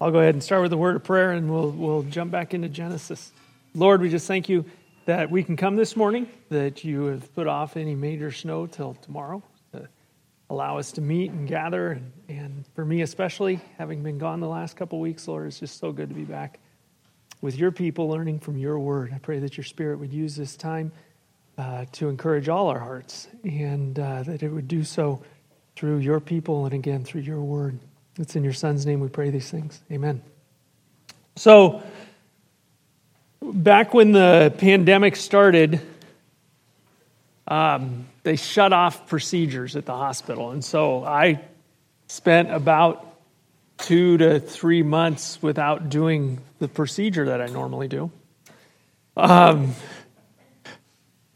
I'll 0.00 0.12
go 0.12 0.20
ahead 0.20 0.36
and 0.36 0.42
start 0.42 0.62
with 0.62 0.72
a 0.72 0.76
word 0.76 0.94
of 0.94 1.02
prayer 1.02 1.32
and 1.32 1.50
we'll, 1.50 1.70
we'll 1.70 2.02
jump 2.04 2.30
back 2.30 2.54
into 2.54 2.68
Genesis. 2.68 3.32
Lord, 3.74 4.00
we 4.00 4.08
just 4.08 4.28
thank 4.28 4.48
you 4.48 4.64
that 5.06 5.28
we 5.28 5.42
can 5.42 5.56
come 5.56 5.74
this 5.74 5.96
morning, 5.96 6.28
that 6.50 6.84
you 6.84 7.06
have 7.06 7.34
put 7.34 7.48
off 7.48 7.76
any 7.76 7.96
major 7.96 8.30
snow 8.30 8.68
till 8.68 8.94
tomorrow 8.94 9.42
to 9.72 9.88
allow 10.50 10.78
us 10.78 10.92
to 10.92 11.00
meet 11.00 11.32
and 11.32 11.48
gather. 11.48 11.90
And, 11.90 12.12
and 12.28 12.64
for 12.76 12.84
me, 12.84 13.02
especially, 13.02 13.60
having 13.76 14.04
been 14.04 14.18
gone 14.18 14.38
the 14.38 14.46
last 14.46 14.76
couple 14.76 15.00
weeks, 15.00 15.26
Lord, 15.26 15.48
it's 15.48 15.58
just 15.58 15.80
so 15.80 15.90
good 15.90 16.10
to 16.10 16.14
be 16.14 16.24
back 16.24 16.60
with 17.40 17.56
your 17.56 17.72
people 17.72 18.08
learning 18.08 18.38
from 18.38 18.56
your 18.56 18.78
word. 18.78 19.12
I 19.12 19.18
pray 19.18 19.40
that 19.40 19.56
your 19.56 19.64
spirit 19.64 19.98
would 19.98 20.12
use 20.12 20.36
this 20.36 20.56
time 20.56 20.92
uh, 21.56 21.86
to 21.92 22.08
encourage 22.08 22.48
all 22.48 22.68
our 22.68 22.78
hearts 22.78 23.26
and 23.42 23.98
uh, 23.98 24.22
that 24.22 24.44
it 24.44 24.48
would 24.50 24.68
do 24.68 24.84
so 24.84 25.22
through 25.74 25.98
your 25.98 26.20
people 26.20 26.66
and 26.66 26.74
again 26.74 27.02
through 27.02 27.22
your 27.22 27.40
word. 27.40 27.80
It's 28.18 28.34
in 28.36 28.44
your 28.44 28.52
son's 28.52 28.84
name 28.84 29.00
we 29.00 29.08
pray 29.08 29.30
these 29.30 29.50
things. 29.50 29.80
Amen. 29.92 30.22
So, 31.36 31.82
back 33.40 33.94
when 33.94 34.12
the 34.12 34.52
pandemic 34.58 35.16
started, 35.16 35.80
um, 37.46 38.06
they 38.24 38.36
shut 38.36 38.72
off 38.72 39.06
procedures 39.06 39.76
at 39.76 39.86
the 39.86 39.94
hospital. 39.94 40.50
And 40.50 40.64
so 40.64 41.04
I 41.04 41.40
spent 42.08 42.50
about 42.50 43.04
two 43.78 44.18
to 44.18 44.40
three 44.40 44.82
months 44.82 45.40
without 45.40 45.88
doing 45.88 46.40
the 46.58 46.68
procedure 46.68 47.26
that 47.26 47.40
I 47.40 47.46
normally 47.46 47.88
do. 47.88 48.10
Um, 49.16 49.74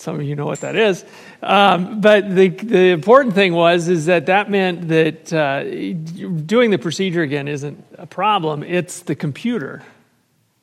some 0.02 0.16
of 0.16 0.22
you 0.24 0.34
know 0.34 0.46
what 0.46 0.60
that 0.62 0.74
is. 0.74 1.04
Um, 1.42 2.00
but 2.00 2.34
the, 2.34 2.48
the 2.48 2.88
important 2.88 3.34
thing 3.34 3.54
was 3.54 3.88
is 3.88 4.06
that 4.06 4.26
that 4.26 4.50
meant 4.50 4.88
that 4.88 5.32
uh, 5.32 5.62
doing 5.62 6.70
the 6.70 6.78
procedure 6.78 7.22
again 7.22 7.46
isn't 7.46 7.84
a 7.98 8.06
problem. 8.06 8.64
It's 8.64 9.00
the 9.00 9.14
computer. 9.14 9.82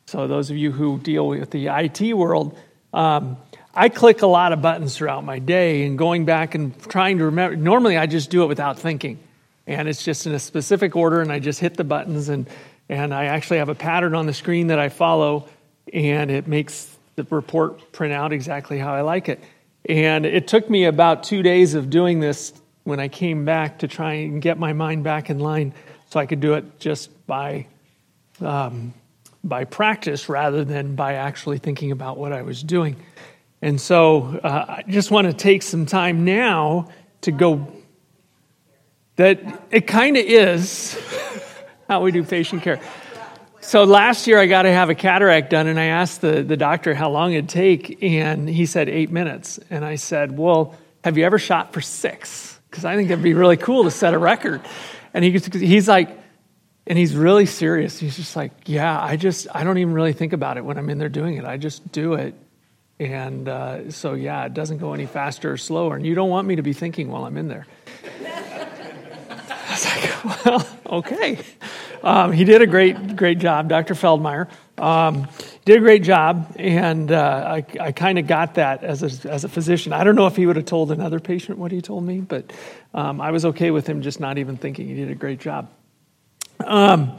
So 0.08 0.28
those 0.28 0.50
of 0.50 0.58
you 0.58 0.72
who 0.72 1.00
deal 1.00 1.28
with 1.28 1.52
the 1.52 1.68
IT 1.68 2.14
world, 2.14 2.58
um, 2.94 3.38
I 3.74 3.88
click 3.90 4.24
a 4.24 4.28
lot 4.28 4.52
of 4.52 4.62
buttons 4.62 4.98
throughout 4.98 5.24
my 5.24 5.40
day, 5.40 5.86
and 5.86 5.98
going 5.98 6.26
back 6.26 6.56
and 6.56 6.78
trying 6.90 7.20
to 7.20 7.26
remember. 7.26 7.56
Normally, 7.56 7.98
I 7.98 8.08
just 8.08 8.30
do 8.30 8.44
it 8.44 8.48
without 8.48 8.80
thinking, 8.80 9.20
and 9.68 9.88
it's 9.88 10.04
just 10.04 10.26
in 10.26 10.34
a 10.34 10.40
specific 10.40 10.96
order, 10.96 11.22
and 11.22 11.32
I 11.32 11.40
just 11.40 11.60
hit 11.60 11.76
the 11.76 11.84
buttons, 11.84 12.28
and 12.28 12.50
and 12.90 13.14
I 13.14 13.26
actually 13.26 13.60
have 13.60 13.70
a 13.70 13.76
pattern 13.76 14.16
on 14.16 14.26
the 14.26 14.34
screen 14.34 14.68
that 14.68 14.80
I 14.80 14.90
follow, 14.90 15.48
and 15.94 16.32
it 16.32 16.48
makes 16.48 16.89
the 17.28 17.36
report 17.36 17.92
print 17.92 18.14
out 18.14 18.32
exactly 18.32 18.80
how 18.80 18.94
I 18.94 19.02
like 19.02 19.30
it. 19.30 19.44
And 19.88 20.26
it 20.26 20.48
took 20.48 20.70
me 20.70 20.86
about 20.86 21.24
two 21.24 21.44
days 21.44 21.74
of 21.74 21.90
doing 21.90 22.20
this 22.20 22.54
when 22.84 23.00
I 23.00 23.08
came 23.08 23.46
back 23.46 23.80
to 23.80 23.88
try 23.88 24.14
and 24.14 24.42
get 24.42 24.58
my 24.58 24.74
mind 24.74 25.04
back 25.04 25.30
in 25.30 25.40
line 25.40 25.74
so 26.10 26.20
I 26.20 26.26
could 26.26 26.40
do 26.40 26.54
it 26.54 26.80
just 26.80 27.10
by, 27.28 27.68
um, 28.42 28.94
by 29.44 29.66
practice 29.66 30.30
rather 30.30 30.64
than 30.64 30.96
by 30.96 31.16
actually 31.16 31.60
thinking 31.60 31.92
about 31.92 32.18
what 32.18 32.34
I 32.34 32.42
was 32.42 32.64
doing. 32.64 32.96
And 33.62 33.80
so 33.80 34.40
uh, 34.44 34.66
I 34.80 34.84
just 34.88 35.12
want 35.12 35.28
to 35.28 35.34
take 35.34 35.64
some 35.64 35.86
time 35.86 36.24
now 36.24 36.90
to 37.22 37.32
go. 37.32 37.72
That 39.18 39.68
it 39.70 39.86
kind 39.86 40.16
of 40.16 40.24
is 40.24 40.98
how 41.90 42.02
we 42.02 42.12
do 42.12 42.24
patient 42.24 42.64
care. 42.64 42.80
So 43.70 43.84
last 43.84 44.26
year 44.26 44.40
I 44.40 44.48
got 44.48 44.64
to 44.64 44.72
have 44.72 44.90
a 44.90 44.96
cataract 44.96 45.52
done, 45.52 45.68
and 45.68 45.80
I 45.80 45.86
asked 45.86 46.22
the, 46.22 46.42
the 46.42 46.58
doctor 46.58 46.96
how 46.96 47.12
long 47.12 47.34
it'd 47.34 47.50
take, 47.50 48.02
and 48.02 48.50
he 48.50 48.66
said 48.66 48.90
eight 48.90 49.12
minutes. 49.12 49.60
And 49.70 49.86
I 49.86 49.94
said, 49.94 50.36
Well, 50.36 50.76
have 51.04 51.20
you 51.20 51.24
ever 51.24 51.38
shot 51.38 51.72
for 51.72 51.80
six? 51.80 52.60
Because 52.68 52.84
I 52.84 52.96
think 52.96 53.10
that'd 53.10 53.24
be 53.24 53.36
really 53.36 53.58
cool 53.58 53.84
to 53.84 53.92
set 53.92 54.16
a 54.16 54.18
record. 54.18 54.62
And 55.14 55.24
he, 55.24 55.30
he's 55.30 55.88
like, 55.88 56.10
and 56.88 56.98
he's 56.98 57.16
really 57.16 57.46
serious. 57.46 58.00
He's 58.00 58.16
just 58.16 58.36
like, 58.36 58.54
Yeah, 58.66 59.00
I 59.00 59.18
just, 59.18 59.46
I 59.54 59.64
don't 59.64 59.78
even 59.78 59.94
really 59.94 60.14
think 60.14 60.34
about 60.34 60.58
it 60.58 60.66
when 60.66 60.80
I'm 60.80 60.90
in 60.90 60.98
there 60.98 61.08
doing 61.08 61.38
it. 61.38 61.46
I 61.46 61.58
just 61.58 61.92
do 61.92 62.16
it. 62.16 62.34
And 63.00 63.48
uh, 63.48 63.92
so, 63.92 64.16
yeah, 64.16 64.46
it 64.46 64.56
doesn't 64.56 64.80
go 64.80 64.94
any 64.94 65.06
faster 65.06 65.52
or 65.52 65.58
slower. 65.58 65.96
And 65.96 66.08
you 66.08 66.16
don't 66.16 66.32
want 66.32 66.48
me 66.48 66.56
to 66.56 66.64
be 66.64 66.74
thinking 66.74 67.12
while 67.12 67.24
I'm 67.24 67.38
in 67.38 67.48
there. 67.48 67.68
I 68.26 69.68
was 69.70 69.86
like, 69.86 70.46
Well, 70.46 70.68
okay. 70.88 71.38
Um, 72.04 72.32
he 72.32 72.44
did 72.44 72.62
a 72.62 72.68
great, 72.68 73.16
great 73.16 73.40
job, 73.40 73.70
Dr. 73.70 73.94
Feldmeyer. 73.94 74.50
Um, 74.78 75.28
did 75.66 75.78
a 75.78 75.80
great 75.80 76.04
job, 76.04 76.56
and 76.58 77.12
uh, 77.12 77.44
I, 77.48 77.66
I 77.80 77.92
kind 77.92 78.18
of 78.18 78.28
got 78.28 78.56
that 78.56 78.84
as 78.84 79.26
a, 79.26 79.30
as 79.30 79.44
a 79.44 79.50
physician. 79.50 79.92
I 79.92 80.04
don't 80.04 80.16
know 80.16 80.28
if 80.28 80.36
he 80.36 80.46
would 80.46 80.56
have 80.56 80.66
told 80.66 80.92
another 80.92 81.20
patient 81.20 81.58
what 81.58 81.72
he 81.72 81.82
told 81.82 82.06
me, 82.06 82.22
but 82.22 82.52
um, 82.94 83.20
I 83.20 83.32
was 83.32 83.46
okay 83.46 83.72
with 83.72 83.86
him 83.88 84.02
just 84.02 84.20
not 84.20 84.38
even 84.38 84.56
thinking. 84.58 84.88
He 84.88 84.96
did 84.96 85.12
a 85.12 85.16
great 85.16 85.40
job. 85.40 85.70
Um, 86.66 87.18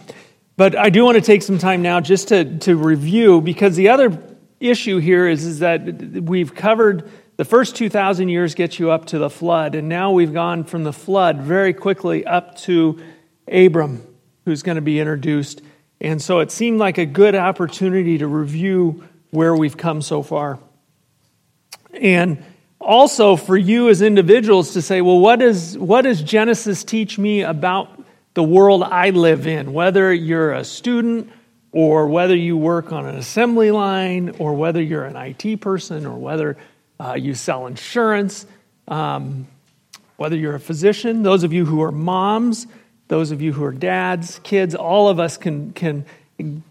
but 0.57 0.77
I 0.77 0.91
do 0.91 1.05
want 1.05 1.17
to 1.17 1.23
take 1.23 1.43
some 1.43 1.59
time 1.59 1.83
now 1.83 2.01
just 2.01 2.29
to, 2.29 2.59
to 2.61 2.77
review, 2.77 3.41
because 3.41 3.77
the 3.77 3.91
other 3.91 4.23
issue 4.59 4.99
here 4.99 5.29
is, 5.29 5.45
is 5.45 5.59
that 5.61 5.83
we've 6.23 6.55
covered 6.55 7.11
the 7.37 7.45
first 7.45 7.77
2,000 7.77 8.29
years 8.29 8.55
gets 8.55 8.79
you 8.79 8.91
up 8.91 9.07
to 9.07 9.19
the 9.19 9.31
flood, 9.31 9.75
and 9.75 9.89
now 9.89 10.13
we've 10.13 10.33
gone 10.33 10.65
from 10.65 10.85
the 10.85 10.93
flood 10.93 11.41
very 11.41 11.73
quickly 11.73 12.27
up 12.27 12.57
to 12.59 13.03
Abram 13.51 14.07
who's 14.51 14.63
going 14.65 14.77
to 14.77 14.83
be 14.83 14.99
introduced. 14.99 15.63
And 16.01 16.21
so 16.21 16.41
it 16.41 16.51
seemed 16.51 16.81
like 16.81 16.99
a 16.99 17.07
good 17.07 17.35
opportunity 17.35 18.19
to 18.19 18.27
review 18.27 19.05
where 19.31 19.55
we've 19.55 19.77
come 19.77 20.03
so 20.03 20.23
far. 20.23 20.59
And 21.93 22.43
also 22.81 23.37
for 23.37 23.57
you 23.57 23.89
as 23.89 24.03
individuals 24.03 24.73
to 24.73 24.83
say, 24.83 25.03
well, 25.03 25.21
what, 25.21 25.41
is, 25.41 25.79
what 25.79 26.03
does 26.03 26.21
Genesis 26.21 26.83
teach 26.83 27.17
me 27.17 27.43
about 27.43 28.03
the 28.35 28.43
world 28.43 28.83
I 28.83 29.11
live 29.11 29.47
in? 29.47 29.73
Whether 29.73 30.13
you're 30.13 30.53
a 30.53 30.65
student 30.65 31.31
or 31.71 32.09
whether 32.09 32.35
you 32.35 32.57
work 32.57 32.93
on 32.93 33.07
an 33.07 33.17
assembly 33.17 33.71
line 33.71 34.31
or 34.39 34.55
whether 34.55 34.83
you're 34.83 35.05
an 35.05 35.17
IT 35.17 35.61
person 35.61 36.07
or 36.07 36.19
whether 36.19 36.57
uh, 36.99 37.15
you 37.15 37.35
sell 37.35 37.67
insurance, 37.67 38.47
um, 38.89 39.47
whether 40.17 40.37
you're 40.37 40.57
a 40.57 40.61
physician, 40.61 41.23
those 41.23 41.45
of 41.45 41.53
you 41.53 41.65
who 41.65 41.83
are 41.83 41.93
moms, 41.93 42.67
those 43.11 43.33
of 43.33 43.43
you 43.43 43.53
who 43.53 43.65
are 43.65 43.73
dads, 43.73 44.39
kids, 44.45 44.77
all 44.77 45.09
of 45.09 45.19
us 45.19 45.37
can, 45.37 45.73
can 45.73 46.05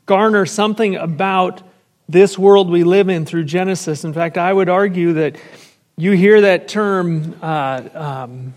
garner 0.05 0.45
something 0.45 0.95
about 0.95 1.61
this 2.07 2.39
world 2.39 2.69
we 2.69 2.85
live 2.85 3.09
in 3.09 3.25
through 3.25 3.43
Genesis. 3.43 4.05
In 4.05 4.13
fact, 4.13 4.37
I 4.37 4.51
would 4.51 4.69
argue 4.69 5.13
that 5.13 5.35
you 5.97 6.13
hear 6.13 6.39
that 6.39 6.69
term, 6.69 7.35
uh, 7.41 7.89
um, 7.93 8.53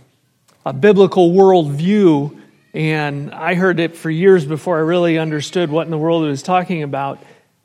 a 0.65 0.73
biblical 0.73 1.33
worldview, 1.33 2.39
and 2.73 3.35
I 3.35 3.55
heard 3.55 3.81
it 3.81 3.97
for 3.97 4.11
years 4.11 4.47
before 4.47 4.79
I 4.79 4.83
really 4.83 5.19
understood 5.19 5.69
what 5.69 5.85
in 5.85 5.91
the 5.91 5.99
world 5.99 6.25
it 6.25 6.29
was 6.29 6.45
talking 6.45 6.85
about 6.85 7.19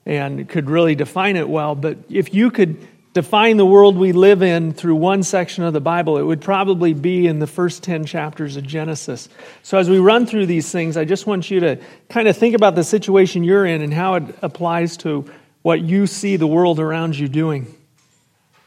and 0.04 0.50
could 0.50 0.68
really 0.68 0.96
define 0.96 1.36
it 1.36 1.48
well. 1.48 1.76
But 1.76 2.00
if 2.10 2.34
you 2.34 2.50
could 2.50 2.76
define 3.18 3.58
the 3.58 3.66
world 3.66 3.98
we 3.98 4.12
live 4.12 4.44
in 4.44 4.74
through 4.74 4.94
one 4.94 5.24
section 5.24 5.64
of 5.64 5.74
the 5.74 5.82
Bible, 5.82 6.20
it 6.20 6.22
would 6.22 6.40
probably 6.40 6.94
be 6.94 7.26
in 7.26 7.40
the 7.40 7.48
first 7.48 7.82
10 7.82 8.06
chapters 8.06 8.58
of 8.58 8.64
Genesis. 8.64 9.28
So, 9.64 9.80
as 9.80 9.90
we 9.90 9.98
run 9.98 10.28
through 10.28 10.46
these 10.46 10.72
things, 10.72 10.96
I 10.98 11.04
just 11.04 11.26
want 11.26 11.50
you 11.50 11.60
to 11.62 11.80
kind 12.10 12.28
of 12.28 12.38
think 12.38 12.54
about 12.54 12.76
the 12.76 12.84
situation 12.84 13.44
you're 13.44 13.66
in 13.66 13.82
and 13.82 13.92
how 13.92 14.14
it 14.14 14.36
applies 14.44 14.98
to 14.98 15.26
what 15.64 15.82
you 15.82 16.06
see 16.06 16.36
the 16.36 16.46
world 16.46 16.80
around 16.80 17.18
you 17.18 17.28
doing. 17.28 17.74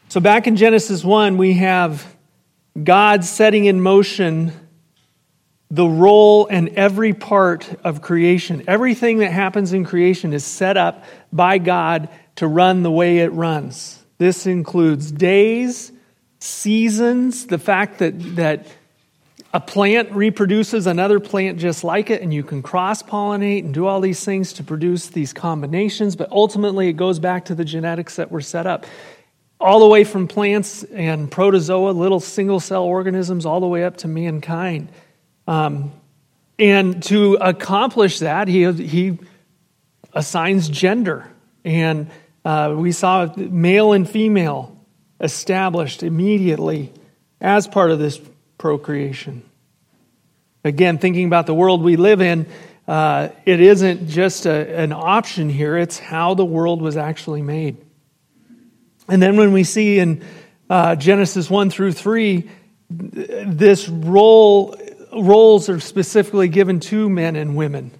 So, 0.09 0.19
back 0.19 0.47
in 0.47 0.57
Genesis 0.57 1.01
1, 1.01 1.37
we 1.37 1.53
have 1.53 2.13
God 2.83 3.23
setting 3.23 3.63
in 3.63 3.79
motion 3.79 4.51
the 5.69 5.87
role 5.87 6.47
and 6.47 6.67
every 6.75 7.13
part 7.13 7.73
of 7.85 8.01
creation. 8.01 8.65
Everything 8.67 9.19
that 9.19 9.31
happens 9.31 9.71
in 9.71 9.85
creation 9.85 10.33
is 10.33 10.43
set 10.43 10.75
up 10.75 11.05
by 11.31 11.57
God 11.57 12.09
to 12.35 12.47
run 12.47 12.83
the 12.83 12.91
way 12.91 13.19
it 13.19 13.31
runs. 13.31 14.00
This 14.21 14.45
includes 14.45 15.11
days, 15.11 15.91
seasons, 16.37 17.47
the 17.47 17.57
fact 17.57 17.97
that, 17.97 18.35
that 18.35 18.67
a 19.51 19.59
plant 19.59 20.11
reproduces 20.11 20.85
another 20.85 21.19
plant 21.19 21.57
just 21.57 21.83
like 21.83 22.11
it, 22.11 22.21
and 22.21 22.31
you 22.31 22.43
can 22.43 22.61
cross 22.61 23.01
pollinate 23.01 23.65
and 23.65 23.73
do 23.73 23.87
all 23.87 23.99
these 23.99 24.23
things 24.23 24.53
to 24.53 24.63
produce 24.63 25.07
these 25.07 25.33
combinations, 25.33 26.15
but 26.15 26.31
ultimately 26.31 26.87
it 26.87 26.97
goes 26.97 27.17
back 27.17 27.45
to 27.45 27.55
the 27.55 27.65
genetics 27.65 28.17
that 28.17 28.29
were 28.29 28.41
set 28.41 28.67
up. 28.67 28.85
All 29.59 29.79
the 29.79 29.87
way 29.87 30.03
from 30.03 30.27
plants 30.27 30.83
and 30.83 31.31
protozoa, 31.31 31.89
little 31.89 32.19
single 32.19 32.59
cell 32.59 32.83
organisms, 32.83 33.47
all 33.47 33.59
the 33.59 33.65
way 33.65 33.83
up 33.83 33.97
to 33.97 34.07
mankind. 34.07 34.89
Um, 35.47 35.91
and 36.59 37.01
to 37.05 37.39
accomplish 37.41 38.19
that, 38.19 38.47
he, 38.47 38.71
he 38.71 39.17
assigns 40.13 40.69
gender. 40.69 41.27
And 41.65 42.11
uh, 42.43 42.73
we 42.77 42.91
saw 42.91 43.31
male 43.37 43.93
and 43.93 44.09
female 44.09 44.77
established 45.19 46.03
immediately 46.03 46.91
as 47.39 47.67
part 47.67 47.91
of 47.91 47.99
this 47.99 48.19
procreation. 48.57 49.43
Again, 50.63 50.97
thinking 50.97 51.25
about 51.25 51.47
the 51.47 51.53
world 51.53 51.83
we 51.83 51.95
live 51.95 52.21
in, 52.21 52.47
uh, 52.87 53.29
it 53.45 53.59
isn't 53.59 54.09
just 54.09 54.45
a, 54.45 54.79
an 54.79 54.91
option 54.91 55.49
here, 55.49 55.77
it's 55.77 55.99
how 55.99 56.33
the 56.33 56.45
world 56.45 56.81
was 56.81 56.97
actually 56.97 57.41
made. 57.41 57.77
And 59.07 59.21
then 59.21 59.37
when 59.37 59.53
we 59.53 59.63
see 59.63 59.99
in 59.99 60.23
uh, 60.69 60.95
Genesis 60.95 61.49
1 61.49 61.69
through 61.69 61.93
3, 61.93 62.49
this 62.89 63.87
role, 63.87 64.75
roles 65.13 65.69
are 65.69 65.79
specifically 65.79 66.47
given 66.47 66.79
to 66.79 67.09
men 67.09 67.35
and 67.35 67.55
women 67.55 67.91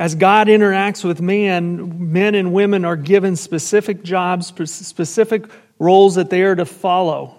as 0.00 0.14
God 0.14 0.46
interacts 0.46 1.04
with 1.04 1.20
man, 1.20 2.10
men 2.10 2.34
and 2.34 2.54
women 2.54 2.86
are 2.86 2.96
given 2.96 3.36
specific 3.36 4.02
jobs, 4.02 4.46
specific 4.64 5.44
roles 5.78 6.14
that 6.14 6.30
they 6.30 6.40
are 6.40 6.56
to 6.56 6.64
follow, 6.64 7.38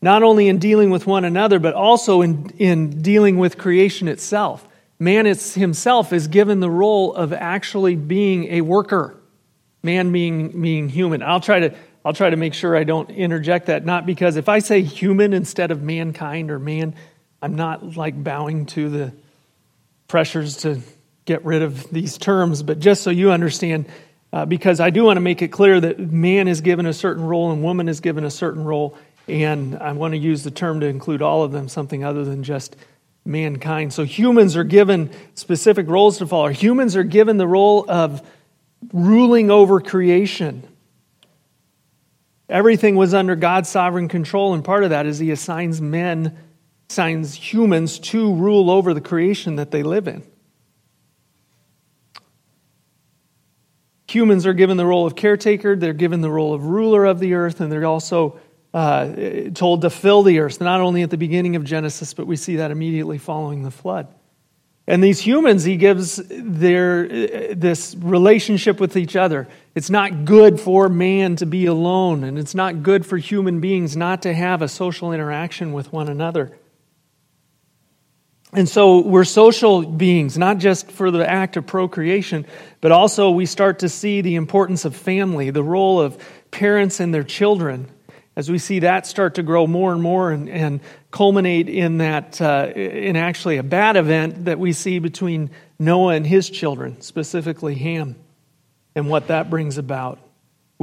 not 0.00 0.22
only 0.22 0.48
in 0.48 0.56
dealing 0.56 0.88
with 0.88 1.06
one 1.06 1.26
another, 1.26 1.58
but 1.58 1.74
also 1.74 2.22
in, 2.22 2.48
in 2.56 3.02
dealing 3.02 3.36
with 3.36 3.58
creation 3.58 4.08
itself. 4.08 4.66
Man 4.98 5.26
it's, 5.26 5.52
himself 5.52 6.14
is 6.14 6.28
given 6.28 6.60
the 6.60 6.70
role 6.70 7.14
of 7.14 7.34
actually 7.34 7.94
being 7.94 8.44
a 8.44 8.62
worker, 8.62 9.14
man 9.82 10.12
being, 10.12 10.62
being 10.62 10.88
human. 10.88 11.22
I'll 11.22 11.40
try 11.40 11.60
to 11.60 11.74
I'll 12.06 12.14
try 12.14 12.30
to 12.30 12.36
make 12.36 12.54
sure 12.54 12.74
I 12.74 12.84
don't 12.84 13.10
interject 13.10 13.66
that, 13.66 13.84
not 13.84 14.06
because 14.06 14.36
if 14.36 14.48
I 14.48 14.60
say 14.60 14.80
human 14.80 15.34
instead 15.34 15.70
of 15.70 15.82
mankind 15.82 16.50
or 16.50 16.58
man, 16.58 16.96
I'm 17.42 17.54
not 17.54 17.96
like 17.96 18.24
bowing 18.24 18.66
to 18.66 18.88
the 18.88 19.12
pressures 20.08 20.56
to 20.58 20.80
get 21.24 21.44
rid 21.44 21.62
of 21.62 21.90
these 21.90 22.18
terms, 22.18 22.62
but 22.62 22.78
just 22.78 23.02
so 23.02 23.10
you 23.10 23.30
understand, 23.30 23.86
uh, 24.32 24.44
because 24.44 24.80
I 24.80 24.90
do 24.90 25.04
want 25.04 25.16
to 25.16 25.20
make 25.20 25.42
it 25.42 25.48
clear 25.48 25.80
that 25.80 25.98
man 25.98 26.48
is 26.48 26.60
given 26.60 26.86
a 26.86 26.92
certain 26.92 27.24
role 27.24 27.52
and 27.52 27.62
woman 27.62 27.88
is 27.88 28.00
given 28.00 28.24
a 28.24 28.30
certain 28.30 28.64
role, 28.64 28.96
and 29.28 29.76
I 29.76 29.92
want 29.92 30.12
to 30.12 30.18
use 30.18 30.42
the 30.42 30.50
term 30.50 30.80
to 30.80 30.86
include 30.86 31.22
all 31.22 31.42
of 31.42 31.52
them, 31.52 31.68
something 31.68 32.02
other 32.04 32.24
than 32.24 32.42
just 32.42 32.76
mankind. 33.24 33.92
So 33.92 34.04
humans 34.04 34.56
are 34.56 34.64
given 34.64 35.10
specific 35.34 35.88
roles 35.88 36.18
to 36.18 36.26
follow. 36.26 36.48
Humans 36.48 36.96
are 36.96 37.04
given 37.04 37.36
the 37.36 37.46
role 37.46 37.88
of 37.88 38.26
ruling 38.92 39.50
over 39.50 39.80
creation. 39.80 40.64
Everything 42.48 42.96
was 42.96 43.14
under 43.14 43.36
God's 43.36 43.68
sovereign 43.68 44.08
control, 44.08 44.54
and 44.54 44.64
part 44.64 44.82
of 44.82 44.90
that 44.90 45.06
is 45.06 45.18
He 45.18 45.30
assigns 45.30 45.80
men, 45.80 46.36
assigns 46.90 47.34
humans 47.34 47.98
to 48.00 48.34
rule 48.34 48.70
over 48.70 48.92
the 48.92 49.00
creation 49.00 49.56
that 49.56 49.70
they 49.70 49.84
live 49.84 50.08
in. 50.08 50.24
Humans 54.14 54.44
are 54.44 54.52
given 54.52 54.76
the 54.76 54.84
role 54.84 55.06
of 55.06 55.16
caretaker, 55.16 55.74
they're 55.74 55.94
given 55.94 56.20
the 56.20 56.30
role 56.30 56.52
of 56.52 56.64
ruler 56.64 57.06
of 57.06 57.18
the 57.18 57.34
earth, 57.34 57.60
and 57.60 57.72
they're 57.72 57.86
also 57.86 58.38
uh, 58.74 59.50
told 59.54 59.82
to 59.82 59.90
fill 59.90 60.22
the 60.22 60.40
earth, 60.40 60.60
not 60.60 60.80
only 60.80 61.02
at 61.02 61.10
the 61.10 61.16
beginning 61.16 61.56
of 61.56 61.64
Genesis, 61.64 62.12
but 62.12 62.26
we 62.26 62.36
see 62.36 62.56
that 62.56 62.70
immediately 62.70 63.16
following 63.16 63.62
the 63.62 63.70
flood. 63.70 64.08
And 64.86 65.02
these 65.02 65.20
humans, 65.20 65.64
he 65.64 65.76
gives 65.76 66.20
their, 66.28 67.54
this 67.54 67.94
relationship 67.94 68.80
with 68.80 68.96
each 68.96 69.14
other. 69.14 69.48
It's 69.74 69.90
not 69.90 70.24
good 70.24 70.60
for 70.60 70.88
man 70.88 71.36
to 71.36 71.46
be 71.46 71.66
alone, 71.66 72.24
and 72.24 72.38
it's 72.38 72.54
not 72.54 72.82
good 72.82 73.06
for 73.06 73.16
human 73.16 73.60
beings 73.60 73.96
not 73.96 74.22
to 74.22 74.34
have 74.34 74.60
a 74.60 74.68
social 74.68 75.12
interaction 75.12 75.72
with 75.72 75.92
one 75.92 76.08
another. 76.08 76.58
And 78.54 78.68
so 78.68 79.00
we're 79.00 79.24
social 79.24 79.82
beings, 79.82 80.36
not 80.36 80.58
just 80.58 80.90
for 80.90 81.10
the 81.10 81.28
act 81.28 81.56
of 81.56 81.66
procreation, 81.66 82.46
but 82.82 82.92
also 82.92 83.30
we 83.30 83.46
start 83.46 83.78
to 83.78 83.88
see 83.88 84.20
the 84.20 84.34
importance 84.34 84.84
of 84.84 84.94
family, 84.94 85.50
the 85.50 85.62
role 85.62 86.00
of 86.00 86.22
parents 86.50 87.00
and 87.00 87.14
their 87.14 87.24
children, 87.24 87.88
as 88.36 88.50
we 88.50 88.58
see 88.58 88.80
that 88.80 89.06
start 89.06 89.36
to 89.36 89.42
grow 89.42 89.66
more 89.66 89.92
and 89.92 90.02
more 90.02 90.30
and, 90.30 90.50
and 90.50 90.80
culminate 91.10 91.68
in 91.68 91.98
that, 91.98 92.40
uh, 92.40 92.70
in 92.74 93.16
actually 93.16 93.56
a 93.56 93.62
bad 93.62 93.96
event 93.96 94.44
that 94.44 94.58
we 94.58 94.72
see 94.72 94.98
between 94.98 95.50
Noah 95.78 96.14
and 96.14 96.26
his 96.26 96.48
children, 96.48 97.00
specifically 97.00 97.74
Ham, 97.74 98.16
and 98.94 99.08
what 99.08 99.28
that 99.28 99.48
brings 99.48 99.78
about. 99.78 100.18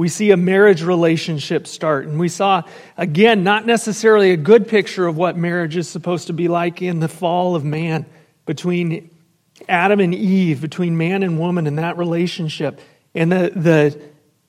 We 0.00 0.08
see 0.08 0.30
a 0.30 0.36
marriage 0.38 0.82
relationship 0.82 1.66
start. 1.66 2.06
And 2.06 2.18
we 2.18 2.30
saw, 2.30 2.62
again, 2.96 3.44
not 3.44 3.66
necessarily 3.66 4.30
a 4.30 4.36
good 4.38 4.66
picture 4.66 5.06
of 5.06 5.18
what 5.18 5.36
marriage 5.36 5.76
is 5.76 5.90
supposed 5.90 6.28
to 6.28 6.32
be 6.32 6.48
like 6.48 6.80
in 6.80 7.00
the 7.00 7.06
fall 7.06 7.54
of 7.54 7.66
man 7.66 8.06
between 8.46 9.10
Adam 9.68 10.00
and 10.00 10.14
Eve, 10.14 10.62
between 10.62 10.96
man 10.96 11.22
and 11.22 11.38
woman 11.38 11.66
in 11.66 11.76
that 11.76 11.98
relationship. 11.98 12.80
And 13.14 13.30
the, 13.30 13.52
the, 13.54 14.00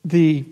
the 0.06 0.45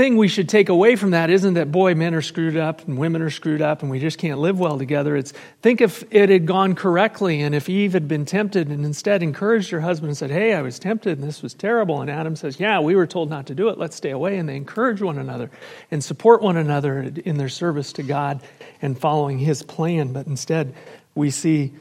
thing 0.00 0.16
we 0.16 0.28
should 0.28 0.48
take 0.48 0.70
away 0.70 0.96
from 0.96 1.10
that 1.10 1.28
isn't 1.28 1.54
that, 1.54 1.70
boy, 1.70 1.94
men 1.94 2.14
are 2.14 2.22
screwed 2.22 2.56
up 2.56 2.88
and 2.88 2.96
women 2.96 3.20
are 3.20 3.28
screwed 3.28 3.60
up 3.60 3.82
and 3.82 3.90
we 3.90 4.00
just 4.00 4.16
can't 4.16 4.38
live 4.38 4.58
well 4.58 4.78
together. 4.78 5.14
It's 5.14 5.34
think 5.60 5.82
if 5.82 6.02
it 6.10 6.30
had 6.30 6.46
gone 6.46 6.74
correctly 6.74 7.42
and 7.42 7.54
if 7.54 7.68
Eve 7.68 7.92
had 7.92 8.08
been 8.08 8.24
tempted 8.24 8.68
and 8.68 8.82
instead 8.82 9.22
encouraged 9.22 9.70
her 9.70 9.80
husband 9.80 10.08
and 10.08 10.16
said, 10.16 10.30
hey, 10.30 10.54
I 10.54 10.62
was 10.62 10.78
tempted 10.78 11.18
and 11.18 11.28
this 11.28 11.42
was 11.42 11.52
terrible. 11.52 12.00
And 12.00 12.10
Adam 12.10 12.34
says, 12.34 12.58
yeah, 12.58 12.80
we 12.80 12.96
were 12.96 13.06
told 13.06 13.28
not 13.28 13.46
to 13.48 13.54
do 13.54 13.68
it. 13.68 13.76
Let's 13.76 13.94
stay 13.94 14.10
away. 14.10 14.38
And 14.38 14.48
they 14.48 14.56
encourage 14.56 15.02
one 15.02 15.18
another 15.18 15.50
and 15.90 16.02
support 16.02 16.40
one 16.40 16.56
another 16.56 17.02
in 17.02 17.36
their 17.36 17.50
service 17.50 17.92
to 17.94 18.02
God 18.02 18.42
and 18.80 18.98
following 18.98 19.38
his 19.38 19.62
plan. 19.62 20.14
But 20.14 20.26
instead, 20.26 20.74
we 21.14 21.30
see 21.30 21.74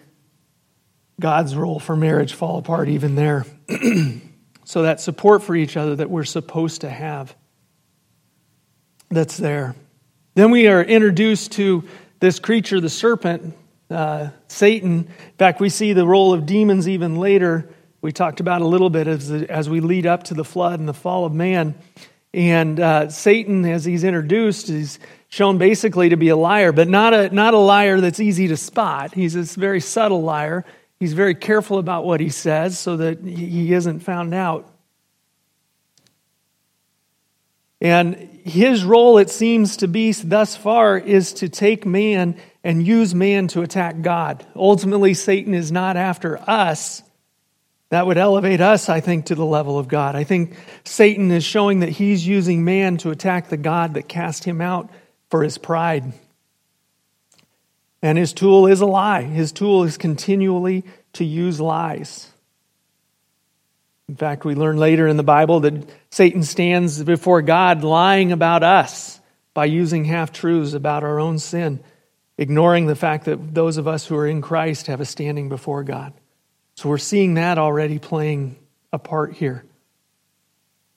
God's 1.22 1.56
role 1.56 1.80
for 1.80 1.96
marriage 1.96 2.34
fall 2.34 2.58
apart 2.58 2.90
even 2.90 3.16
there. 3.16 3.46
so 4.66 4.82
that 4.82 5.00
support 5.00 5.42
for 5.42 5.56
each 5.56 5.78
other 5.78 5.96
that 5.96 6.10
we're 6.10 6.26
supposed 6.26 6.82
to 6.82 6.90
have 6.90 7.34
that's 9.10 9.38
there. 9.38 9.76
Then 10.36 10.52
we 10.52 10.68
are 10.68 10.82
introduced 10.82 11.54
to 11.54 11.84
this 12.20 12.40
creature, 12.40 12.80
the 12.80 12.90
serpent, 12.90 13.56
uh, 13.90 14.30
Satan. 14.48 15.08
In 15.08 15.34
fact, 15.38 15.60
we 15.60 15.70
see 15.70 15.94
the 15.94 16.06
role 16.06 16.34
of 16.34 16.46
demons 16.46 16.88
even 16.88 17.16
later. 17.16 17.70
We 18.02 18.12
talked 18.12 18.40
about 18.40 18.62
a 18.62 18.68
little 18.68 18.90
bit 18.90 19.08
as, 19.08 19.32
as 19.32 19.70
we 19.70 19.80
lead 19.80 20.06
up 20.06 20.24
to 20.26 20.34
the 20.34 20.46
flood 20.46 20.80
and 20.80 20.88
the 20.88 20.94
fall 20.94 21.26
of 21.26 21.34
man. 21.34 21.76
And 22.34 22.80
uh, 22.80 23.10
Satan, 23.10 23.66
as 23.66 23.84
he's 23.84 24.04
introduced, 24.04 24.70
is 24.70 25.00
shown 25.30 25.58
basically 25.58 26.10
to 26.10 26.18
be 26.18 26.30
a 26.30 26.36
liar, 26.36 26.72
but 26.72 26.88
not 26.88 27.14
a, 27.14 27.34
not 27.34 27.54
a 27.54 27.58
liar 27.58 28.00
that's 28.00 28.20
easy 28.20 28.48
to 28.50 28.58
spot. 28.58 29.14
He's 29.14 29.34
this 29.34 29.56
very 29.56 29.82
subtle 29.82 30.22
liar. 30.22 30.66
He's 31.00 31.14
very 31.14 31.36
careful 31.36 31.80
about 31.80 32.06
what 32.06 32.20
he 32.20 32.30
says 32.30 32.78
so 32.78 32.98
that 32.98 33.22
he 33.24 33.74
isn't 33.74 34.02
found 34.02 34.34
out. 34.34 34.72
And 37.82 38.16
his 38.44 38.84
role, 38.84 39.18
it 39.18 39.30
seems 39.30 39.78
to 39.78 39.88
be 39.88 40.12
thus 40.12 40.56
far, 40.56 40.98
is 40.98 41.34
to 41.34 41.50
take 41.50 41.86
man 41.86 42.36
and 42.64 42.86
use 42.86 43.16
man 43.16 43.48
to 43.50 43.62
attack 43.62 44.02
God. 44.02 44.46
Ultimately, 44.56 45.14
Satan 45.14 45.54
is 45.54 45.72
not 45.72 45.96
after 45.96 46.38
us. 46.50 47.02
That 47.90 48.06
would 48.06 48.18
elevate 48.18 48.62
us, 48.62 48.90
I 48.90 49.00
think, 49.00 49.28
to 49.28 49.36
the 49.36 49.46
level 49.46 49.80
of 49.80 49.88
God. 49.88 50.16
I 50.16 50.24
think 50.24 50.56
Satan 50.84 51.32
is 51.32 51.44
showing 51.44 51.80
that 51.80 51.90
he's 51.90 52.28
using 52.28 52.64
man 52.64 52.98
to 52.98 53.12
attack 53.12 53.50
the 53.50 53.58
God 53.58 53.96
that 53.96 54.08
cast 54.08 54.44
him 54.44 54.62
out 54.62 54.90
for 55.30 55.44
his 55.44 55.58
pride. 55.58 56.14
And 58.02 58.18
his 58.18 58.34
tool 58.34 58.68
is 58.68 58.82
a 58.82 58.86
lie. 58.86 59.24
His 59.24 59.52
tool 59.52 59.84
is 59.84 59.98
continually 59.98 60.84
to 61.14 61.26
use 61.26 61.60
lies. 61.60 62.32
In 64.10 64.16
fact, 64.16 64.44
we 64.44 64.56
learn 64.56 64.78
later 64.78 65.08
in 65.08 65.18
the 65.18 65.24
Bible 65.24 65.60
that 65.60 65.88
Satan 66.10 66.42
stands 66.42 67.04
before 67.04 67.44
God 67.44 67.84
lying 67.84 68.32
about 68.32 68.64
us 68.64 69.20
by 69.54 69.66
using 69.66 70.04
half 70.04 70.34
truths 70.34 70.74
about 70.74 71.04
our 71.04 71.20
own 71.20 71.38
sin, 71.38 71.80
ignoring 72.36 72.88
the 72.88 72.96
fact 72.96 73.26
that 73.26 73.54
those 73.54 73.78
of 73.78 73.88
us 73.88 74.08
who 74.08 74.16
are 74.16 74.26
in 74.26 74.42
Christ 74.42 74.88
have 74.88 75.00
a 75.00 75.06
standing 75.06 75.48
before 75.48 75.84
God. 75.84 76.12
So 76.74 76.90
we're 76.90 76.98
seeing 76.98 77.36
that 77.36 77.60
already 77.60 78.00
playing 78.00 78.56
a 78.92 78.98
part 78.98 79.34
here. 79.34 79.64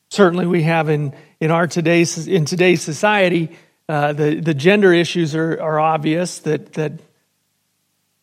Certainly, 0.08 0.46
we 0.46 0.62
have 0.62 0.88
in, 0.88 1.14
in 1.38 1.50
our 1.50 1.66
today's 1.66 2.26
in 2.26 2.46
today's 2.46 2.80
society, 2.80 3.50
uh, 3.90 4.14
the, 4.14 4.40
the 4.40 4.54
gender 4.54 4.94
issues 4.94 5.34
are, 5.34 5.60
are 5.60 5.78
obvious 5.78 6.38
that, 6.40 6.72
that 6.74 6.92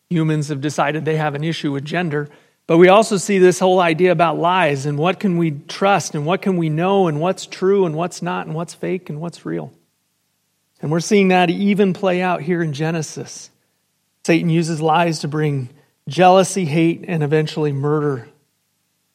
humans 0.09 0.47
have 0.47 0.61
decided 0.61 1.05
they 1.05 1.17
have 1.17 1.35
an 1.35 1.43
issue 1.43 1.71
with 1.71 1.85
gender. 1.85 2.27
But 2.69 2.77
we 2.77 2.87
also 2.87 3.17
see 3.17 3.39
this 3.39 3.57
whole 3.57 3.79
idea 3.79 4.11
about 4.11 4.37
lies 4.37 4.85
and 4.85 4.95
what 4.95 5.19
can 5.19 5.39
we 5.39 5.59
trust 5.67 6.13
and 6.13 6.23
what 6.23 6.43
can 6.43 6.55
we 6.55 6.69
know 6.69 7.07
and 7.07 7.19
what's 7.19 7.47
true 7.47 7.87
and 7.87 7.95
what's 7.95 8.21
not 8.21 8.45
and 8.45 8.53
what's 8.55 8.75
fake 8.75 9.09
and 9.09 9.19
what's 9.19 9.43
real. 9.43 9.73
And 10.79 10.91
we're 10.91 10.99
seeing 10.99 11.29
that 11.29 11.49
even 11.49 11.93
play 11.93 12.21
out 12.21 12.43
here 12.43 12.61
in 12.61 12.73
Genesis. 12.73 13.49
Satan 14.23 14.51
uses 14.51 14.79
lies 14.79 15.21
to 15.21 15.27
bring 15.27 15.69
jealousy, 16.07 16.63
hate, 16.63 17.05
and 17.07 17.23
eventually 17.23 17.71
murder 17.71 18.29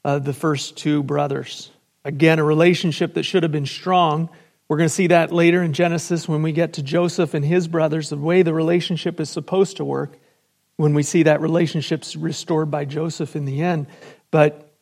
the 0.03 0.33
first 0.33 0.77
two 0.77 1.05
brothers. 1.05 1.71
Again, 2.05 2.41
a 2.41 2.45
relationship 2.45 3.15
that 3.15 3.23
should 3.23 3.45
have 3.45 3.53
been 3.53 3.67
strong. 3.67 4.31
We're 4.67 4.79
going 4.79 4.89
to 4.89 4.93
see 4.93 5.07
that 5.07 5.31
later 5.31 5.63
in 5.63 5.75
Genesis 5.75 6.27
when 6.27 6.43
we 6.43 6.51
get 6.51 6.73
to 6.73 6.83
Joseph 6.83 7.35
and 7.35 7.45
his 7.45 7.69
brothers, 7.69 8.09
the 8.09 8.17
way 8.17 8.43
the 8.43 8.53
relationship 8.53 9.21
is 9.21 9.31
supposed 9.31 9.77
to 9.77 9.85
work 9.85 10.19
when 10.77 10.95
we 10.95 11.03
see 11.03 11.25
that 11.25 11.41
relationship's 11.41 12.17
restored 12.17 12.71
by 12.71 12.85
Joseph 12.85 13.37
in 13.37 13.45
the 13.45 13.63
end. 13.63 13.87
But 14.31 14.73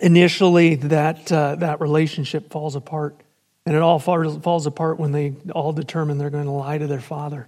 initially, 0.00 0.76
that, 0.76 1.30
uh, 1.30 1.56
that 1.56 1.80
relationship 1.80 2.50
falls 2.50 2.76
apart. 2.76 3.16
And 3.64 3.76
it 3.76 3.82
all 3.82 3.98
falls, 3.98 4.66
apart 4.66 4.98
when 4.98 5.12
they 5.12 5.34
all 5.54 5.72
determine 5.72 6.18
they're 6.18 6.30
going 6.30 6.46
to 6.46 6.50
lie 6.50 6.78
to 6.78 6.86
their 6.86 7.00
father. 7.00 7.46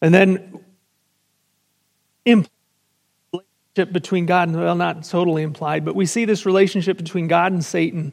And 0.00 0.14
then, 0.14 0.60
relationship 2.24 3.92
between 3.92 4.26
God 4.26 4.48
and, 4.48 4.58
well, 4.58 4.74
not 4.74 5.04
totally 5.04 5.42
implied, 5.42 5.84
but 5.84 5.94
we 5.94 6.06
see 6.06 6.24
this 6.24 6.46
relationship 6.46 6.96
between 6.96 7.28
God 7.28 7.52
and 7.52 7.64
Satan 7.64 8.12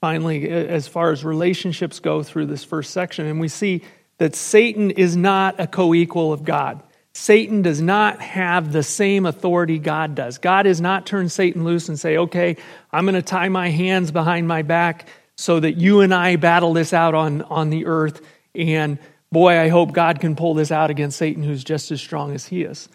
finally, 0.00 0.48
as 0.48 0.86
far 0.86 1.10
as 1.10 1.24
relationships 1.24 2.00
go 2.00 2.22
through 2.22 2.46
this 2.46 2.64
first 2.64 2.92
section. 2.92 3.26
And 3.26 3.40
we 3.40 3.48
see 3.48 3.82
that 4.18 4.34
Satan 4.34 4.90
is 4.90 5.16
not 5.16 5.58
a 5.58 5.66
co 5.66 5.94
equal 5.94 6.32
of 6.32 6.44
God. 6.44 6.82
Satan 7.14 7.62
does 7.62 7.80
not 7.80 8.20
have 8.20 8.72
the 8.72 8.82
same 8.82 9.26
authority 9.26 9.78
God 9.78 10.14
does. 10.14 10.38
God 10.38 10.66
has 10.66 10.80
not 10.80 11.06
turned 11.06 11.32
Satan 11.32 11.64
loose 11.64 11.88
and 11.88 11.98
say, 11.98 12.16
okay, 12.16 12.56
I'm 12.92 13.04
going 13.04 13.14
to 13.14 13.22
tie 13.22 13.48
my 13.48 13.70
hands 13.70 14.10
behind 14.10 14.46
my 14.46 14.62
back 14.62 15.08
so 15.36 15.60
that 15.60 15.76
you 15.76 16.00
and 16.00 16.12
I 16.12 16.36
battle 16.36 16.72
this 16.72 16.92
out 16.92 17.14
on, 17.14 17.42
on 17.42 17.70
the 17.70 17.86
earth. 17.86 18.20
And 18.54 18.98
boy, 19.30 19.58
I 19.58 19.68
hope 19.68 19.92
God 19.92 20.20
can 20.20 20.36
pull 20.36 20.54
this 20.54 20.70
out 20.70 20.90
against 20.90 21.18
Satan, 21.18 21.42
who's 21.42 21.64
just 21.64 21.90
as 21.90 22.00
strong 22.00 22.34
as 22.34 22.46
he 22.46 22.62
is. 22.62 22.88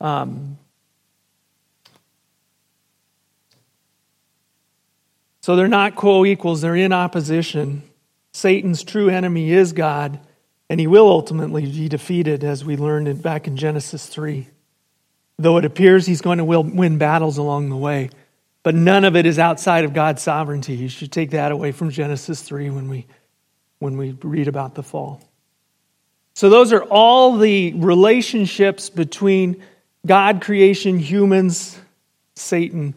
Um, 0.00 0.58
so 5.40 5.56
they're 5.56 5.68
not 5.68 5.96
co 5.96 6.24
equals, 6.24 6.60
they're 6.60 6.76
in 6.76 6.92
opposition. 6.92 7.82
Satan's 8.32 8.82
true 8.82 9.08
enemy 9.08 9.50
is 9.50 9.72
God, 9.72 10.18
and 10.68 10.80
he 10.80 10.86
will 10.86 11.08
ultimately 11.08 11.62
be 11.62 11.88
defeated, 11.88 12.42
as 12.42 12.64
we 12.64 12.76
learned 12.76 13.22
back 13.22 13.46
in 13.46 13.56
Genesis 13.56 14.06
3. 14.06 14.48
Though 15.38 15.58
it 15.58 15.64
appears 15.64 16.06
he's 16.06 16.22
going 16.22 16.38
to 16.38 16.44
win 16.44 16.98
battles 16.98 17.38
along 17.38 17.68
the 17.68 17.76
way, 17.76 18.10
but 18.62 18.74
none 18.74 19.04
of 19.04 19.14
it 19.14 19.26
is 19.26 19.38
outside 19.38 19.84
of 19.84 19.92
God's 19.92 20.22
sovereignty. 20.22 20.74
You 20.74 20.88
should 20.88 21.12
take 21.12 21.30
that 21.30 21.52
away 21.52 21.72
from 21.72 21.90
Genesis 21.90 22.42
3 22.42 22.70
when 22.70 22.88
we, 22.88 23.06
when 23.78 23.96
we 23.96 24.12
read 24.22 24.48
about 24.48 24.74
the 24.74 24.82
fall. 24.82 25.20
So, 26.34 26.50
those 26.50 26.72
are 26.72 26.82
all 26.82 27.38
the 27.38 27.72
relationships 27.74 28.90
between 28.90 29.62
God, 30.04 30.42
creation, 30.42 30.98
humans, 30.98 31.78
Satan, 32.34 32.96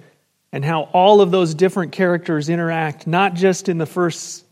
and 0.51 0.65
how 0.65 0.83
all 0.93 1.21
of 1.21 1.31
those 1.31 1.53
different 1.53 1.91
characters 1.91 2.49
interact, 2.49 3.07
not 3.07 3.35
just 3.35 3.69
in 3.69 3.77
the 3.77 3.85
first 3.85 4.45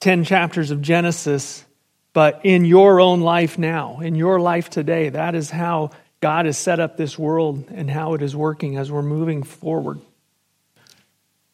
10 0.00 0.24
chapters 0.24 0.70
of 0.70 0.82
Genesis, 0.82 1.64
but 2.12 2.40
in 2.44 2.64
your 2.64 3.00
own 3.00 3.20
life 3.20 3.58
now, 3.58 4.00
in 4.00 4.14
your 4.14 4.38
life 4.40 4.68
today. 4.68 5.08
That 5.08 5.34
is 5.34 5.50
how 5.50 5.90
God 6.20 6.46
has 6.46 6.58
set 6.58 6.78
up 6.78 6.96
this 6.96 7.18
world 7.18 7.64
and 7.70 7.90
how 7.90 8.14
it 8.14 8.22
is 8.22 8.36
working 8.36 8.76
as 8.76 8.92
we're 8.92 9.02
moving 9.02 9.42
forward. 9.42 10.00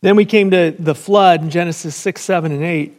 Then 0.00 0.16
we 0.16 0.24
came 0.24 0.50
to 0.50 0.74
the 0.78 0.94
flood 0.94 1.42
in 1.42 1.50
Genesis 1.50 1.94
6, 1.96 2.20
7, 2.20 2.52
and 2.52 2.62
8. 2.62 2.94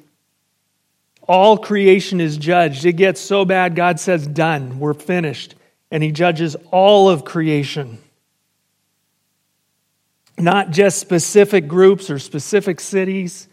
All 1.28 1.58
creation 1.58 2.20
is 2.20 2.38
judged. 2.38 2.86
It 2.86 2.94
gets 2.94 3.22
so 3.22 3.46
bad, 3.46 3.76
God 3.76 4.00
says, 4.00 4.26
Done, 4.26 4.80
we're 4.80 4.94
finished. 4.94 5.56
And 5.92 6.02
He 6.02 6.12
judges 6.12 6.56
all 6.72 7.10
of 7.10 7.24
creation. 7.24 8.00
Not 10.38 10.72
just 10.72 11.00
specific 11.00 11.68
groups 11.68 12.10
or 12.10 12.20
specific 12.20 12.80
cities, 12.80 13.49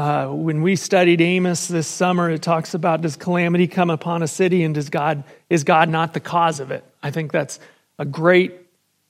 uh, 0.00 0.28
when 0.28 0.62
we 0.62 0.76
studied 0.76 1.20
Amos 1.20 1.68
this 1.68 1.86
summer, 1.86 2.30
it 2.30 2.40
talks 2.40 2.72
about 2.72 3.02
does 3.02 3.16
calamity 3.16 3.66
come 3.66 3.90
upon 3.90 4.22
a 4.22 4.26
city 4.26 4.62
and 4.62 4.74
does 4.74 4.88
God, 4.88 5.24
is 5.50 5.62
God 5.62 5.90
not 5.90 6.14
the 6.14 6.20
cause 6.20 6.58
of 6.58 6.70
it? 6.70 6.82
I 7.02 7.10
think 7.10 7.32
that's 7.32 7.60
a 7.98 8.06
great 8.06 8.54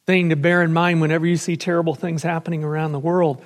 thing 0.06 0.30
to 0.30 0.36
bear 0.36 0.62
in 0.62 0.72
mind 0.72 1.00
whenever 1.00 1.28
you 1.28 1.36
see 1.36 1.56
terrible 1.56 1.94
things 1.94 2.24
happening 2.24 2.64
around 2.64 2.90
the 2.90 2.98
world. 2.98 3.40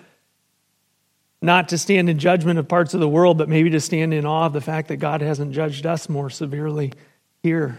Not 1.42 1.68
to 1.68 1.76
stand 1.76 2.08
in 2.08 2.18
judgment 2.18 2.58
of 2.58 2.66
parts 2.66 2.94
of 2.94 3.00
the 3.00 3.08
world, 3.10 3.36
but 3.36 3.50
maybe 3.50 3.68
to 3.68 3.80
stand 3.80 4.14
in 4.14 4.24
awe 4.24 4.46
of 4.46 4.54
the 4.54 4.62
fact 4.62 4.88
that 4.88 4.96
God 4.96 5.20
hasn't 5.20 5.52
judged 5.52 5.84
us 5.84 6.08
more 6.08 6.30
severely 6.30 6.94
here. 7.42 7.78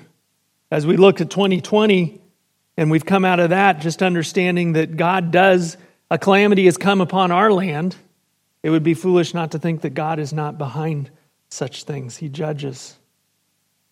As 0.70 0.86
we 0.86 0.96
look 0.96 1.22
at 1.22 1.32
2020 1.32 2.22
and 2.78 2.92
we've 2.92 3.04
come 3.06 3.26
out 3.26 3.40
of 3.40 3.50
that, 3.50 3.80
just 3.80 4.04
understanding 4.04 4.74
that 4.74 4.96
God 4.96 5.32
does, 5.32 5.76
a 6.12 6.20
calamity 6.20 6.66
has 6.66 6.78
come 6.78 7.02
upon 7.02 7.32
our 7.32 7.52
land 7.52 7.96
it 8.66 8.72
would 8.72 8.82
be 8.82 8.96
foolish 8.96 9.36
not 9.36 9.52
to 9.52 9.60
think 9.60 9.82
that 9.82 9.92
God 9.92 10.18
is 10.18 10.34
not 10.34 10.58
behind 10.58 11.12
such 11.50 11.84
things. 11.84 12.18
He 12.18 12.30
judges. 12.30 12.98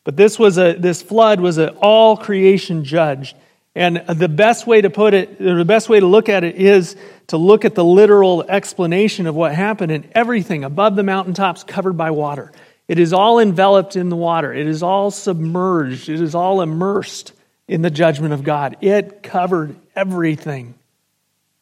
But 0.04 0.18
this 0.18 0.40
was 0.40 0.58
a 0.58 0.74
this 0.74 1.00
flood 1.00 1.40
was 1.40 1.60
an 1.60 1.78
all 1.80 2.18
creation 2.18 2.84
judged. 2.84 3.36
And 3.76 3.98
the 4.08 4.28
best 4.28 4.66
way 4.66 4.82
to 4.82 4.90
put 4.90 5.14
it, 5.14 5.38
the 5.38 5.64
best 5.64 5.90
way 5.90 6.00
to 6.00 6.08
look 6.08 6.28
at 6.28 6.44
it 6.44 6.56
is 6.56 6.96
to 7.28 7.38
look 7.38 7.66
at 7.66 7.76
the 7.76 7.86
literal 7.86 8.42
explanation 8.50 9.28
of 9.28 9.36
what 9.36 9.54
happened 9.54 9.92
and 9.92 10.10
everything 10.14 10.64
above 10.64 10.96
the 10.96 11.04
mountaintops 11.04 11.64
covered 11.64 11.94
by 11.94 12.10
water. 12.10 12.52
It 12.88 12.98
is 12.98 13.14
all 13.14 13.38
enveloped 13.38 13.96
in 13.96 14.10
the 14.10 14.16
water. 14.16 14.52
It 14.52 14.66
is 14.66 14.82
all 14.82 15.12
submerged. 15.12 16.10
It 16.10 16.20
is 16.20 16.34
all 16.34 16.62
immersed 16.62 17.34
in 17.68 17.84
the 17.84 17.92
judgment 17.92 18.34
of 18.34 18.44
God. 18.44 18.78
It 18.82 19.22
covered 19.22 19.76
everything, 19.96 20.74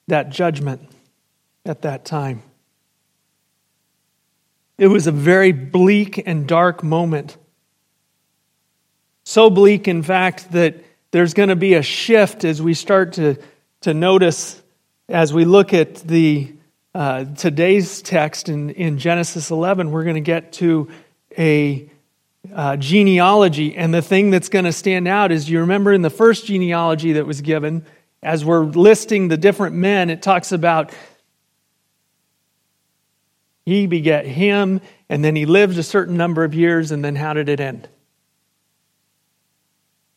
that 0.07 0.29
judgment 0.29 0.89
at 1.65 1.81
that 1.81 2.05
time. 2.05 2.43
It 4.81 4.87
was 4.87 5.05
a 5.05 5.11
very 5.11 5.51
bleak 5.51 6.23
and 6.25 6.47
dark 6.47 6.83
moment. 6.83 7.37
So 9.23 9.51
bleak, 9.51 9.87
in 9.87 10.01
fact, 10.01 10.53
that 10.53 10.83
there's 11.11 11.35
going 11.35 11.49
to 11.49 11.55
be 11.55 11.75
a 11.75 11.83
shift 11.83 12.43
as 12.45 12.63
we 12.63 12.73
start 12.73 13.13
to, 13.13 13.37
to 13.81 13.93
notice 13.93 14.59
as 15.07 15.35
we 15.35 15.45
look 15.45 15.71
at 15.75 15.97
the 15.97 16.51
uh, 16.95 17.25
today's 17.25 18.01
text 18.01 18.49
in, 18.49 18.71
in 18.71 18.97
Genesis 18.97 19.51
11. 19.51 19.91
We're 19.91 20.03
going 20.03 20.15
to 20.15 20.19
get 20.19 20.51
to 20.53 20.89
a 21.37 21.87
uh, 22.51 22.75
genealogy, 22.77 23.75
and 23.75 23.93
the 23.93 24.01
thing 24.01 24.31
that's 24.31 24.49
going 24.49 24.65
to 24.65 24.73
stand 24.73 25.07
out 25.07 25.31
is 25.31 25.47
you 25.47 25.59
remember 25.59 25.93
in 25.93 26.01
the 26.01 26.09
first 26.09 26.47
genealogy 26.47 27.13
that 27.13 27.27
was 27.27 27.41
given, 27.41 27.85
as 28.23 28.43
we're 28.43 28.63
listing 28.63 29.27
the 29.27 29.37
different 29.37 29.75
men, 29.75 30.09
it 30.09 30.23
talks 30.23 30.51
about 30.51 30.91
he 33.71 33.87
begat 33.87 34.25
him, 34.25 34.81
and 35.09 35.23
then 35.23 35.35
he 35.35 35.45
lived 35.45 35.77
a 35.77 35.83
certain 35.83 36.17
number 36.17 36.43
of 36.43 36.53
years, 36.53 36.91
and 36.91 37.03
then 37.03 37.15
how 37.15 37.33
did 37.33 37.47
it 37.47 37.59
end? 37.59 37.87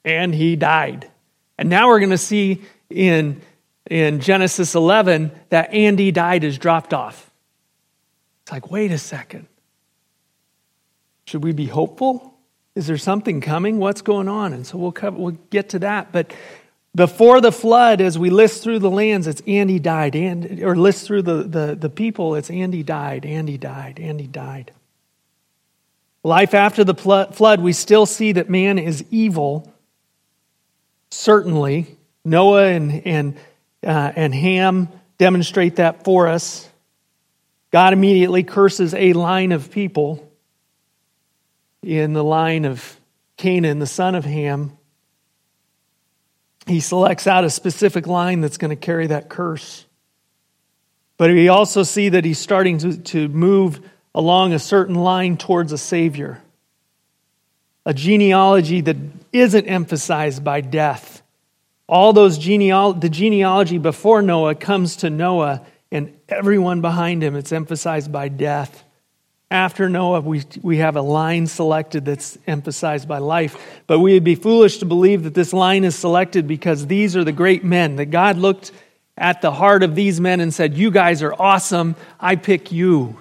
And 0.04 0.34
he 0.34 0.56
died. 0.56 1.11
And 1.56 1.70
now 1.70 1.88
we're 1.88 2.00
going 2.00 2.11
to 2.11 2.18
see 2.18 2.62
in, 2.90 3.40
in 3.88 4.20
Genesis 4.20 4.75
11 4.75 5.30
that 5.50 5.73
Andy 5.73 6.11
died 6.11 6.44
is 6.44 6.58
dropped 6.58 6.92
off. 6.92 7.30
It's 8.42 8.52
like, 8.52 8.70
wait 8.70 8.90
a 8.90 8.99
second. 8.99 9.46
Should 11.26 11.44
we 11.44 11.52
be 11.52 11.66
hopeful? 11.66 12.34
Is 12.75 12.88
there 12.88 12.99
something 12.99 13.40
coming? 13.40 13.78
What's 13.78 14.02
going 14.02 14.28
on? 14.28 14.52
And 14.52 14.66
so 14.66 14.76
we'll, 14.76 14.92
cover, 14.92 15.16
we'll 15.16 15.38
get 15.50 15.70
to 15.70 15.78
that. 15.78 16.12
But 16.12 16.34
before 16.94 17.40
the 17.40 17.50
flood, 17.50 18.00
as 18.00 18.18
we 18.18 18.30
list 18.30 18.62
through 18.62 18.78
the 18.78 18.90
lands, 18.90 19.26
it's 19.26 19.42
Andy 19.46 19.80
died. 19.80 20.14
And, 20.14 20.62
or 20.62 20.76
list 20.76 21.06
through 21.06 21.22
the, 21.22 21.42
the, 21.42 21.74
the 21.74 21.90
people, 21.90 22.36
it's 22.36 22.50
Andy 22.50 22.82
died, 22.84 23.26
Andy 23.26 23.58
died, 23.58 23.98
Andy 23.98 24.28
died. 24.28 24.72
Life 26.22 26.54
after 26.54 26.84
the 26.84 26.94
flood, 26.94 27.60
we 27.60 27.72
still 27.72 28.06
see 28.06 28.32
that 28.32 28.48
man 28.48 28.78
is 28.78 29.04
evil. 29.10 29.72
Certainly. 31.10 31.96
Noah 32.24 32.68
and, 32.68 33.06
and, 33.06 33.36
uh, 33.82 34.12
and 34.16 34.34
Ham 34.34 34.88
demonstrate 35.18 35.76
that 35.76 36.04
for 36.04 36.28
us. 36.28 36.68
God 37.70 37.92
immediately 37.92 38.44
curses 38.44 38.94
a 38.94 39.12
line 39.12 39.52
of 39.52 39.70
people 39.70 40.32
in 41.82 42.14
the 42.14 42.24
line 42.24 42.64
of 42.64 42.98
Canaan, 43.36 43.80
the 43.80 43.86
son 43.86 44.14
of 44.14 44.24
Ham 44.24 44.78
he 46.66 46.80
selects 46.80 47.26
out 47.26 47.44
a 47.44 47.50
specific 47.50 48.06
line 48.06 48.40
that's 48.40 48.59
going 48.59 48.71
to 48.71 48.76
carry 48.76 49.06
that 49.09 49.28
curse. 49.28 49.85
But 51.16 51.30
we 51.30 51.49
also 51.49 51.83
see 51.83 52.11
that 52.11 52.25
he's 52.25 52.38
starting 52.38 52.78
to, 52.78 52.97
to 52.97 53.28
move 53.28 53.80
along 54.14 54.52
a 54.52 54.59
certain 54.59 54.94
line 54.94 55.37
towards 55.37 55.73
a 55.73 55.78
Savior. 55.78 56.42
A 57.87 57.92
genealogy 57.92 58.80
that 58.80 58.97
isn't 59.33 59.66
emphasized 59.66 60.42
by 60.42 60.61
death. 60.61 61.23
All 61.87 62.12
those 62.12 62.38
geneal- 62.38 62.99
the 62.99 63.11
genealogy 63.11 63.78
before 63.78 64.23
Noah 64.23 64.54
comes 64.54 64.97
to 64.97 65.11
Noah, 65.11 65.62
and 65.90 66.16
everyone 66.28 66.80
behind 66.80 67.23
him, 67.23 67.37
it's 67.37 67.52
emphasized 67.52 68.11
by 68.11 68.28
death. 68.28 68.83
After 69.54 69.88
Noah, 69.88 70.20
we, 70.20 70.42
we 70.62 70.78
have 70.78 70.96
a 70.96 71.00
line 71.00 71.46
selected 71.46 72.04
that's 72.04 72.37
emphasized 72.44 73.06
by 73.06 73.18
life. 73.18 73.56
But 73.87 74.00
we 74.00 74.14
would 74.14 74.25
be 74.25 74.34
foolish 74.34 74.78
to 74.78 74.84
believe 74.84 75.23
that 75.23 75.34
this 75.34 75.52
line 75.52 75.84
is 75.84 75.94
selected 75.94 76.49
because 76.49 76.88
these 76.88 77.14
are 77.14 77.23
the 77.23 77.30
great 77.30 77.62
men, 77.62 77.94
that 77.96 78.06
God 78.06 78.37
looked 78.37 78.73
at 79.16 79.42
the 79.42 79.52
heart 79.52 79.84
of 79.84 79.94
these 79.94 80.20
men 80.20 80.40
and 80.40 80.52
said, 80.52 80.76
You 80.76 80.90
guys 80.90 81.23
are 81.23 81.32
awesome. 81.32 81.94
I 82.18 82.34
pick 82.34 82.73
you. 82.73 83.20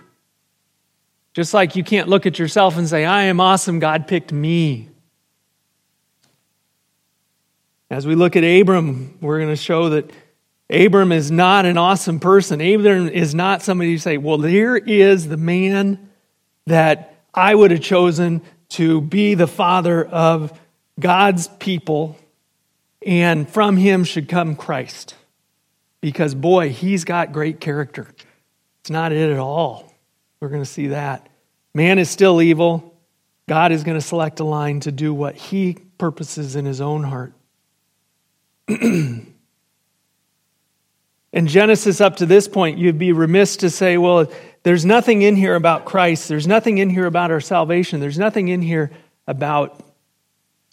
Just 1.36 1.54
like 1.54 1.75
you 1.75 1.84
can't 1.84 2.10
look 2.10 2.25
at 2.25 2.40
yourself 2.40 2.78
and 2.78 2.90
say, 2.90 3.06
I 3.06 3.25
am 3.25 3.40
awesome. 3.40 3.78
God 3.78 4.08
picked 4.08 4.34
me. 4.34 4.90
As 7.92 8.08
we 8.08 8.16
look 8.16 8.36
at 8.36 8.44
Abram, 8.44 9.20
we're 9.22 9.38
going 9.38 9.52
to 9.52 9.56
show 9.56 9.90
that 9.90 10.10
Abram 10.68 11.12
is 11.12 11.30
not 11.30 11.68
an 11.68 11.78
awesome 11.78 12.20
person. 12.20 12.60
Abram 12.60 13.08
is 13.08 13.36
not 13.36 13.62
somebody 13.62 13.92
you 13.92 14.00
say, 14.00 14.18
Well, 14.18 14.42
here 14.42 14.75
is 14.75 15.28
the 15.28 15.38
man 15.38 16.10
that 16.67 17.15
I 17.34 17.53
would 17.53 17.72
have 17.72 17.82
chosen 17.82 18.41
to 18.70 19.01
be 19.01 19.36
the 19.36 19.48
father 19.48 20.03
of 20.03 20.58
God's 21.00 21.48
people, 21.48 22.17
and 23.05 23.50
from 23.50 23.77
him 23.77 24.03
should 24.03 24.29
come 24.29 24.55
Christ. 24.55 25.15
Because, 26.01 26.36
boy, 26.36 26.70
he's 26.70 27.03
got 27.05 27.32
great 27.32 27.60
character. 27.60 28.08
It's 28.82 28.89
not 28.89 29.12
it 29.12 29.32
at 29.32 29.39
all. 29.39 29.93
We're 30.39 30.50
going 30.50 30.62
to 30.62 30.70
see 30.70 30.88
that. 30.88 31.29
Man 31.74 32.00
is 32.00 32.10
still 32.10 32.41
evil. 32.41 32.93
God 33.48 33.72
is 33.72 33.84
going 33.84 33.98
to 33.98 34.05
select 34.05 34.39
a 34.39 34.43
line 34.43 34.79
to 34.82 34.91
do 34.91 35.13
what 35.13 35.36
he 35.36 35.77
purposes 35.98 36.55
in 36.55 36.65
his 36.65 36.82
own 36.82 37.03
heart. 37.03 37.34
in 38.67 39.25
Genesis, 41.34 42.01
up 42.01 42.17
to 42.17 42.25
this 42.25 42.48
point, 42.48 42.77
you'd 42.77 42.98
be 42.98 43.12
remiss 43.12 43.58
to 43.58 43.70
say, 43.70 43.98
well, 43.98 44.32
there's 44.63 44.86
nothing 44.86 45.22
in 45.22 45.36
here 45.36 45.55
about 45.55 45.86
Christ. 45.86 46.29
There's 46.29 46.48
nothing 46.48 46.77
in 46.77 46.89
here 46.89 47.05
about 47.05 47.32
our 47.32 47.41
salvation. 47.41 48.00
There's 48.00 48.17
nothing 48.17 48.48
in 48.48 48.62
here 48.62 48.91
about 49.27 49.84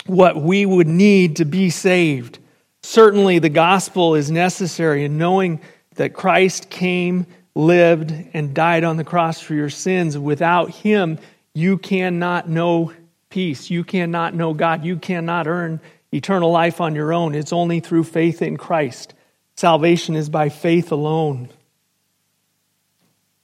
what 0.07 0.41
we 0.41 0.65
would 0.65 0.87
need 0.87 1.37
to 1.37 1.45
be 1.45 1.71
saved. 1.71 2.39
Certainly, 2.83 3.41
the 3.41 3.49
gospel 3.49 4.15
is 4.15 4.31
necessary 4.31 5.05
in 5.05 5.19
knowing 5.19 5.61
that 5.97 6.15
Christ 6.15 6.71
came, 6.71 7.27
lived, 7.55 8.15
and 8.33 8.55
died 8.55 8.85
on 8.85 8.97
the 8.97 9.05
cross 9.05 9.41
for 9.41 9.55
your 9.55 9.71
sins. 9.71 10.17
Without 10.17 10.71
him, 10.71 11.19
you 11.53 11.77
cannot 11.77 12.49
know 12.49 12.93
peace. 13.29 13.71
You 13.71 13.85
cannot 13.85 14.35
know 14.35 14.55
God. 14.55 14.85
You 14.85 14.97
cannot 14.97 15.47
earn 15.47 15.81
eternal 16.13 16.51
life 16.51 16.81
on 16.81 16.95
your 16.95 17.13
own. 17.13 17.35
It's 17.35 17.53
only 17.53 17.81
through 17.81 18.05
faith 18.05 18.41
in 18.41 18.57
Christ. 18.57 19.15
Salvation 19.57 20.17
is 20.17 20.29
by 20.29 20.49
faith 20.49 20.91
alone. 20.93 21.49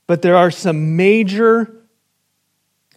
But 0.06 0.22
there 0.22 0.36
are 0.36 0.50
some 0.50 0.96
major 0.96 1.72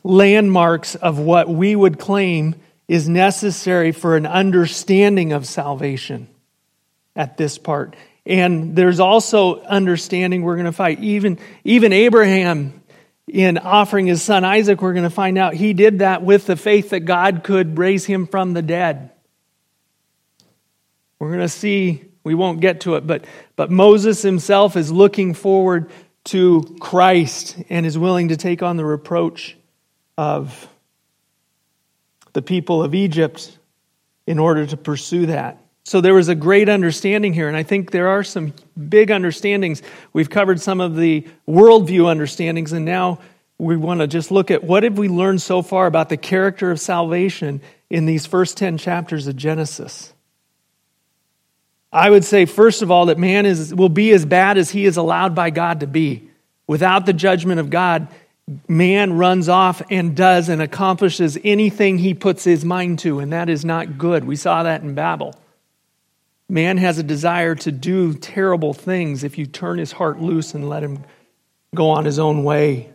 landmarks 0.03 0.95
of 0.95 1.19
what 1.19 1.49
we 1.49 1.75
would 1.75 1.99
claim 1.99 2.55
is 2.87 3.07
necessary 3.07 3.91
for 3.91 4.15
an 4.15 4.25
understanding 4.25 5.31
of 5.31 5.47
salvation 5.47 6.27
at 7.15 7.37
this 7.37 7.57
part. 7.57 7.95
And 8.25 8.75
there's 8.75 8.99
also 8.99 9.61
understanding 9.61 10.43
we're 10.43 10.55
going 10.55 10.65
to 10.65 10.71
fight. 10.71 10.99
Even, 10.99 11.39
even 11.63 11.93
Abraham, 11.93 12.81
in 13.27 13.57
offering 13.57 14.07
his 14.07 14.21
son 14.21 14.43
Isaac, 14.43 14.81
we're 14.81 14.93
going 14.93 15.03
to 15.03 15.09
find 15.09 15.37
out 15.37 15.53
he 15.53 15.73
did 15.73 15.99
that 15.99 16.23
with 16.23 16.45
the 16.45 16.55
faith 16.55 16.89
that 16.91 17.01
God 17.01 17.43
could 17.43 17.77
raise 17.77 18.05
him 18.05 18.27
from 18.27 18.53
the 18.53 18.61
dead. 18.61 19.11
We're 21.19 21.29
going 21.29 21.39
to 21.41 21.49
see, 21.49 22.05
we 22.23 22.33
won't 22.33 22.61
get 22.61 22.81
to 22.81 22.95
it, 22.95 23.05
but, 23.05 23.25
but 23.55 23.69
Moses 23.69 24.21
himself 24.21 24.75
is 24.75 24.91
looking 24.91 25.33
forward 25.33 25.91
to 26.25 26.77
Christ 26.79 27.57
and 27.69 27.85
is 27.85 27.97
willing 27.97 28.29
to 28.29 28.38
take 28.38 28.61
on 28.61 28.77
the 28.77 28.85
reproach 28.85 29.57
of 30.17 30.67
the 32.33 32.41
people 32.41 32.83
of 32.83 32.93
Egypt 32.93 33.57
in 34.27 34.38
order 34.38 34.65
to 34.65 34.77
pursue 34.77 35.25
that. 35.27 35.57
So 35.85 36.01
there 36.01 36.13
was 36.13 36.27
a 36.27 36.35
great 36.35 36.69
understanding 36.69 37.33
here, 37.33 37.47
and 37.47 37.57
I 37.57 37.63
think 37.63 37.89
there 37.89 38.09
are 38.09 38.23
some 38.23 38.53
big 38.77 39.09
understandings. 39.09 39.81
We've 40.13 40.29
covered 40.29 40.61
some 40.61 40.81
of 40.81 40.95
the 40.95 41.27
worldview 41.47 42.07
understandings, 42.07 42.73
and 42.73 42.85
now 42.85 43.19
we 43.57 43.75
want 43.75 44.01
to 44.01 44.07
just 44.07 44.29
look 44.29 44.51
at 44.51 44.63
what 44.63 44.83
have 44.83 44.99
we 44.99 45.09
learned 45.09 45.41
so 45.41 45.61
far 45.61 45.88
about 45.88 46.09
the 46.09 46.17
character 46.17 46.69
of 46.69 46.79
salvation 46.79 47.61
in 47.89 48.05
these 48.05 48.25
first 48.25 48.55
10 48.57 48.77
chapters 48.77 49.25
of 49.25 49.35
Genesis. 49.35 50.13
I 51.91 52.10
would 52.10 52.24
say, 52.24 52.46
first 52.46 52.81
of 52.81 52.91
all, 52.91 53.08
that 53.08 53.17
man 53.17 53.46
is, 53.46 53.74
will 53.74 53.89
be 53.89 54.12
as 54.12 54.25
bad 54.25 54.58
as 54.58 54.69
he 54.69 54.86
is 54.86 54.98
allowed 54.98 55.34
by 55.34 55.50
God 55.50 55.79
to 55.79 55.88
be. 55.88 56.29
Without 56.67 57.05
the 57.05 57.13
judgment 57.13 57.60
of 57.60 57.72
God, 57.72 58.08
man 58.67 59.13
runs 59.13 59.50
off 59.50 59.81
and 59.89 60.15
does 60.15 60.50
and 60.50 60.62
accomplishes 60.62 61.38
anything 61.43 61.98
he 61.98 62.13
puts 62.13 62.43
his 62.43 62.63
mind 62.63 63.00
to, 63.00 63.19
and 63.19 63.34
that 63.34 63.50
is 63.50 63.65
not 63.65 63.98
good. 63.98 64.24
We 64.24 64.36
saw 64.36 64.63
that 64.63 64.84
in 64.84 64.93
Babel. 64.93 65.34
Man 66.48 66.77
has 66.77 66.98
a 66.98 67.03
desire 67.03 67.55
to 67.55 67.72
do 67.72 68.13
terrible 68.13 68.74
things 68.74 69.24
if 69.24 69.38
you 69.38 69.46
turn 69.46 69.79
his 69.79 69.91
heart 69.91 70.19
loose 70.19 70.53
and 70.53 70.69
let 70.69 70.84
him 70.84 71.03
go 71.75 71.89
on 71.89 72.05
his 72.05 72.19
own 72.19 72.43
way. 72.43 72.91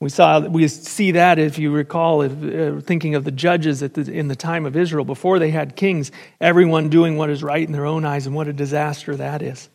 We 0.00 0.08
saw 0.08 0.40
we 0.40 0.66
see 0.66 1.12
that 1.12 1.38
if 1.38 1.58
you 1.58 1.70
recall, 1.70 2.22
if, 2.22 2.32
uh, 2.32 2.80
thinking 2.80 3.14
of 3.14 3.24
the 3.24 3.30
judges 3.30 3.80
the, 3.80 4.10
in 4.10 4.28
the 4.28 4.36
time 4.36 4.64
of 4.64 4.74
Israel 4.74 5.04
before 5.04 5.38
they 5.38 5.50
had 5.50 5.76
kings, 5.76 6.10
everyone 6.40 6.88
doing 6.88 7.18
what 7.18 7.28
is 7.28 7.42
right 7.42 7.64
in 7.64 7.72
their 7.72 7.84
own 7.84 8.06
eyes, 8.06 8.26
and 8.26 8.34
what 8.34 8.48
a 8.48 8.52
disaster 8.54 9.14
that 9.16 9.42
is. 9.42 9.68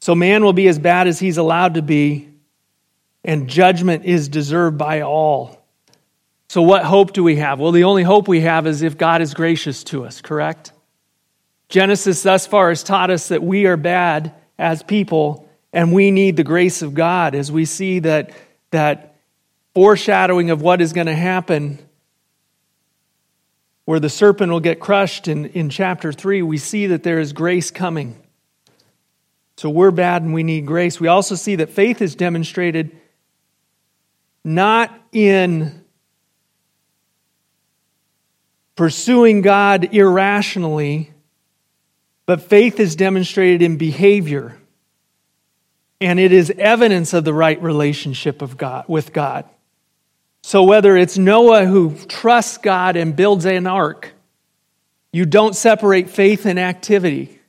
So 0.00 0.16
man 0.16 0.44
will 0.44 0.52
be 0.52 0.66
as 0.66 0.78
bad 0.78 1.06
as 1.06 1.20
he's 1.20 1.38
allowed 1.38 1.74
to 1.74 1.82
be, 1.82 2.30
and 3.24 3.48
judgment 3.48 4.04
is 4.04 4.28
deserved 4.28 4.76
by 4.76 5.02
all. 5.02 5.64
So 6.48 6.62
what 6.62 6.84
hope 6.84 7.12
do 7.12 7.22
we 7.22 7.36
have? 7.36 7.60
Well, 7.60 7.72
the 7.72 7.84
only 7.84 8.02
hope 8.02 8.26
we 8.26 8.40
have 8.40 8.66
is 8.66 8.82
if 8.82 8.98
God 8.98 9.22
is 9.22 9.34
gracious 9.34 9.84
to 9.84 10.04
us. 10.04 10.20
Correct. 10.20 10.72
Genesis 11.68 12.22
thus 12.22 12.46
far 12.46 12.70
has 12.70 12.82
taught 12.82 13.10
us 13.10 13.28
that 13.28 13.42
we 13.42 13.66
are 13.66 13.76
bad 13.76 14.34
as 14.58 14.82
people 14.82 15.48
and 15.72 15.92
we 15.92 16.10
need 16.10 16.36
the 16.36 16.44
grace 16.44 16.80
of 16.80 16.94
God 16.94 17.34
as 17.34 17.52
we 17.52 17.66
see 17.66 17.98
that, 17.98 18.30
that 18.70 19.16
foreshadowing 19.74 20.50
of 20.50 20.62
what 20.62 20.80
is 20.80 20.92
going 20.92 21.06
to 21.06 21.14
happen 21.14 21.78
where 23.84 24.00
the 24.00 24.10
serpent 24.10 24.52
will 24.52 24.60
get 24.60 24.80
crushed 24.80 25.28
in, 25.28 25.46
in 25.46 25.70
chapter 25.70 26.12
3 26.12 26.42
we 26.42 26.58
see 26.58 26.88
that 26.88 27.02
there 27.02 27.18
is 27.18 27.32
grace 27.32 27.70
coming 27.70 28.20
so 29.56 29.70
we're 29.70 29.90
bad 29.90 30.22
and 30.22 30.34
we 30.34 30.42
need 30.42 30.66
grace 30.66 31.00
we 31.00 31.08
also 31.08 31.34
see 31.34 31.56
that 31.56 31.70
faith 31.70 32.02
is 32.02 32.14
demonstrated 32.14 32.96
not 34.44 34.92
in 35.12 35.84
pursuing 38.74 39.42
god 39.42 39.94
irrationally 39.94 41.12
but 42.28 42.42
faith 42.42 42.78
is 42.78 42.94
demonstrated 42.94 43.62
in 43.62 43.78
behavior. 43.78 44.57
And 46.00 46.20
it 46.20 46.32
is 46.32 46.50
evidence 46.56 47.12
of 47.12 47.24
the 47.24 47.34
right 47.34 47.60
relationship 47.60 48.42
of 48.42 48.56
God 48.56 48.84
with 48.88 49.12
God. 49.12 49.44
So 50.42 50.62
whether 50.62 50.96
it's 50.96 51.18
Noah 51.18 51.66
who 51.66 51.94
trusts 52.06 52.58
God 52.58 52.96
and 52.96 53.16
builds 53.16 53.44
an 53.44 53.66
ark, 53.66 54.12
you 55.12 55.26
don't 55.26 55.56
separate 55.56 56.08
faith 56.10 56.46
and 56.46 56.58
activity. 56.58 57.40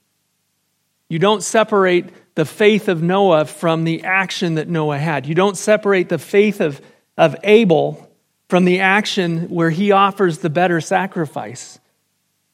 You 1.09 1.19
don't 1.19 1.43
separate 1.43 2.35
the 2.35 2.45
faith 2.45 2.87
of 2.87 3.01
Noah 3.01 3.45
from 3.45 3.83
the 3.83 4.03
action 4.03 4.55
that 4.55 4.69
Noah 4.69 4.97
had. 4.97 5.25
You 5.25 5.35
don't 5.35 5.57
separate 5.57 6.09
the 6.09 6.17
faith 6.17 6.61
of, 6.61 6.81
of 7.17 7.35
Abel 7.43 8.09
from 8.47 8.65
the 8.65 8.79
action 8.79 9.49
where 9.49 9.69
he 9.69 9.91
offers 9.91 10.39
the 10.39 10.49
better 10.49 10.81
sacrifice. 10.81 11.78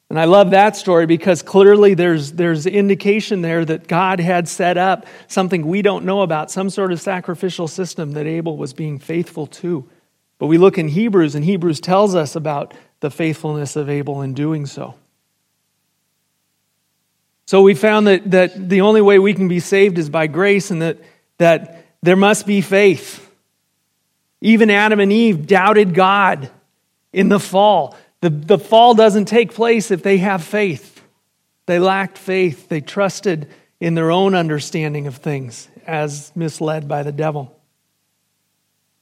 And 0.10 0.20
I 0.20 0.26
love 0.26 0.52
that 0.52 0.76
story 0.76 1.08
because 1.08 1.42
clearly 1.42 1.96
there's, 1.96 2.34
there's 2.34 2.66
indication 2.68 3.42
there 3.42 3.66
that 3.66 3.88
God 3.88 4.20
had 4.20 4.48
set 4.48 4.78
up 4.78 5.08
something 5.28 5.66
we 5.66 5.82
don't 5.82 6.06
know 6.06 6.22
about, 6.22 6.52
some 6.52 6.70
sort 6.70 6.92
of 6.92 7.02
sacrificial 7.02 7.68
system 7.68 8.12
that 8.12 8.28
Abel 8.28 8.56
was 8.56 8.74
being 8.74 9.00
faithful 9.00 9.48
to. 9.48 9.90
But 10.38 10.48
we 10.48 10.58
look 10.58 10.78
in 10.78 10.90
Hebrews, 10.90 11.34
and 11.34 11.44
Hebrews 11.44 11.80
tells 11.80 12.14
us 12.14 12.36
about 12.36 12.74
the 13.00 13.10
faithfulness 13.10 13.76
of 13.76 13.90
Abel 13.90 14.22
in 14.22 14.34
doing 14.34 14.66
so. 14.66 14.96
So 17.48 17.62
we 17.62 17.74
found 17.74 18.08
that, 18.08 18.32
that 18.32 18.70
the 18.70 18.82
only 18.82 19.02
way 19.02 19.18
we 19.20 19.34
can 19.34 19.48
be 19.48 19.60
saved 19.60 19.98
is 19.98 20.10
by 20.10 20.28
grace, 20.28 20.72
and 20.72 20.82
that, 20.82 21.00
that 21.38 21.86
there 22.02 22.16
must 22.16 22.46
be 22.46 22.62
faith. 22.62 23.22
Even 24.42 24.70
Adam 24.70 25.00
and 25.00 25.12
Eve 25.12 25.48
doubted 25.48 25.94
God 25.94 26.52
in 27.14 27.30
the 27.30 27.40
fall. 27.40 27.96
The, 28.22 28.30
the 28.30 28.60
fall 28.60 28.96
doesn't 28.96 29.26
take 29.26 29.54
place 29.54 29.92
if 29.92 30.04
they 30.04 30.18
have 30.18 30.44
faith. 30.44 31.04
They 31.66 31.80
lacked 31.80 32.18
faith. 32.18 32.70
They 32.70 32.82
trusted 32.82 33.48
in 33.80 33.96
their 33.96 34.12
own 34.12 34.36
understanding 34.36 35.08
of 35.08 35.18
things 35.18 35.68
as 35.86 36.32
misled 36.36 36.88
by 36.88 37.04
the 37.04 37.12
devil. 37.12 37.56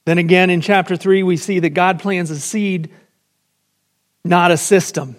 Then 0.04 0.18
again, 0.18 0.50
in 0.50 0.60
chapter 0.60 0.96
3, 0.96 1.22
we 1.22 1.36
see 1.36 1.60
that 1.60 1.70
God 1.70 2.00
plants 2.00 2.30
a 2.30 2.38
seed, 2.38 2.90
not 4.24 4.50
a 4.50 4.56
system. 4.56 5.16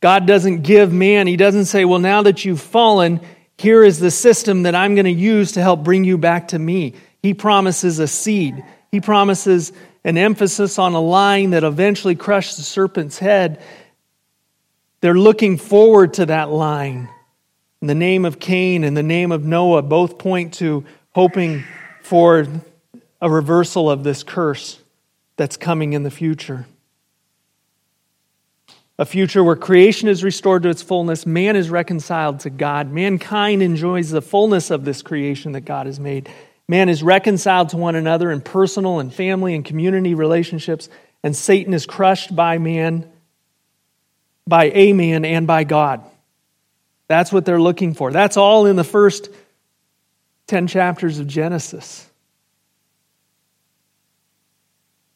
God 0.00 0.26
doesn't 0.26 0.62
give 0.62 0.92
man, 0.92 1.26
He 1.26 1.36
doesn't 1.36 1.66
say, 1.66 1.84
Well, 1.84 1.98
now 1.98 2.22
that 2.22 2.44
you've 2.44 2.60
fallen, 2.60 3.20
here 3.56 3.82
is 3.82 3.98
the 3.98 4.10
system 4.10 4.62
that 4.62 4.74
I'm 4.74 4.94
going 4.94 5.04
to 5.04 5.10
use 5.10 5.52
to 5.52 5.62
help 5.62 5.82
bring 5.82 6.04
you 6.04 6.18
back 6.18 6.48
to 6.48 6.58
me. 6.58 6.94
He 7.22 7.34
promises 7.34 7.98
a 7.98 8.06
seed, 8.06 8.62
He 8.90 9.00
promises 9.00 9.72
an 10.08 10.16
emphasis 10.16 10.78
on 10.78 10.94
a 10.94 11.00
line 11.00 11.50
that 11.50 11.64
eventually 11.64 12.14
crushed 12.14 12.56
the 12.56 12.62
serpent's 12.62 13.18
head. 13.18 13.60
They're 15.02 15.12
looking 15.12 15.58
forward 15.58 16.14
to 16.14 16.24
that 16.24 16.48
line. 16.48 17.10
In 17.82 17.88
the 17.88 17.94
name 17.94 18.24
of 18.24 18.40
Cain 18.40 18.84
and 18.84 18.96
the 18.96 19.02
name 19.02 19.32
of 19.32 19.44
Noah 19.44 19.82
both 19.82 20.16
point 20.16 20.54
to 20.54 20.86
hoping 21.10 21.62
for 22.00 22.46
a 23.20 23.28
reversal 23.28 23.90
of 23.90 24.02
this 24.02 24.22
curse 24.22 24.80
that's 25.36 25.58
coming 25.58 25.92
in 25.92 26.04
the 26.04 26.10
future. 26.10 26.64
A 28.98 29.04
future 29.04 29.44
where 29.44 29.56
creation 29.56 30.08
is 30.08 30.24
restored 30.24 30.62
to 30.62 30.70
its 30.70 30.80
fullness, 30.80 31.26
man 31.26 31.54
is 31.54 31.68
reconciled 31.68 32.40
to 32.40 32.50
God, 32.50 32.90
mankind 32.90 33.62
enjoys 33.62 34.08
the 34.08 34.22
fullness 34.22 34.70
of 34.70 34.86
this 34.86 35.02
creation 35.02 35.52
that 35.52 35.66
God 35.66 35.84
has 35.84 36.00
made. 36.00 36.30
Man 36.68 36.88
is 36.88 37.02
reconciled 37.02 37.70
to 37.70 37.78
one 37.78 37.94
another 37.94 38.30
in 38.30 38.42
personal 38.42 39.00
and 39.00 39.12
family 39.12 39.54
and 39.54 39.64
community 39.64 40.14
relationships, 40.14 40.88
and 41.22 41.34
Satan 41.34 41.72
is 41.72 41.86
crushed 41.86 42.36
by 42.36 42.58
man, 42.58 43.10
by 44.46 44.70
a 44.74 44.92
man, 44.92 45.24
and 45.24 45.46
by 45.46 45.64
God. 45.64 46.04
That's 47.08 47.32
what 47.32 47.46
they're 47.46 47.60
looking 47.60 47.94
for. 47.94 48.12
That's 48.12 48.36
all 48.36 48.66
in 48.66 48.76
the 48.76 48.84
first 48.84 49.30
10 50.48 50.66
chapters 50.66 51.18
of 51.18 51.26
Genesis. 51.26 52.06